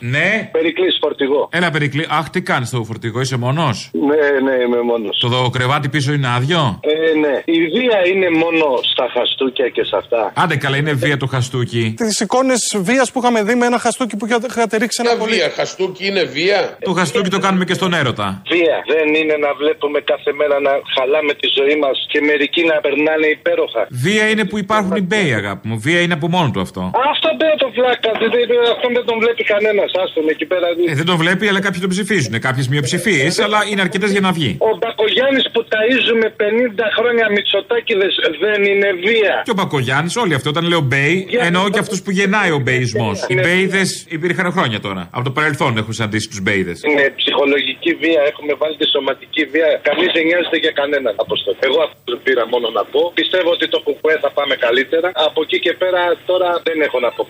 Ναι. 0.00 0.48
Περικλής 0.52 0.96
φορτηγό. 1.00 1.48
Έλα, 1.52 1.70
Περικλή. 1.70 2.06
Αχ, 2.10 2.30
τι 2.30 2.42
κάνεις 2.42 2.68
στο 2.68 2.84
φορτηγό, 2.84 3.20
είσαι 3.20 3.36
μόνος; 3.36 3.90
Ναι, 3.92 4.50
ναι, 4.50 4.62
είμαι 4.64 4.80
μόνος. 4.82 5.18
Το 5.20 5.28
δω- 5.28 5.50
κρεβάτι 5.50 5.88
πίσω 5.88 6.12
είναι 6.12 6.28
άδειο; 6.36 6.80
Ε, 6.82 7.18
ναι. 7.18 7.42
Η 7.44 7.58
βία 7.78 7.98
είναι 8.12 8.28
μόνο 8.30 8.64
στα 8.92 9.06
χαστούκια 9.14 9.68
και 9.68 9.84
σε 9.84 9.96
αυτά. 9.96 10.32
Άντε 10.36 10.56
καλά, 10.56 10.76
είναι 10.76 10.92
βία 10.92 11.16
το 11.16 11.26
χαστούκι. 11.26 11.94
Τις 11.96 12.20
εικόνες 12.20 12.76
βίας 12.80 13.12
που 13.12 13.18
είχαμε 13.18 13.42
δει 13.42 13.54
με 13.54 13.66
ένα 13.66 13.78
χαστούκι 13.78 14.16
που 14.16 14.26
είχατε 14.26 14.76
ρίξει 14.76 15.02
ένα 15.04 15.16
πολύ. 15.16 15.34
Βία, 15.34 15.50
χαστούκι 15.50 16.06
είναι 16.06 16.22
βία. 16.22 16.76
Το 16.80 16.92
χαστούκι 16.92 17.30
το 17.30 17.38
κάνουμε 17.38 17.64
και 17.64 17.74
στον 17.74 17.92
έρωτα. 17.94 18.42
Βία 18.50 18.76
δεν 18.92 19.14
είναι 19.14 19.36
να 19.36 19.54
βλέπουμε 19.54 20.00
κάθε 20.00 20.32
μέρα 20.32 20.60
να 20.60 20.70
χαλάμε 20.96 21.32
τη 21.34 21.48
ζωή 21.58 21.76
μας 21.78 21.96
και 22.12 22.20
μερικοί 22.20 22.62
να 22.64 22.74
περνάνε 22.80 23.26
υπέροχα. 23.26 23.86
Βία 23.90 24.24
είναι 24.30 24.44
που 24.44 24.58
υπάρχουν 24.58 24.96
οι 24.96 25.00
μπέοι, 25.00 25.32
αγάπη 25.34 25.68
μου. 25.68 25.78
Βία 25.78 26.00
είναι 26.00 26.14
από 26.14 26.28
μόνο 26.28 26.50
του 26.50 26.60
αυτό. 26.60 26.80
Αυτό 27.12 27.28
δεν 27.42 27.54
το 27.62 27.66
φλάκα, 27.76 28.10
δεν, 28.20 28.28
δεν, 28.34 28.48
αυτόν 28.74 28.90
δεν 28.98 29.04
τον 29.10 29.16
βλέπει 29.22 29.42
κανένας. 29.52 29.88
Άστον 30.02 30.24
εκεί 30.34 30.46
πέρα. 30.52 30.66
Ε, 30.90 30.94
δεν 31.00 31.06
τον 31.10 31.16
βλέπει, 31.22 31.44
αλλά 31.50 31.60
κάποιοι 31.66 31.80
τον 31.86 31.90
ψηφίζουν. 31.94 32.32
Κάποιες 32.48 32.66
μειοψηφίες, 32.72 33.32
αλλά 33.44 33.58
είναι 33.70 33.80
αρκετές 33.86 34.10
για 34.16 34.22
να 34.26 34.30
βγει. 34.38 34.50
Ο 34.70 34.72
Μπακογιάννης 34.80 35.44
που 35.52 35.60
ταΐζουμε 35.72 36.26
50 36.42 36.86
χρόνια 36.98 37.24
Μητσοτάκηδες 37.36 38.12
δεν 38.44 38.58
είναι 38.70 38.88
βία. 39.08 39.34
Και 39.46 39.52
ο 39.56 39.58
Μπακογιάννης, 39.60 40.14
όλοι 40.22 40.34
αυτοί. 40.38 40.48
Όταν 40.54 40.64
λέω 40.70 40.80
μπέι, 40.90 41.14
εννοώ 41.48 41.64
και 41.74 41.78
αυτούς 41.84 41.98
που 42.04 42.10
γεννάει 42.18 42.50
ο 42.58 42.60
μπέισμό. 42.64 43.10
Οι 43.30 43.34
Ναι. 43.34 43.42
μπέιδες 43.42 43.88
υπήρχαν 44.16 44.46
χρόνια 44.56 44.80
τώρα. 44.86 45.02
Από 45.16 45.24
το 45.28 45.32
παρελθόν 45.38 45.72
έχουν 45.80 45.92
συναντήσει 45.98 46.26
τους 46.32 46.40
μπέιδες. 46.44 46.76
Είναι 46.88 47.04
ψυχολογική 47.20 47.90
βία, 48.02 48.20
έχουμε 48.30 48.52
βάλει 48.60 48.76
τη 48.82 48.86
σωματική 48.94 49.42
βία. 49.52 49.68
Κανείς 49.88 50.08
δεν 50.16 50.24
νοιάζεται 50.28 50.58
για 50.64 50.72
κανέναν 50.80 51.14
αποστολή. 51.24 51.58
Εγώ 51.68 51.78
αυτό 51.86 52.12
πήρα 52.26 52.44
μόνο 52.54 52.66
να 52.78 52.82
πω. 52.92 53.00
Πιστεύω 53.20 53.50
ότι 53.56 53.66
το 53.74 53.78
κουκουέ 53.86 54.16
θα 54.24 54.30
πάμε 54.38 54.54
καλύτερα. 54.66 55.08
Από 55.28 55.38
εκεί 55.46 55.58
και 55.64 55.72
πέρα 55.82 56.00
τώρα 56.30 56.48
δεν 56.66 56.76
έχω 56.86 56.98
να 57.04 57.10
πω 57.16 57.22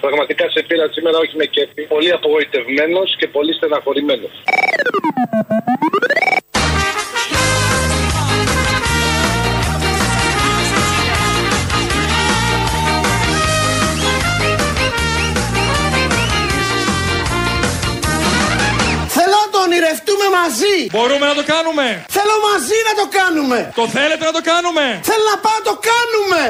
Πραγματικά 0.00 0.44
σε 0.50 0.62
πήρα 0.68 0.86
σήμερα, 0.92 1.18
όχι 1.18 1.36
με 1.36 1.44
κέφι. 1.44 1.82
Πολύ 1.94 2.10
απογοητευμένος 2.12 3.16
και 3.18 3.26
πολύ 3.28 3.52
στεναχωρημένος. 3.54 4.32
ονειρευτούμε 19.72 20.26
μαζί. 20.38 20.76
Μπορούμε 20.96 21.26
να 21.30 21.34
το 21.40 21.44
κάνουμε. 21.52 21.86
Θέλω 22.16 22.34
μαζί 22.50 22.78
να 22.88 22.92
το 23.00 23.06
κάνουμε. 23.18 23.58
Το 23.80 23.84
θέλετε 23.96 24.24
να 24.24 24.34
το 24.38 24.42
κάνουμε. 24.50 24.84
Θέλω 25.08 25.24
να 25.32 25.38
πάω 25.44 25.58
να 25.60 25.64
το 25.70 25.74
κάνουμε. 25.90 26.40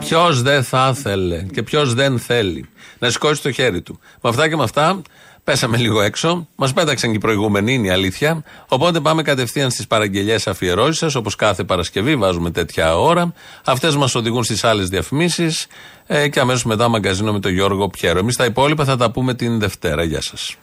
Ποιος 0.00 0.42
δεν 0.42 0.62
θα 0.62 0.94
ήθελε 0.96 1.42
και 1.52 1.62
ποιος 1.62 1.94
δεν 1.94 2.18
θέλει 2.18 2.68
να 2.98 3.10
σηκώσει 3.10 3.42
το 3.42 3.52
χέρι 3.52 3.82
του. 3.82 4.00
Με 4.20 4.30
αυτά 4.30 4.48
και 4.48 4.56
με 4.56 4.62
αυτά 4.62 5.02
πέσαμε 5.44 5.76
λίγο 5.76 6.00
έξω. 6.00 6.48
Μας 6.54 6.72
πέταξαν 6.72 7.10
και 7.10 7.16
οι 7.16 7.20
προηγούμενοι, 7.20 7.74
είναι 7.74 7.86
η 7.86 7.90
αλήθεια. 7.90 8.42
Οπότε 8.68 9.00
πάμε 9.00 9.22
κατευθείαν 9.22 9.70
στις 9.70 9.86
παραγγελίε 9.86 10.36
αφιερώσεις 10.46 11.12
σα. 11.12 11.18
Όπως 11.18 11.36
κάθε 11.36 11.64
Παρασκευή 11.64 12.16
βάζουμε 12.16 12.50
τέτοια 12.50 12.98
ώρα. 12.98 13.32
Αυτές 13.64 13.96
μας 13.96 14.14
οδηγούν 14.14 14.44
στις 14.44 14.64
άλλες 14.64 14.88
διαφημίσεις. 14.88 15.66
Ε, 16.06 16.28
και 16.28 16.40
αμέσως 16.40 16.64
μετά 16.64 16.88
μαγκαζίνο 16.88 17.32
με 17.32 17.40
τον 17.40 17.52
Γιώργο 17.52 17.88
Πιέρο. 17.88 18.18
Εμείς 18.18 18.36
τα 18.36 18.44
υπόλοιπα 18.44 18.84
θα 18.84 18.96
τα 18.96 19.10
πούμε 19.10 19.34
την 19.34 19.58
Δευτέρα. 19.58 20.02
Γεια 20.02 20.20
σας. 20.20 20.56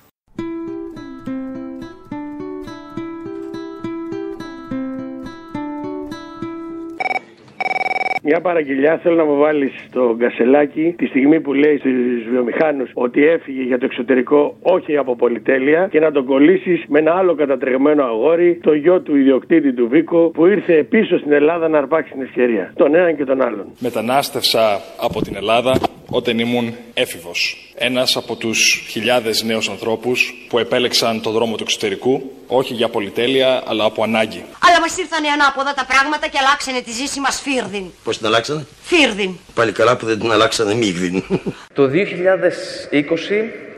Μια 8.29 8.41
παραγγελιά 8.41 8.99
θέλω 9.03 9.15
να 9.15 9.23
μου 9.23 9.37
βάλεις 9.37 9.71
στο 9.89 10.15
κασελάκι 10.19 10.93
τη 10.97 11.05
στιγμή 11.05 11.41
που 11.41 11.53
λέει 11.53 11.77
στους 11.77 12.29
βιομηχάνους 12.31 12.89
ότι 12.93 13.25
έφυγε 13.25 13.63
για 13.63 13.77
το 13.77 13.85
εξωτερικό 13.85 14.57
όχι 14.61 14.97
από 14.97 15.15
πολυτέλεια 15.15 15.87
και 15.91 15.99
να 15.99 16.11
τον 16.11 16.25
κολλήσεις 16.25 16.83
με 16.87 16.99
ένα 16.99 17.13
άλλο 17.15 17.35
κατατρεγμένο 17.35 18.03
αγόρι, 18.03 18.59
το 18.63 18.73
γιο 18.73 19.01
του 19.01 19.15
ιδιοκτήτη 19.15 19.73
του 19.73 19.87
Βίκο, 19.87 20.29
που 20.29 20.45
ήρθε 20.45 20.83
πίσω 20.83 21.17
στην 21.17 21.31
Ελλάδα 21.31 21.67
να 21.67 21.77
αρπάξει 21.77 22.11
την 22.11 22.21
ευκαιρία. 22.21 22.73
Τον 22.75 22.95
έναν 22.95 23.15
και 23.17 23.25
τον 23.25 23.41
άλλον. 23.41 23.65
Μετανάστευσα 23.79 24.79
από 24.99 25.21
την 25.21 25.35
Ελλάδα 25.35 25.71
όταν 26.09 26.39
ήμουν 26.39 26.75
έφηβος. 26.93 27.71
Ένας 27.75 28.15
από 28.15 28.35
τους 28.35 28.85
χιλιάδες 28.89 29.43
νέους 29.43 29.69
ανθρώπους 29.69 30.33
που 30.49 30.59
επέλεξαν 30.59 31.21
το 31.21 31.31
δρόμο 31.31 31.55
του 31.55 31.63
εξωτερικού, 31.63 32.31
όχι 32.47 32.73
για 32.73 32.89
πολυτέλεια, 32.89 33.63
αλλά 33.67 33.83
από 33.83 34.03
ανάγκη. 34.03 34.43
Αλλά 34.67 34.79
μας 34.79 34.97
ήρθανε 34.97 35.27
ανάποδα 35.27 35.73
τα 35.73 35.85
πράγματα 35.85 36.27
και 36.27 36.37
αλλάξανε 36.41 36.81
τη 36.81 36.91
ζήση 36.91 37.19
μας 37.19 37.41
φίρδιν. 37.41 37.83
Πώς 38.03 38.17
την 38.17 38.25
αλλάξανε; 38.25 38.65
Φίρδιν. 38.81 39.31
Πάλι 39.53 39.71
καλά 39.71 39.97
που 39.97 40.05
δεν 40.05 40.19
την 40.19 40.31
αλλάξανε 40.31 40.73
μίγδιν. 40.73 41.23
Το 41.79 41.89
2020, 41.93 41.93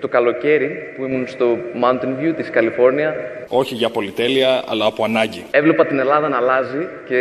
το 0.02 0.08
καλοκαίρι 0.08 0.70
που 0.96 1.04
ήμουν 1.06 1.28
στο 1.28 1.58
Mountain 1.84 2.22
View 2.22 2.34
της 2.36 2.50
Καλιφόρνια, 2.50 3.14
Όχι 3.48 3.76
για 3.76 3.90
πολυτέλεια, 3.90 4.64
αλλά 4.68 4.86
από 4.86 5.04
ανάγκη. 5.04 5.46
έβλεπα 5.52 5.86
την 5.86 6.00
Ελλάδα 6.00 6.28
να 6.30 6.38
αλλάζει 6.38 6.88
και 7.08 7.18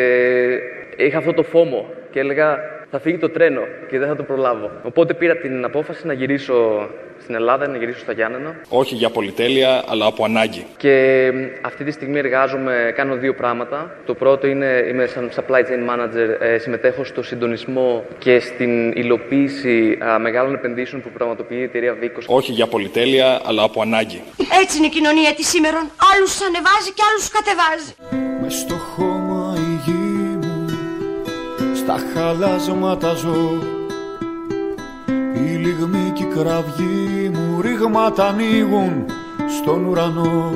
είχα 0.97 1.19
αυτό 1.19 1.33
το 1.33 1.43
φόμο 1.43 1.87
και 2.13 2.19
έλεγα 2.21 2.59
θα 2.91 2.99
φύγει 3.01 3.19
το 3.19 3.29
τρένο 3.31 3.61
και 3.91 3.99
δεν 3.99 4.09
θα 4.09 4.17
το 4.17 4.23
προλάβω. 4.23 4.71
Οπότε 4.83 5.15
πήρα 5.15 5.37
την 5.37 5.65
απόφαση 5.65 6.07
να 6.07 6.13
γυρίσω 6.13 6.89
στην 7.23 7.35
Ελλάδα, 7.35 7.69
να 7.69 7.77
γυρίσω 7.77 7.99
στα 7.99 8.13
Γιάννενα 8.13 8.61
Όχι 8.69 8.95
για 8.95 9.11
πολυτέλεια, 9.11 9.83
αλλά 9.89 10.07
από 10.07 10.25
ανάγκη. 10.25 10.67
και 10.77 10.95
αυτή 11.63 11.85
τη 11.85 11.91
στιγμή 11.91 12.19
εργάζομαι, 12.19 12.93
κάνω 12.97 13.15
δύο 13.17 13.35
πράγματα. 13.35 13.91
Το 14.07 14.15
πρώτο 14.15 14.47
είναι 14.47 14.85
είμαι 14.89 15.07
σαν 15.07 15.31
supply 15.37 15.59
chain 15.61 15.91
manager, 15.95 16.41
ε, 16.41 16.59
συμμετέχω 16.59 17.05
στο 17.05 17.23
συντονισμό 17.23 18.05
και 18.19 18.41
στην 18.41 18.93
υλοποίηση 18.93 19.99
α, 20.05 20.19
μεγάλων 20.19 20.55
επενδύσεων 20.55 21.03
που 21.03 21.09
πραγματοποιεί 21.09 21.59
η 21.61 21.63
εταιρεία 21.65 21.95
Βίκος. 22.01 22.25
Όχι 22.29 22.53
για 22.53 22.67
πολυτέλεια, 22.67 23.41
αλλά 23.45 23.63
από 23.63 23.81
ανάγκη. 23.83 24.23
Έτσι 24.63 24.77
είναι 24.79 24.87
η 24.87 24.91
κοινωνία 24.91 25.35
της 25.35 25.49
σήμερον. 25.49 25.91
Άλλους 26.15 26.41
ανεβάζει 26.43 26.91
και 26.95 27.03
άλλους 27.11 27.29
κατεβάζει. 27.29 27.95
Μες 28.43 28.55
στο 28.55 28.75
χώμα 28.75 29.07
η 29.09 29.09
γη 29.09 29.13
μου 29.13 29.18
Στα 31.89 31.99
χαλάσματα 32.15 33.15
ζω 33.15 33.59
Η 35.35 35.55
λιγμή 35.57 36.13
και 36.15 36.23
η 36.23 36.27
κραυγή 36.27 37.29
μου 37.29 37.61
Ρήγματα 37.61 38.27
ανοίγουν 38.27 39.07
στον 39.49 39.85
ουρανό 39.85 40.53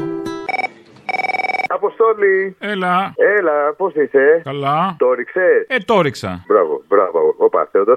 Αποστόλη. 1.69 2.57
Έλα. 2.59 3.13
Έλα, 3.17 3.75
πώς 3.77 3.95
είσαι; 3.95 4.41
Καλά. 4.45 4.97
Το 4.99 5.13
ρίξες; 5.13 5.67
Ε, 5.67 5.77
το 5.85 6.01
ρίξα. 6.01 6.45
Μπράβο, 6.47 6.83
μπράβο. 6.89 7.35
Όπα, 7.37 7.69
Θεοδό, 7.73 7.95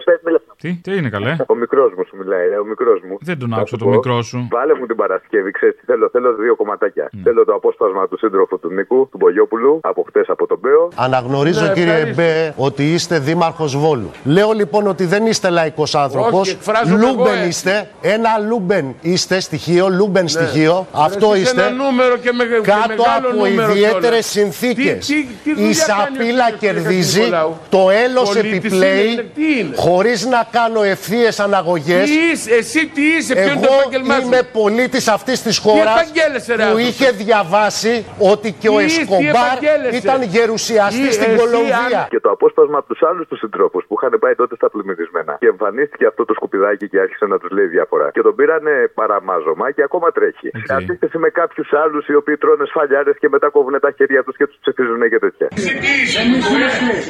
Τι, 0.61 0.73
τι 0.83 0.91
είναι 0.97 1.09
καλέ; 1.09 1.35
Ο 1.47 1.55
μικρός 1.55 1.91
μου 1.97 2.03
σου 2.07 2.15
μιλάει, 2.17 2.47
ρε, 2.47 2.57
ο 2.57 2.65
μικρός 2.65 2.99
μου. 3.07 3.17
Δεν 3.21 3.39
τον 3.39 3.49
Θα 3.49 3.55
άκουσα 3.55 3.75
σου 3.75 3.77
το 3.83 3.85
πω. 3.85 3.91
μικρό 3.91 4.21
σου. 4.21 4.47
Βάλε 4.51 4.73
μου 4.79 4.85
την 4.85 4.95
Παρασκευή, 4.95 5.51
ξέρεις 5.51 5.75
τι 5.75 5.81
θέλω. 5.85 6.09
Θέλω 6.11 6.33
δύο 6.33 6.55
κομματάκια. 6.55 7.09
Ναι. 7.11 7.21
Θέλω 7.21 7.45
το 7.45 7.53
απόσπασμα 7.53 8.07
του 8.07 8.17
σύντροφου 8.17 8.59
του 8.59 8.69
Νίκου, 8.73 9.07
του 9.11 9.17
Μπογιόπουλου, 9.17 9.79
από 9.83 10.05
χτες 10.07 10.29
από 10.29 10.47
τον 10.47 10.57
Μπέο. 10.61 10.89
Αναγνωρίζω 10.95 11.65
Ναι, 11.65 11.73
κύριε 11.73 11.93
ευχαρίστω. 11.93 12.21
Μπέ 12.21 12.53
ότι 12.57 12.93
είστε 12.93 13.19
δήμαρχος 13.19 13.77
Βόλου. 13.77 14.11
Λέω 14.23 14.51
λοιπόν 14.51 14.87
ότι 14.87 15.05
δεν 15.05 15.25
είστε 15.25 15.49
λαϊκός 15.49 15.95
άνθρωπος. 15.95 16.39
Όχι, 16.41 16.51
εκφράζομαι 16.51 17.05
εγώ 17.05 17.15
Λούμπεν 17.17 17.33
έτσι. 17.33 17.47
είστε. 17.47 17.89
Ένα 18.01 18.29
λούμπεν 18.49 18.95
είστε 19.01 19.39
στοιχείο, 19.39 19.87
λούμπεν 19.89 20.27
στοιχείο. 20.27 20.87
Αυτό 20.91 21.31
Εσείς 21.33 21.43
είστε. 21.43 21.61
ένα 21.61 21.71
νούμερο 21.71 22.17
και 22.17 22.31
με- 22.31 22.43
και 22.43 22.59
Κάτω 22.61 22.87
μεγάλο 22.87 23.27
από 23.27 23.45
νούμερο 23.45 23.71
ιδιαίτερες 23.71 24.01
κιόλας. 24.01 24.25
συνθήκες. 24.25 25.05
Τι- 25.05 25.13
τι- 25.23 25.27
τι 25.43 25.53
δουλειά 25.53 25.69
Η 25.69 25.75
κάνει 25.75 26.01
ο 26.01 26.15
σαπίλα 26.15 26.45
κύριος 26.45 26.59
κερδίζει, 26.59 27.19
Χατζηνικολάου. 27.19 27.55
το 27.69 27.89
έλος 28.05 28.27
Πολίτης 28.33 28.51
επιπλέει, 28.57 29.05
είναι, 29.11 29.25
τι 29.35 29.59
είναι; 29.59 29.75
χωρίς 29.75 30.25
να 30.25 30.44
κάνω 30.51 30.81
ευθείε 30.83 31.29
αναγωγές. 31.45 32.09
Τι 32.09 32.17
είσαι, 32.31 32.53
εσύ 32.61 32.81
τι 32.95 33.03
είσαι, 33.15 33.33
ποιο 33.33 33.43
είναι 33.43 33.53
το 33.53 33.59
Εγώ 33.71 33.79
επάγγελμά 33.79 34.15
σου; 34.15 34.21
είμαι 34.25 34.41
πολίτης 34.59 35.07
αυτής 35.07 35.37
της 35.41 35.57
χώρας 35.65 35.95
επαγγέλλεσαι, 36.01 36.51
ρε, 36.55 36.63
που 36.63 36.69
άνθρωπο. 36.69 36.87
είχε 36.87 37.07
διαβάσει 37.23 37.93
ότι 38.31 38.49
και 38.61 38.69
ο 38.69 38.77
Τι 38.77 38.83
είσαι, 38.83 38.95
τι 38.95 39.01
Εσκομπάρ 39.01 39.45
επαγγέλλεσαι. 39.47 39.97
ήταν 40.01 40.19
γερουσιαστής 40.35 41.07
Τι, 41.07 41.13
στην 41.19 41.31
εσύ, 41.33 41.39
Κολομβία. 41.41 42.01
Και 42.13 42.19
το 42.25 42.29
απόσπασμα 42.35 42.77
από 42.81 42.87
τους 42.91 43.01
άλλους 43.09 43.25
τους 43.29 43.39
συντρόφους 43.43 43.83
που 43.87 43.93
είχαν 43.97 44.13
πάει 44.23 44.35
τότε 44.41 44.53
στα 44.59 44.67
πλημμυρισμένα. 44.73 45.33
Και 45.43 45.47
εμφανίστηκε 45.55 46.05
αυτό 46.11 46.21
το 46.29 46.33
σκουπιδάκι 46.37 46.85
και 46.91 46.99
άρχισε 47.05 47.25
να 47.33 47.37
τους 47.41 47.49
λέει 47.57 47.67
διάφορα. 47.75 48.05
Και 48.15 48.21
τον 48.27 48.35
πήρανε 48.39 48.73
παραμάζωμα 48.99 49.65
και 49.75 49.83
ακόμα 49.89 50.07
τρέχει. 50.17 50.49
Σε 50.69 50.73
αντίθεση 50.79 51.17
με 51.25 51.29
κάποιους 51.39 51.69
άλλους 51.83 52.03
οι 52.11 52.15
οποίοι 52.21 52.37
τρώνε 52.43 52.65
σφαλιάρες 52.71 53.15
και 53.21 53.29
μετά 53.35 53.47
κόβουν 53.55 53.75
τα 53.85 53.91
χέρια 53.97 54.21
τους 54.25 54.35
και 54.39 54.45
τους 54.49 54.57
ψηφίζουν 54.63 55.01
και 55.11 55.19
τέτοια. 55.25 55.47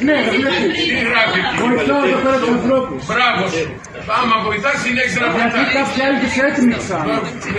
Ναι, 0.08 0.17
Τι 0.78 0.84
γράφει. 1.10 1.39
Βοηθάω 1.62 2.02
εδώ 2.08 2.19
πέρα 2.26 2.38
τους 2.41 2.50
ανθρώπους. 2.58 3.02
Μπράβο. 3.26 3.46
Άμα 4.20 4.36
βοηθάς, 4.48 4.78
συνέχισε 4.86 5.20
να 5.24 5.28
βοηθάς. 5.34 5.54
Γιατί 5.56 5.74
κάποιοι 5.80 6.00
άλλοι 6.06 6.18
του 6.24 6.32
έτμιξαν. 6.48 7.04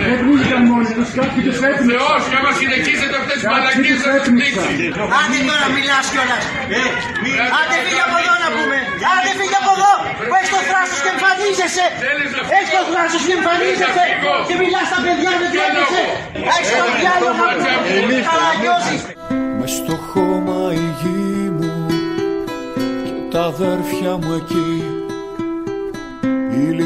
Δεν 0.07 0.17
πνίγηκαν 0.21 0.61
μόνοι 0.71 0.91
τους, 0.97 1.09
κάποιοι 1.19 1.41
του 1.47 1.55
έτμιξαν. 1.69 1.97
Θεός, 1.99 2.21
και 2.29 2.37
άμα 2.39 2.51
συνεχίσετε 2.61 3.15
αυτές 3.21 3.37
τις 3.39 3.47
μαλακίες 3.53 3.97
θα 4.05 4.09
τους 4.23 4.29
πνίξεις. 4.35 4.77
Άντε 5.19 5.39
τώρα 5.49 5.65
μιλάς 5.75 6.05
κιόλας. 6.13 6.43
Άντε 7.59 7.77
φύγε 7.85 8.03
από 8.07 8.17
εδώ 8.21 8.33
να 8.43 8.49
πούμε. 8.55 8.77
Άντε 9.13 9.31
φύγε 9.39 9.57
από 9.61 9.71
εδώ. 9.77 9.93
Που 10.27 10.33
έχεις 10.37 10.51
το 10.55 10.61
θράσος 10.69 10.99
και 11.05 11.11
εμφανίζεσαι. 11.15 11.85
Έχεις 12.57 12.71
το 12.77 12.81
θράσος 12.91 13.23
και 13.27 13.33
εμφανίζεσαι. 13.39 14.05
Και 14.47 14.55
μιλάς 14.61 14.85
στα 14.91 14.99
παιδιά 15.05 15.31
δεν 15.41 15.49
τρέπεσαι. 15.53 16.03
Έχεις 16.53 16.69
το 16.81 16.85
διάλογο 16.99 17.43
να 17.69 17.75
πούμε. 17.83 18.15
Καλαγιώσεις. 18.29 19.01
Μες 19.59 19.71
στο 19.79 19.95
χώμα 20.09 20.59
η 20.83 20.87
γη 20.99 21.49
μου 21.57 21.71
Και 23.05 23.15
τα 23.31 23.41
αδέρφια 23.51 24.11
μου 24.21 24.31
εκεί 24.41 24.69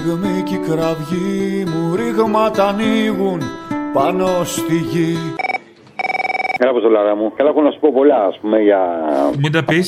Η 0.01 0.03
λιγμή 0.03 0.43
και 0.43 0.55
η 0.55 0.57
κραυγή 0.57 1.63
μου 1.67 1.95
Ρήγματα 1.95 2.67
ανοίγουν 2.67 3.41
πάνω 3.93 4.43
στη 4.43 4.77
γη 4.77 5.17
Έλα, 6.63 6.69
Αποστολάρα 6.69 7.15
μου. 7.15 7.33
Καλά, 7.35 7.49
έχω 7.49 7.61
να 7.61 7.71
σου 7.71 7.79
πω 7.79 7.89
πολλά, 7.93 8.19
ας 8.25 8.37
πούμε, 8.41 8.57
για. 8.61 8.81
Μην 9.41 9.51
τα 9.51 9.63
πεις. 9.63 9.87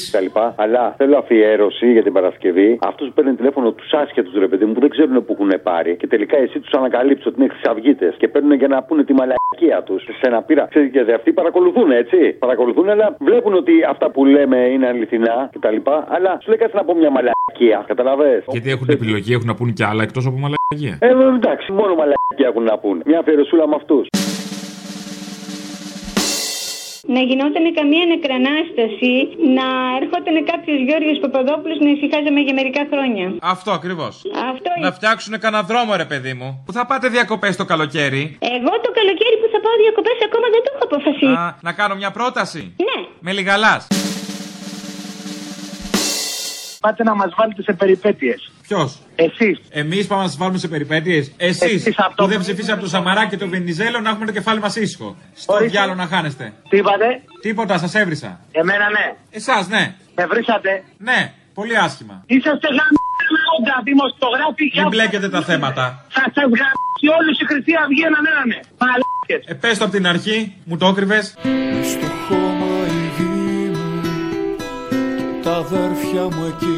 Αλλά 0.56 0.94
θέλω 0.98 1.18
αφιέρωση 1.18 1.92
για 1.92 2.04
την 2.04 2.14
Παρασκευή. 2.14 2.80
Αυτού 2.82 3.06
που 3.08 3.14
παίρνουν 3.14 3.36
τηλέφωνο 3.36 3.72
τους 3.72 3.92
άσχετου 3.92 4.40
ρε 4.40 4.48
παιδί 4.48 4.66
μου 4.66 4.74
που 4.74 4.80
δεν 4.80 4.90
ξέρουν 4.90 5.26
που 5.26 5.32
έχουν 5.38 5.52
πάρει 5.64 5.96
και 5.98 6.08
τελικά 6.08 6.38
εσύ 6.38 6.60
τους 6.60 6.72
ανακαλύψει 6.72 7.28
ότι 7.28 7.42
είναι 7.42 7.50
χρυσαυγίτες 7.54 8.16
και 8.18 8.28
παίρνουν 8.28 8.54
για 8.54 8.68
να 8.68 8.84
πούνε 8.84 9.04
τη 9.04 9.14
μαλακία 9.14 9.84
τους 9.86 10.04
σε 10.04 10.28
ένα 10.30 10.42
πείρα. 10.42 10.68
Ξέρεις 10.70 10.92
και 10.92 11.04
δε, 11.04 11.14
αυτοί 11.14 11.34
παρακολουθούν, 11.34 11.92
έτσι. 11.92 12.18
Παρακολουθούν, 12.40 12.90
αλλά 12.90 13.16
βλέπουν 13.20 13.54
ότι 13.54 13.74
αυτά 13.90 14.12
που 14.12 14.26
λέμε 14.26 14.58
είναι 14.58 14.88
αληθινά 14.88 15.50
κτλ. 15.54 15.78
Αλλά 16.08 16.38
σου 16.42 16.50
λέει 16.50 16.58
κάτσε 16.58 16.78
να 16.78 16.84
πω 16.84 16.96
μια 16.96 17.12
μαλακία. 17.12 17.84
Καταλαβέ. 17.88 18.44
Γιατί 18.48 18.70
έχουν 18.70 18.88
επιλογή, 18.90 19.34
έχουν 19.34 19.48
να 19.48 19.56
πούν 19.56 19.74
και 19.74 19.86
άλλα 19.86 20.04
εκτός 20.04 20.26
από 20.26 20.38
μαλακία. 20.38 20.98
Ε, 21.00 21.10
εντάξει, 21.36 21.72
μόνο 21.72 21.92
μαλακία 21.96 22.48
έχουν 22.52 22.64
να 22.64 22.78
πούνε. 22.78 23.02
Μια 23.06 23.20
αφιερωσούλα 23.20 23.68
με 23.68 23.76
αυτούς. 23.76 24.08
Να 27.08 27.20
γινόταν 27.20 27.74
καμία 27.80 28.06
νεκρανάσταση, 28.14 29.14
να 29.58 29.68
έρχονταν 30.00 30.36
κάποιος 30.52 30.78
Γιώργος 30.88 31.18
Παπαδόπουλος 31.24 31.78
να 31.86 31.90
ησυχάζαμε 31.96 32.40
για 32.40 32.54
μερικά 32.60 32.82
χρόνια. 32.92 33.26
Αυτό 33.42 33.72
ακριβώς. 33.72 34.14
Αυτό 34.52 34.70
Να 34.86 34.92
φτιάξουν 34.92 35.40
κανένα 35.40 35.64
δρόμο, 35.64 35.96
ρε 35.96 36.06
παιδί 36.06 36.34
μου. 36.34 36.64
Που 36.66 36.72
θα 36.78 36.86
πάτε 36.86 37.08
διακοπές 37.10 37.56
το 37.56 37.66
καλοκαίρι; 37.66 38.24
Εγώ 38.56 38.72
το 38.86 38.90
καλοκαίρι 39.00 39.36
που 39.42 39.48
θα 39.54 39.60
πάω 39.64 39.76
διακοπές 39.84 40.18
ακόμα 40.28 40.48
δεν 40.54 40.62
το 40.66 40.70
έχω 40.74 40.84
αποφασίσει. 40.90 41.40
Α, 41.44 41.58
να 41.62 41.72
κάνω 41.80 41.96
μια 41.96 42.12
πρόταση; 42.12 42.62
Ναι. 42.88 42.98
Με 43.20 43.32
λιγαλά. 43.32 43.76
Πάτε 46.80 47.04
να 47.04 47.16
μας 47.16 47.34
βάλετε 47.38 47.62
σε 47.62 47.74
περιπέτειες. 47.74 48.53
Ποιος; 48.68 49.00
Εσείς. 49.16 49.60
Εμείς 49.70 50.08
πάμε 50.08 50.22
να 50.22 50.28
σας 50.28 50.38
βάλουμε 50.38 50.58
σε 50.58 50.68
περιπέτειες. 50.68 51.32
Εσείς 51.38 51.62
Εσείς 51.62 51.96
αυτό 52.00 52.24
που 52.24 52.30
δεν 52.30 52.38
που- 52.38 52.44
ψηφίσατε 52.44 52.72
από 52.74 52.82
το 52.82 52.88
Σαμαρά 52.90 53.26
και 53.28 53.38
το 53.38 53.48
Βενιζέλο 53.48 54.00
να 54.00 54.10
έχουμε 54.10 54.26
το 54.26 54.32
κεφάλι 54.32 54.60
μας 54.60 54.76
ήσυχο. 54.76 55.16
Στο 55.36 55.54
Ορίστε. 55.54 55.72
διάλογο 55.72 55.96
να 55.98 56.08
χάνεστε. 56.08 56.54
Τι 56.70 56.78
είπατε, 56.78 57.06
Τίποτα, 57.42 57.78
σας 57.78 57.96
έβρισα. 57.96 58.40
Εμένα 58.52 58.90
ναι. 58.90 59.16
Εσάς, 59.32 59.68
ναι. 59.68 59.96
Με 60.16 60.26
βρήσατε. 60.26 60.84
Ναι, 60.98 61.34
πολύ 61.54 61.78
άσχημα. 61.78 62.24
Είσαστε 62.26 62.68
γαμμένα 62.68 63.76
δημοσιογράφοι 63.84 64.70
και 64.70 64.80
Μην 64.80 64.90
μπλέκετε 64.90 65.30
τα 65.30 65.42
θέματα. 65.42 66.06
Θα 66.10 66.24
σα 66.36 66.42
γαμίσει 66.42 67.08
όλους 67.20 67.40
η 67.40 67.46
Χρυσή 67.46 67.72
Αυγή 67.84 68.02
έναν 68.12 68.24
έναν. 68.32 68.50
Μαλάκες 68.82 69.42
Ε, 69.46 69.54
πες 69.54 69.78
το 69.78 69.84
από 69.84 69.94
την 69.94 70.08
αρχή, 70.08 70.54
μου 70.64 70.78
το 70.78 70.88
έκρυβες. 70.88 71.34
Μες 71.44 71.88
στο 71.92 72.08
χώμα 72.28 72.72
η 72.88 73.02
γη 73.18 73.70
μου 73.76 74.02
και 74.90 75.44
τα 75.44 75.54
αδέρφια 75.56 76.22
μου 76.36 76.44
εκεί 76.54 76.78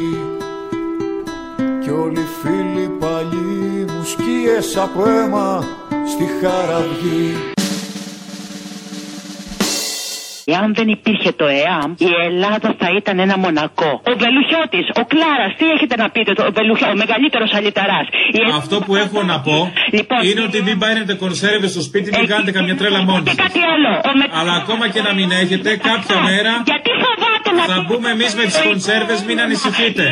κι 1.86 1.92
όλοι 1.92 2.20
οι 2.20 2.30
φίλοι 2.42 2.86
παλιοί 3.00 3.84
μου 3.88 4.04
σκίες 4.12 4.76
από 4.76 5.08
αίμα 5.08 5.64
στη 6.12 6.24
χαραυγή 6.40 7.34
Εάν 10.44 10.74
δεν 10.74 10.88
υπήρχε 10.88 11.32
το 11.32 11.46
ΕΑΜ, 11.46 11.90
η 11.98 12.10
Ελλάδα 12.28 12.74
θα 12.78 12.88
ήταν 12.96 13.18
ένα 13.18 13.36
μονακό. 13.38 13.90
Ο 14.10 14.12
Βελουχιώτης, 14.22 14.86
ο 15.00 15.02
Κλάρας, 15.12 15.52
τι 15.58 15.64
έχετε 15.74 15.96
να 16.02 16.10
πείτε, 16.10 16.30
ο, 16.30 16.52
Βελουχιώ, 16.58 16.88
ο 16.88 16.96
μεγαλύτερος 17.02 17.50
αλυταράς. 17.54 18.06
Αυτό 18.56 18.76
που 18.86 18.96
έχω 18.96 19.22
να 19.22 19.40
πω 19.40 19.72
είναι 20.28 20.42
ότι 20.48 20.62
μην 20.62 20.78
πάρετε 20.78 21.14
κονσέρβες 21.14 21.70
στο 21.70 21.82
σπίτι, 21.88 22.18
μην 22.18 22.28
κάνετε 22.28 22.50
καμιά 22.58 22.76
τρέλα 22.76 23.02
μόνοι 23.02 23.22
Και 23.22 23.30
σας. 23.30 23.40
κάτι 23.44 23.60
άλλο. 23.72 23.90
Ο 24.08 24.12
με... 24.18 24.24
Αλλά 24.40 24.52
ακόμα 24.62 24.88
και 24.88 25.02
να 25.02 25.12
μην 25.14 25.30
έχετε, 25.42 25.76
κάποια 25.90 26.16
μέρα 26.28 26.52
Γιατί 26.70 26.90
φοβάται 27.04 27.50
να 27.58 27.62
θα 27.74 27.84
μπούμε 27.86 28.08
εμείς 28.10 28.34
με 28.34 28.42
τις 28.42 28.60
κονσέρβες, 28.68 29.18
μην 29.28 29.40
ανησυχείτε. 29.40 30.04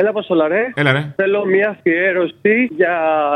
Έλα, 0.00 0.12
Πασόλα, 0.12 0.48
ρε. 0.48 0.72
Έλα, 0.74 0.92
ρε. 0.92 1.12
Θέλω 1.16 1.44
μια 1.44 1.68
αφιέρωση 1.68 2.68
για 2.76 2.94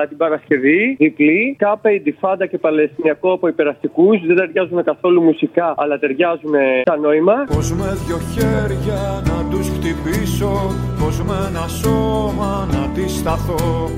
την 0.09 0.17
Παρασκευή. 0.17 0.97
Διπλή. 0.99 1.57
Κάπε, 1.59 1.93
Ιντιφάντα 1.93 2.47
και 2.47 2.59
Παλαιστινιακό 2.59 3.33
από 3.33 3.49
υπεραστικούς. 3.49 4.27
Δεν 4.27 4.37
ταιριάζουν 4.37 4.85
καθόλου 4.85 5.23
μουσικά, 5.23 5.75
αλλά 5.77 5.99
ταιριάζουν 5.99 6.55
σαν 6.85 7.01
νόημα. 7.01 7.35
Πως 7.55 7.73
με 7.73 7.89
δυο 8.07 8.19
χέρια 8.35 9.01
να 9.31 9.37
τους 9.51 9.69
χτυπήσω 9.69 10.53
Πως 11.01 11.23
με 11.23 11.37
ένα 11.49 11.67
σώμα 11.69 12.69
να 12.73 12.81
αντισταθώ 12.83 13.91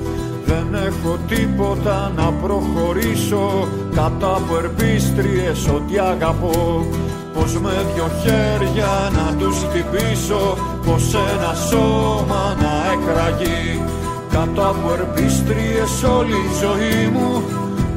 Δεν 0.45 0.67
έχω 0.73 1.17
τίποτα 1.27 2.11
να 2.15 2.31
προχωρήσω 2.41 3.67
Κατά 3.95 4.35
από 4.35 4.57
ερπίστριες 4.57 5.69
ότι 5.75 5.99
αγαπώ 5.99 6.85
Πως 7.39 7.59
με 7.59 7.71
δυο 7.93 8.09
χέρια 8.21 8.91
να 9.17 9.35
τους 9.37 9.57
χτυπήσω 9.63 10.57
Πως 10.85 11.13
ένα 11.13 11.53
σώμα 11.53 12.55
να 12.61 12.73
εκραγεί 12.93 13.81
Κατά 14.31 14.67
από 14.67 14.93
ερπίστριες 14.93 16.03
όλη 16.17 16.31
η 16.31 16.51
ζωή 16.61 17.07
μου 17.07 17.43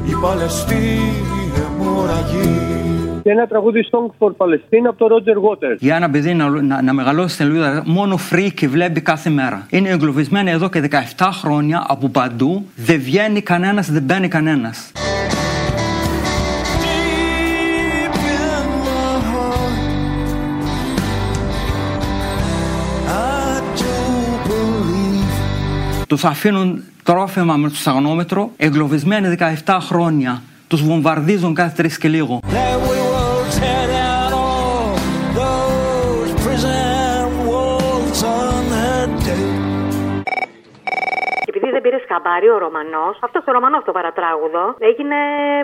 Η 0.05 0.13
Παλαιστίνη 0.21 1.51
αιμορραγεί 1.57 3.21
Και 3.23 3.29
ένα 3.29 3.47
τραγούδι 3.47 3.85
Song 3.91 4.11
for 4.19 4.29
Palestine 4.37 4.85
από 4.89 4.97
το 4.97 5.15
Roger 5.15 5.49
Waters. 5.49 5.77
Για 5.79 5.95
ένα 5.95 6.09
παιδί 6.09 6.33
να, 6.33 6.49
να, 6.49 6.81
να 6.81 6.93
μεγαλώσει 6.93 7.33
στην 7.33 7.45
Ελβίδα 7.45 7.83
μόνο 7.85 8.17
φρίκι 8.17 8.67
βλέπει 8.67 9.01
κάθε 9.01 9.29
μέρα. 9.29 9.65
Είναι 9.69 9.89
εγκλωβισμένη 9.89 10.51
εδώ 10.51 10.69
και 10.69 10.89
17 11.17 11.29
χρόνια 11.31 11.85
από 11.87 12.09
παντού. 12.09 12.65
Δεν 12.75 12.99
βγαίνει 12.99 13.41
κανένας, 13.41 13.91
δεν 13.91 14.03
μπαίνει 14.03 14.27
κανένας. 14.27 14.91
Τους 26.11 26.23
αφήνουν 26.23 26.83
τρόφιμα 27.03 27.55
με 27.57 27.69
το 27.69 27.75
σταγνόμετρο, 27.75 28.51
εγκλωβισμένοι 28.57 29.35
17 29.65 29.77
χρόνια. 29.81 30.41
Τους 30.67 30.83
βομβαρδίζουν 30.83 31.53
κάθε 31.53 31.73
τρεις 31.75 31.97
και 31.97 32.07
λίγο. 32.07 32.39
Και 42.11 42.17
επειδή 42.17 42.35
δεν 42.35 42.35
πήρε 42.35 42.43
χαμπάρι 42.43 42.49
ο 42.55 42.57
Ρωμανός, 42.65 43.15
αυτός 43.27 43.43
ο 43.47 43.51
Ρωμανός 43.57 43.83
το 43.87 43.91
παρατράγουδο, 43.97 44.65
έγινε 44.89 45.17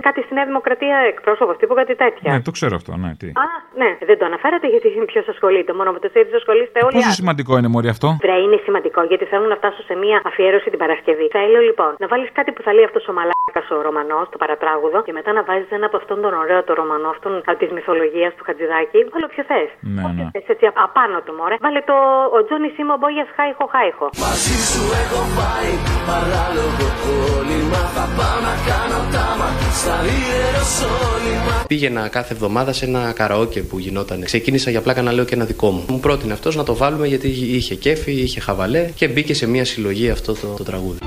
κάτι 0.08 0.20
στη 0.26 0.34
Νέα 0.34 0.46
Δημοκρατία 0.52 0.98
εκπρόσωπος 1.14 1.56
τύπου, 1.58 1.74
κάτι 1.82 1.96
τέτοια. 1.96 2.30
Ναι, 2.34 2.42
το 2.48 2.52
ξέρω 2.58 2.76
αυτό, 2.76 2.92
ναι. 3.04 3.12
Τι. 3.22 3.28
Α, 3.44 3.46
ναι, 3.82 3.90
δεν 4.10 4.18
το 4.20 4.26
αναφέρατε 4.26 4.68
γιατί 4.74 4.88
ποιος 5.12 5.28
ασχολείται. 5.28 5.72
Μόνο 5.80 5.90
με 5.92 6.00
το 6.04 6.10
ΣΥΡΙΖΑ 6.14 6.38
ασχολείστε 6.42 6.80
όλοι. 6.86 6.96
Πόσο 6.98 7.06
άλλοι. 7.06 7.20
σημαντικό 7.22 7.52
είναι 7.58 7.68
μωρή 7.68 7.90
αυτό; 7.96 8.08
Βρε, 8.24 8.38
είναι 8.46 8.60
σημαντικό 8.68 9.02
γιατί 9.12 9.26
θέλουν 9.32 9.48
να 9.54 9.58
φτάσω 9.62 9.82
σε 9.90 9.96
μία 10.04 10.18
αφιέρωση 10.30 10.70
την 10.70 10.80
Παρασκευή. 10.84 11.28
Θέλω 11.38 11.60
λοιπόν 11.70 11.92
να 12.00 12.08
βάλεις 12.08 12.30
κάτι 12.38 12.52
που 12.52 12.62
θα 12.62 12.72
λέει 12.74 12.86
αυτός 12.90 13.08
ο 13.08 13.14
μαλάκας 13.14 13.37
ο 13.56 13.82
Ρωμανός, 13.88 14.26
το 14.34 14.38
παρατράγουδο, 14.44 15.00
και 15.06 15.14
μετά 15.18 15.32
να 15.38 15.42
βάζεις 15.48 15.70
ένα 15.78 15.86
από 15.90 15.98
αυτόν 16.02 16.18
τον 16.24 16.34
ωραίο 16.44 16.60
το 16.68 16.74
Ρωμανό, 16.80 17.10
αυτόν 17.16 17.34
τη 17.60 17.66
μυθολογία 17.78 18.30
του 18.36 18.44
Χατζηδάκη. 18.48 19.00
Βάλω 19.14 19.28
ποιο 19.34 19.44
θες. 19.50 19.70
Ναι, 19.96 20.02
ναι. 20.18 20.26
Έτσι 20.40 20.66
απ- 20.72 20.82
απάνω 20.88 21.18
του 21.26 21.34
μωρέ. 21.40 21.56
Βάλε 21.66 21.82
το 21.90 21.96
ο 22.36 22.40
Τζόνι 22.46 22.70
Σίμο 22.76 22.96
Μπόγιας 23.00 23.30
Χάιχο 23.38 23.66
Χάιχο. 23.74 24.08
Μαζί 24.26 24.56
σου 24.70 24.84
έχω 25.02 25.22
πάει 25.40 25.72
παράλογο 26.10 26.86
κόλλημα 27.04 27.82
Θα 27.96 28.06
πάω 28.18 28.38
να 28.48 28.54
κάνω 28.70 29.00
τάμα 29.16 29.48
στα 29.80 29.96
Ιεροσόλυμα 30.18 31.54
Πήγαινα 31.72 32.04
κάθε 32.18 32.32
εβδομάδα 32.38 32.72
σε 32.78 32.84
ένα 32.90 33.02
καραόκε 33.20 33.60
που 33.70 33.76
γινόταν. 33.86 34.18
Ξεκίνησα 34.30 34.70
για 34.74 34.82
πλάκα 34.86 35.02
να 35.08 35.12
λέω 35.16 35.26
και 35.30 35.36
ένα 35.40 35.46
δικό 35.52 35.68
μου. 35.76 35.82
Μου 35.90 36.00
πρότεινε 36.00 36.34
αυτός 36.34 36.54
να 36.56 36.64
το 36.70 36.74
βάλουμε 36.82 37.06
γιατί 37.08 37.28
είχε 37.58 37.76
κέφι, 37.76 38.12
είχε 38.12 38.40
χαβαλέ 38.48 38.82
και 39.00 39.06
μπήκε 39.08 39.34
σε 39.34 39.46
μια 39.54 39.66
συλλογή 39.66 40.10
αυτό 40.10 40.32
το, 40.42 40.48
το 40.58 40.64
τραγούδι. 40.64 41.00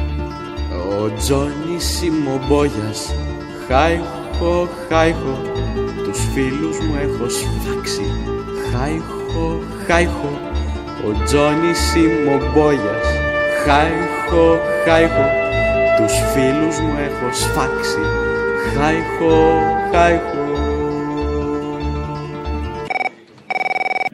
Ο 1.04 1.12
Τζόνι 1.16 1.78
Σιμομπόγιας. 1.78 3.14
Χάιχο, 3.66 4.68
χάιχο 4.88 5.38
Τους 6.04 6.18
φίλους 6.32 6.78
μου 6.78 6.94
έχω 7.02 7.28
σφάξει. 7.28 8.06
Χάιχο, 8.70 9.62
χάιχο 9.86 10.40
Ο 11.06 11.24
Τζόνι 11.24 11.72
Σιμομπόγιας. 11.74 13.06
Χάιχο, 13.64 14.60
χάιχο 14.84 15.26
Τους 15.96 16.14
φίλους 16.32 16.78
μου 16.80 16.94
έχω 17.06 17.28
σφάξει. 17.32 18.02
Χάιχο, 18.74 19.62
χάιχο 19.92 20.49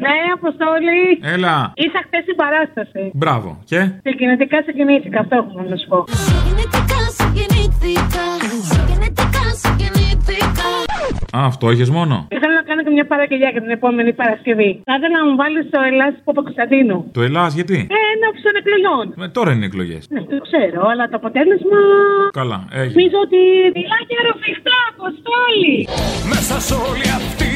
Ναι, 0.04 0.14
Αποστόλη. 0.38 1.00
Έλα. 1.34 1.72
Ήρθα 1.84 2.00
χθες 2.06 2.22
στην 2.26 2.36
παράσταση. 2.42 3.02
Μπράβο. 3.14 3.48
Και; 3.70 3.80
Συγκινητικά 4.02 4.62
συγκινήθηκα, 4.66 5.20
αυτό 5.20 5.34
έχω 5.36 5.50
να 5.70 5.76
σου 5.76 5.88
πω. 5.92 5.98
Α, 11.38 11.40
αυτό 11.52 11.70
είχες 11.70 11.90
μόνο; 11.90 12.26
Ήθελα 12.36 12.54
να 12.54 12.62
κάνω 12.68 12.82
και 12.82 12.90
μια 12.90 13.06
παραγγελιά 13.06 13.48
για 13.54 13.60
την 13.60 13.70
επόμενη 13.70 14.12
Παρασκευή. 14.12 14.70
Θα 14.84 14.94
ήθελα 14.98 15.16
να 15.22 15.26
μου 15.28 15.36
βάλεις 15.42 15.64
το 15.70 15.80
Ελλάς 15.90 16.14
Παπακοσταντίνου. 16.24 16.98
Το 17.12 17.22
Ελλάς 17.28 17.54
γιατί; 17.58 17.76
Ε, 17.96 17.98
ενώπιση 18.14 18.44
των 18.48 18.54
εκλογών. 18.62 19.04
Με 19.22 19.28
τώρα 19.36 19.50
είναι 19.52 19.66
εκλογές. 19.70 20.02
Ναι, 20.12 20.20
το 20.20 20.38
ξέρω, 20.46 20.80
αλλά 20.90 21.04
το 21.10 21.16
αποτέλεσμα. 21.20 21.80
Καλά, 22.40 22.58
έγινε. 22.80 22.92
Νομίζω 22.94 23.18
ότι 23.26 23.40
μιλάει 23.78 24.04
και 24.10 24.16
ροφιχτά, 24.28 24.78
Αποστόλη. 24.94 25.74
Μέσα 26.32 26.54
σε 26.66 26.74
όλη 26.88 27.06
αυτή 27.20 27.34
τη 27.38 27.46
δίνη 27.46 27.55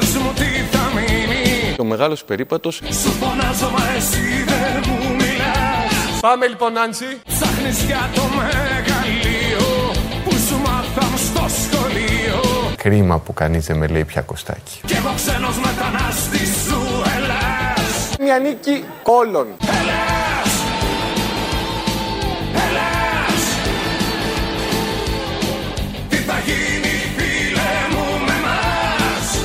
πες 0.00 0.16
μου 0.16 0.32
τι 0.34 0.76
θα 0.76 0.90
μείνει 0.94 1.74
Ο 1.78 1.84
μεγάλος 1.84 2.24
περίπατος. 2.24 2.74
Σου 2.74 3.10
φωνάζω 3.20 3.70
μα 3.76 3.84
εσύ 3.96 4.44
δεν 4.46 4.84
μου 4.86 5.14
μιλάς 5.14 6.20
Πάμε 6.20 6.46
λοιπόν, 6.46 6.78
Άντσι. 6.78 7.20
Ψάχνεις 7.26 7.82
για 7.82 8.10
το 8.14 8.22
μεγαλείο 8.22 9.66
Που 10.24 10.30
σου 10.46 10.56
μάθαμε 10.66 11.16
στο 11.16 11.44
σχολείο 11.62 12.40
Κρίμα 12.76 13.18
που 13.18 13.32
κανείς 13.32 13.66
δεν 13.66 13.76
με 13.76 13.86
λέει 13.86 14.04
πια 14.04 14.20
Κωστάκη. 14.20 14.80
Κι 14.86 14.94
εγώ 14.94 15.12
ξένος 15.16 15.56
μετανάστης 15.58 16.50
σου 16.66 16.80
Ελλάς 17.16 18.16
Μια 18.20 18.38
νίκη 18.38 18.84
όλων. 19.02 19.46
Ελλάς 19.60 19.80
Ελλάς 19.80 20.09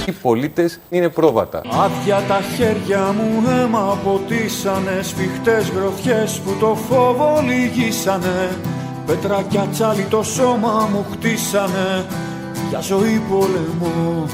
Οι 0.08 0.12
πολίτες 0.12 0.80
είναι 0.90 1.10
πρόβατα. 1.10 1.62
Άδεια 1.84 2.22
τα 2.28 2.42
χέρια 2.42 3.12
μου 3.12 3.44
αίμα 3.50 4.00
ποτίσανε 4.04 5.02
Σφιχτές 5.02 5.70
γροθιές 5.70 6.40
που 6.40 6.58
το 6.60 6.76
φόβο 6.76 7.42
λυγίσανε 7.42 8.58
Πέτρα 9.06 9.44
τσάλι 9.72 10.04
το 10.04 10.24
σώμα 10.24 10.90
μου 10.92 11.06
χτίσανε 11.12 12.06
Για 12.70 12.80
ζωή 12.80 13.22
πολεμό 13.30 14.26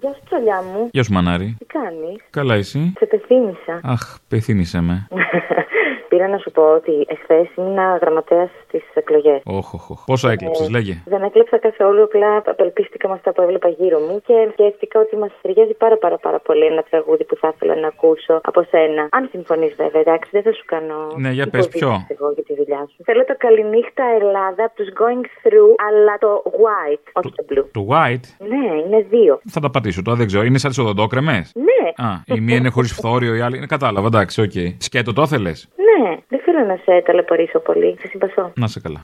Γεια 0.00 0.12
σου, 0.12 0.20
τσολιά 0.24 0.62
μου. 0.62 0.88
Γεια 0.92 1.02
σου, 1.02 1.12
Μανάρη. 1.12 1.56
Τι 1.58 1.64
κάνεις; 1.64 2.22
Καλά, 2.30 2.54
εσύ; 2.54 2.92
Σε 2.98 3.06
πεθύμησα. 3.06 3.80
Αχ, 3.82 4.16
πεθύμησε 4.28 4.80
με. 4.80 5.08
πήρα 6.08 6.28
να 6.28 6.38
σου 6.38 6.50
πω 6.50 6.62
ότι 6.78 6.94
εχθές 7.14 7.46
ήμουν 7.56 7.78
γραμματέας 8.00 8.50
στις 8.64 8.82
εκλογές. 8.94 9.40
Όχ, 9.44 9.74
όχ, 9.74 9.90
όχ. 9.90 10.04
Πόσα 10.04 10.30
έκλεψες, 10.30 10.66
Ε, 10.66 10.70
λέγε. 10.70 11.02
Δεν 11.06 11.22
έκλεψα 11.22 11.58
καθόλου, 11.58 12.02
απλά 12.02 12.42
απελπίστηκα 12.46 13.08
με 13.08 13.14
αυτά 13.14 13.32
που 13.32 13.42
έβλεπα 13.42 13.68
γύρω 13.68 13.98
μου 13.98 14.20
και 14.26 14.34
σκέφτηκα 14.52 15.00
ότι 15.00 15.16
μας 15.16 15.30
ταιριάζει 15.42 15.74
πάρα 15.74 15.96
πάρα 15.98 16.16
πάρα 16.18 16.38
πολύ 16.38 16.64
ένα 16.64 16.82
τραγούδι 16.90 17.24
που 17.24 17.36
θα 17.36 17.52
ήθελα 17.54 17.74
να 17.74 17.86
ακούσω 17.86 18.40
από 18.42 18.62
σένα. 18.70 19.08
Αν 19.10 19.28
συμφωνείς 19.30 19.74
βέβαια, 19.74 20.00
εντάξει, 20.00 20.30
δεν 20.32 20.42
θα 20.42 20.52
σου 20.52 20.64
κάνω. 20.66 20.96
Ναι, 21.16 21.30
για 21.30 21.46
πες 21.46 21.64
υποδείξεις 21.64 21.80
ποιο; 21.80 22.06
Εγώ 22.16 22.30
για 22.32 22.42
τη 22.42 22.54
δουλειά 22.54 22.82
σου. 22.90 22.96
Θέλω 23.04 23.24
το 23.24 23.34
Καληνύχτα 23.38 24.04
Ελλάδα 24.20 24.64
από 24.64 24.74
τους 24.74 24.88
Going 25.00 25.24
Through, 25.42 25.72
αλλά 25.88 26.14
το 26.18 26.42
White, 26.62 27.06
όχι 27.12 27.32
το 27.38 27.44
Blue. 27.50 27.64
Το 27.72 27.86
white 27.92 28.26
Ναι, 28.52 28.64
είναι 28.86 29.00
δύο. 29.10 29.40
θα 29.48 29.60
τα 29.60 29.70
πατήσω 29.70 30.02
τώρα, 30.02 30.16
δεν 30.16 30.26
ξέρω. 30.26 30.44
Είναι 30.44 30.58
σαν 30.58 30.70
τις 30.70 30.78
οδοντόκρεμες; 30.78 31.52
Ναι. 31.54 32.06
Α, 32.06 32.10
η 32.36 32.40
μία 32.40 32.56
είναι 32.56 32.68
χωρίς 32.70 32.92
φθόριο, 32.92 33.34
η 33.34 33.40
άλλη 33.40 33.56
είναι 33.56 33.66
κατάλαβα. 33.66 34.06
Εντάξει, 34.06 34.40
οκ. 34.42 34.52
Σκέτο 34.78 35.12
το 35.12 35.22
ήθελε. 35.22 35.52
Ναι, 35.98 36.12
δεν 36.30 36.40
θέλω 36.44 36.62
να 36.72 36.76
σε 36.84 36.92
ταλαιπωρήσω 37.06 37.58
πολύ. 37.68 37.90
Θα 38.00 38.06
συμπαθώ. 38.12 38.44
Να 38.62 38.66
σε 38.74 38.78
καλά. 38.84 39.00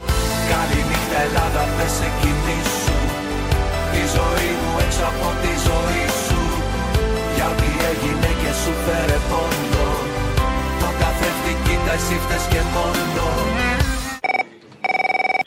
Καληνύχτα 0.52 1.18
Ελλάδα 1.26 1.62
δεν 1.76 1.90
σε 1.98 2.08
κινήσου 2.20 2.98
Η 4.00 4.02
ζωή 4.16 4.50
μου 4.60 4.72
έξω 4.84 5.04
από 5.12 5.28
τη 5.42 5.52
ζωή 5.68 6.04
σου 6.24 6.40
Για 7.34 7.46
ό,τι 7.52 7.68
έγινε 7.90 8.30
και 8.40 8.52
σου 8.60 8.72
φέρε 8.84 9.18
πόνο 9.30 9.88
Το 10.80 10.88
καθρέφτη 11.00 11.52
κοίτα 11.64 11.92
εσύ 11.98 12.16
φταίς 12.24 12.44
και 12.52 12.62
μόνος 12.74 13.13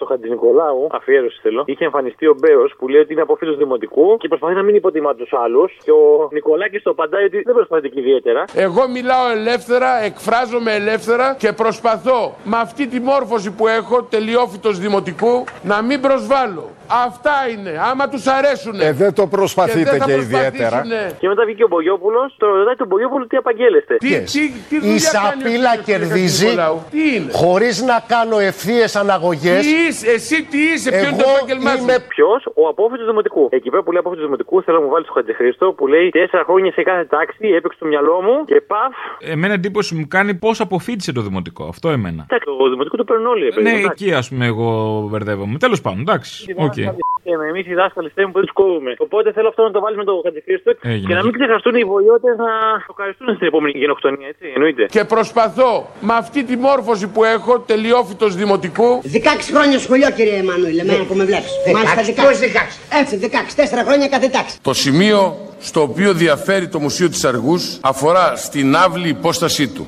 Στο 0.08 0.16
Χατζη 0.16 0.30
Νικολάου, 0.30 0.88
αφιέρωση 0.92 1.40
θέλω, 1.42 1.64
είχε 1.66 1.86
εμφανιστεί 1.86 2.28
ο 2.28 2.36
Μπέος 2.40 2.76
που 2.78 2.88
λέει 2.88 3.02
ότι 3.02 3.14
είναι 3.14 3.22
αποφύτω 3.22 3.56
δημοτικού 3.56 4.18
και 4.18 4.28
προσπαθεί 4.28 4.54
να 4.54 4.64
μην 4.64 4.76
υποτιμά 4.76 5.16
τους 5.16 5.34
άλλους. 5.34 5.78
Και 5.84 5.92
ο 5.92 6.30
Νικολάκης 6.32 6.84
το 6.84 6.90
απαντάει 6.90 7.24
ότι 7.24 7.42
δεν 7.42 7.54
προσπαθεί 7.54 7.90
και 7.90 8.00
ιδιαίτερα. 8.00 8.44
Εγώ 8.54 8.88
μιλάω 8.90 9.30
ελεύθερα, 9.32 10.04
εκφράζομαι 10.04 10.76
ελεύθερα 10.76 11.36
και 11.40 11.52
προσπαθώ 11.54 12.36
με 12.44 12.58
αυτή 12.58 12.88
τη 12.88 13.00
μόρφωση 13.00 13.52
που 13.52 13.68
έχω 13.68 14.04
τελειόφυτος 14.04 14.80
δημοτικού 14.80 15.44
να 15.64 15.82
μην 15.82 16.02
προσβάλλω. 16.02 16.70
Αυτά 17.06 17.36
είναι. 17.52 17.72
Άμα 17.92 18.10
τους 18.10 18.28
αρέσουν. 18.28 18.80
Ε, 18.80 18.92
δεν 18.94 19.14
το 19.14 19.28
προσπαθείτε 19.28 19.98
και, 20.06 20.14
ιδιαίτερα. 20.14 20.82
Και 21.20 21.28
μετά 21.28 21.46
βγήκε 21.46 21.64
ο 21.64 21.68
Μπογιόπουλος, 21.68 22.36
το 22.38 22.48
ρωτάει 22.48 22.76
τον 22.76 22.88
Μπογιόπουλο 22.88 23.28
τι 23.28 23.38
απαγγέλλεστε. 23.38 23.96
Τι, 23.96 24.10
τι, 24.20 24.52
τι 24.70 24.76
Η 24.76 24.80
δουλειά 24.80 25.12
κάνει 25.14 25.44
ο 25.44 25.48
σαπίλα 25.48 25.72
κύριος 25.72 25.86
κερδίζει 25.86 26.46
Νικολάου; 26.46 26.84
Τι 26.92 27.16
είναι; 27.16 27.32
χωρίς 27.32 27.82
να 27.82 28.04
κάνω 28.08 28.40
ευθείες 28.40 28.96
αναγωγές. 28.96 29.66
Τι 29.66 29.74
είσαι, 29.88 30.08
εσύ 30.12 30.44
τι 30.44 30.60
είσαι, 30.72 30.90
ποιο 30.90 31.08
είναι 31.08 31.24
το 31.24 31.30
επάγγελμά 31.36 31.72
σου; 31.76 31.86
Ποιος, 32.08 32.46
ο 32.54 32.68
απόφυτο 32.68 33.06
δημοτικού. 33.06 33.48
Εκεί 33.52 33.70
πέρα 33.70 33.84
που 33.84 33.92
λέει 33.92 34.00
απόφυτο 34.00 34.22
δημοτικού, 34.22 34.64
θέλω 34.64 34.78
να 34.78 34.84
μου 34.84 34.90
βάλει 34.92 35.04
στο 35.04 35.14
Χατζηχρήστο 35.14 35.66
που 35.78 35.88
λέει 35.88 36.10
τέσσερα 36.10 36.44
χρόνια 36.44 36.72
σε 36.72 36.82
κάθε 36.84 37.06
τάξη, 37.06 37.48
έπαιξε 37.58 37.78
το 37.80 37.86
μυαλό 37.86 38.22
μου 38.22 38.46
και 38.46 38.62
παφ. 38.68 38.94
Εμένα 39.20 39.54
εντύπωση 39.54 39.96
μου 39.96 40.08
κάνει 40.08 40.34
πώς 40.34 40.60
αποφύτησε 40.60 41.12
το 41.12 41.22
δημοτικό. 41.22 41.64
Αυτό 41.64 41.90
εμένα. 41.90 42.26
Εντάξει, 42.30 42.46
το 42.46 42.70
δημοτικό 42.70 42.98
το 42.98 43.04
παίρνουν 43.04 43.26
όλοι. 43.26 43.54
Ναι, 43.62 43.72
εκεί 43.92 44.14
ας 44.14 44.30
πούμε 44.30 44.46
εγώ 44.46 45.02
μπερδεύομαι. 45.12 45.58
Τέλος 45.58 45.82
πάντων, 45.82 46.00
εντάξει. 46.00 46.56
Οκ. 46.86 47.00
Εμείς 47.52 47.66
οι 47.68 47.74
δάσκαλοι 47.74 48.10
θέλουμε 48.14 48.32
που 48.34 48.40
δεν 48.42 48.48
τους 48.48 48.56
κόβουμε. 48.62 48.92
Οπότε 48.98 49.32
θέλω 49.32 49.48
αυτό 49.48 49.62
να 49.64 49.72
το 49.72 49.80
βάλει 49.80 49.98
με 49.98 50.04
το 50.04 50.22
Χατζηχρήστο 50.24 50.72
Έγινε. 50.82 51.08
και 51.08 51.14
να 51.14 51.24
μην 51.24 51.34
ξεχαστούν 51.38 51.76
οι 51.76 51.84
βοηθότες 51.84 52.36
να 52.38 52.50
το 52.88 52.94
ευχαριστούν 52.94 53.36
στην 53.36 53.48
επόμενη 53.48 53.74
γενοκτονία, 53.80 54.28
έτσι. 54.28 54.46
Εννοείται. 54.56 54.84
Και 54.96 55.04
προσπαθώ 55.04 55.90
με 56.00 56.14
αυτή 56.14 56.44
τη 56.44 56.56
μόρφωση 56.58 57.08
που 57.08 57.24
έχω 57.24 57.60
τελειόφοιτος 57.60 58.36
δημοτικού 58.36 59.02
16 59.04 59.52
χρόνια 59.56 59.80
σχολείο, 59.80 60.10
κύριε 60.18 60.38
Εμμανουήλ, 60.38 60.78
εμένα 60.80 61.04
που 61.04 61.16
με 61.16 61.26
βλέπεις. 61.26 61.52
16, 61.66 62.14
πώς 62.24 62.40
16? 62.40 62.80
Έτσι, 63.02 63.14
16, 63.18 63.56
4 63.56 63.84
χρόνια 63.88 64.08
κάθε 64.08 64.28
τάξη. 64.28 64.62
Το 64.62 64.74
σημείο 64.74 65.38
στο 65.60 65.82
οποίο 65.82 66.14
διαφέρει 66.14 66.68
το 66.68 66.80
Μουσείο 66.80 67.10
της 67.10 67.26
Αργούς 67.26 67.80
αφορά 67.82 68.36
στην 68.36 68.76
άυλη 68.76 69.10
υπόστασή 69.10 69.68
του. 69.68 69.88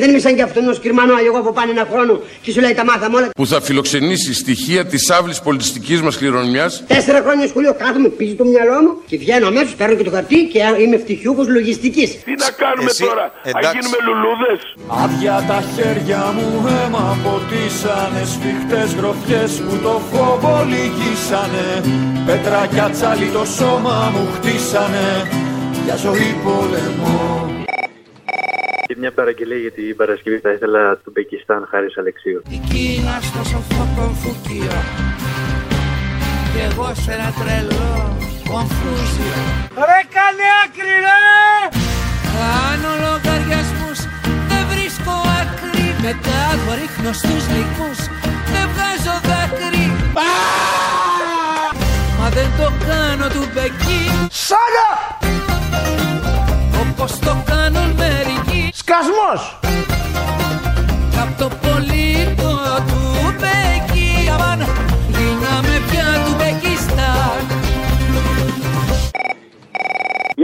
Δεν 0.00 0.08
είμαι 0.10 0.18
σαν 0.18 0.34
κι 0.34 0.42
αυτόν 0.42 0.68
ο 0.68 0.74
σκυρμανό 0.74 1.14
εγώ 1.28 1.40
που 1.44 1.52
πάνε 1.52 1.70
ένα 1.70 1.86
χρόνο 1.92 2.20
και 2.42 2.50
σου 2.52 2.60
λέει 2.60 2.74
τα 2.74 2.84
μάθαμε 2.84 3.16
όλα. 3.16 3.28
που 3.36 3.46
θα 3.46 3.60
φιλοξενήσει 3.60 4.34
στοιχεία 4.34 4.86
της 4.86 5.10
άβλης 5.10 5.40
πολιτιστικής 5.40 6.02
μας 6.02 6.16
κληρονομιάς 6.16 6.82
Τέσσερα 6.86 7.20
χρόνια 7.24 7.46
σχολείο 7.48 7.74
κάθομαι 7.82 8.08
πίσω 8.08 8.34
το 8.34 8.44
μυαλό 8.44 8.78
μου 8.84 8.92
και 9.06 9.16
βγαίνω 9.16 9.46
αμέσως, 9.46 9.74
παίρνω 9.74 9.94
και 9.94 10.04
το 10.04 10.10
χαρτί 10.10 10.38
και 10.52 10.58
είμαι 10.82 10.96
ευτυχιούχο 10.96 11.42
λογιστικής. 11.48 12.08
Τι 12.24 12.34
να 12.44 12.50
κάνουμε 12.62 12.90
τώρα, 13.06 13.24
θα 13.54 13.60
γίνουμε 13.74 13.98
λουλούδες; 14.06 14.60
Άδεια 15.02 15.36
τα 15.50 15.58
χέρια 15.74 16.22
μου 16.36 16.48
αίμα 16.68 17.06
ποτίσανε 17.24 18.22
Σφιχτές 18.32 18.88
γροφιές 18.98 19.52
που 19.66 19.74
το 19.82 19.94
φόβο 20.10 20.54
λυγίσανε 20.70 21.66
Πέτρα 22.26 22.60
κι 22.72 22.80
ατσάλι 22.80 23.28
το 23.36 23.44
σώμα 23.58 24.12
μου 24.14 24.24
χτίσανε 24.34 25.06
Για 25.84 25.96
ζωή 25.96 26.30
πολεμό 26.44 27.22
Και 27.64 27.87
μια 28.98 29.12
παραγγελία 29.12 29.56
για 29.56 29.72
την 29.78 29.96
Παρασκευή 29.96 30.38
θα 30.38 30.50
ήθελα 30.52 30.96
του 30.96 31.10
Μπεκιστάν 31.14 31.66
χάρης 31.70 31.98
Αλεξίου. 31.98 32.42
Η 32.56 32.58
Κίνα 32.70 33.16
στο 33.28 33.42
σοφό 33.50 33.82
κομφούκιο 33.96 34.78
Κι 36.52 36.60
εγώ 36.68 36.88
σε 37.02 37.12
ένα 37.16 37.30
τρελό 37.40 37.92
κομφούζιο 38.50 39.38
Ρε 39.88 40.00
κάνε 40.14 40.46
άκρη 40.62 40.96
ρε! 41.06 41.24
Κάνω 42.34 42.92
λογαριασμούς, 43.04 43.98
δεν 44.50 44.62
βρίσκω 44.70 45.14
άκρη 45.40 45.86
Μετά 46.06 46.40
το 46.62 46.70
ρίχνω 46.78 47.12
στους 47.20 47.42
λυκούς, 47.54 48.00
δεν 48.52 48.66
βγάζω 48.72 49.14
δάκρυ 49.28 49.86
Μα 52.18 52.28
δεν 52.36 52.50
το 52.58 52.68
κάνω 52.86 53.26
του 53.34 53.44
μπεκί 53.52 54.02
Σάγα! 54.46 54.90
Όπως 56.82 57.18
το 57.18 57.42
κάνουν 57.50 57.90
μερικοί 57.90 58.47
Σκασμός! 58.88 59.58
Κι 61.10 61.18
απ' 61.18 61.38
το 61.38 61.48
πολίτο 61.62 62.58
του 62.86 62.97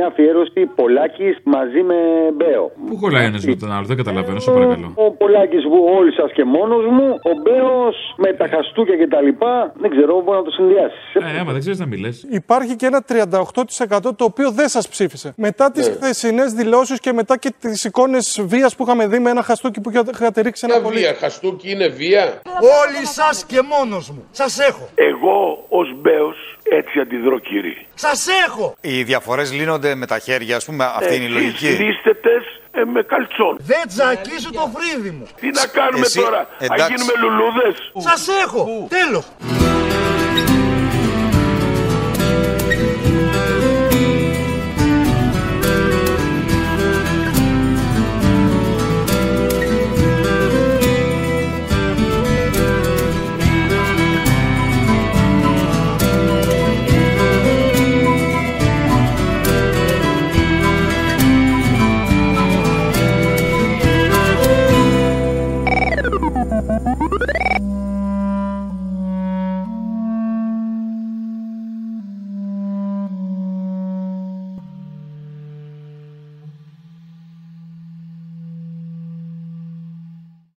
Μια 0.05 0.13
αφιέρωση 0.13 0.67
Πολάκης 0.75 1.37
μαζί 1.45 1.83
με 1.83 1.95
Μπέο. 2.37 2.65
Πού 2.89 2.97
κολλάει 3.01 3.25
ένας 3.25 3.45
με 3.45 3.55
τον 3.55 3.73
άλλο, 3.73 3.87
δεν 3.87 3.97
καταλαβαίνω, 3.97 4.41
σε 4.41 4.51
παρακαλώ. 4.51 4.93
Ο 4.95 5.11
Πολάκης 5.11 5.63
που 5.63 5.89
όλοι 5.99 6.13
σας 6.13 6.33
και 6.33 6.45
μόνος 6.45 6.85
μου, 6.87 7.07
ο 7.31 7.33
Μπέος 7.43 7.97
με 8.17 8.33
τα 8.33 8.49
χαστούκια 8.49 8.97
και 8.97 9.07
τα 9.07 9.21
λοιπά, 9.21 9.73
δεν 9.77 9.91
ξέρω, 9.91 10.23
μπορεί 10.23 10.39
να 10.39 10.45
το 10.45 10.51
συνδυάσεις. 10.51 11.15
Ε, 11.15 11.39
άμα 11.41 11.53
δεν 11.53 11.61
ξέρεις 11.61 11.79
να 11.79 11.87
μιλέ. 11.87 12.09
Υπάρχει 12.31 12.77
και 12.77 12.87
ένα 12.87 13.03
38% 13.03 14.15
το 14.17 14.25
οποίο 14.25 14.51
δεν 14.51 14.69
σας 14.69 14.89
ψήφισε. 14.89 15.33
Μετά 15.37 15.71
τις 15.71 15.89
Ναι. 15.89 15.95
χθεσινές 15.95 16.53
δηλώσεις 16.53 17.01
και 17.01 17.13
μετά 17.13 17.37
και 17.39 17.53
τις 17.61 17.85
εικόνες 17.85 18.41
βίας 18.45 18.77
που 18.77 18.83
είχαμε 18.83 19.07
δει 19.07 19.19
με 19.19 19.31
ένα 19.31 19.43
χαστούκι 19.43 19.81
που 19.81 19.91
είχατε 19.91 20.41
ρίξει 20.41 20.65
ένα 20.67 20.75
Ποια 20.75 20.83
πολύ. 20.85 20.99
βία, 20.99 21.15
χαστούκι 21.15 21.71
είναι 21.71 21.87
βία; 21.89 22.41
Όλοι 22.83 23.07
σας 23.07 23.45
και 23.45 23.61
μόνος 23.79 24.11
μου. 24.11 24.25
Σας 24.31 24.59
έχω. 24.59 24.89
Εγώ 24.95 25.65
ως 25.69 25.95
Μπέος 26.01 26.37
έτσι 26.71 26.99
αντιδρώ 27.01 27.39
κύριε. 27.39 27.75
Σας 27.95 28.27
έχω. 28.47 28.75
Οι 28.81 29.03
διαφορές 29.03 29.53
λύνονται 29.53 29.94
με 29.95 30.07
τα 30.07 30.19
χέρια, 30.19 30.57
ας 30.57 30.65
πούμε, 30.65 30.85
αυτή 30.85 31.15
είναι 31.17 31.25
η 31.25 31.29
λογική. 31.29 31.67
Λίστετες 31.67 32.45
ε, 32.71 32.85
με 32.85 33.03
καλτσόν. 33.03 33.57
Δεν 33.61 33.83
τζακίσω 33.89 34.51
το 34.53 34.71
φρύδι 34.75 35.11
μου. 35.11 35.27
Τι 35.41 35.51
να 35.51 35.67
κάνουμε 35.67 36.07
Εσύ, 36.07 36.21
τώρα, 36.21 36.49
θα 36.59 36.65
εντάξει. 36.65 36.93
γίνουμε 36.95 37.13
λουλούδες. 37.23 37.93
Σας 37.99 38.29
έχω. 38.45 38.89
Τέλος. 38.89 39.25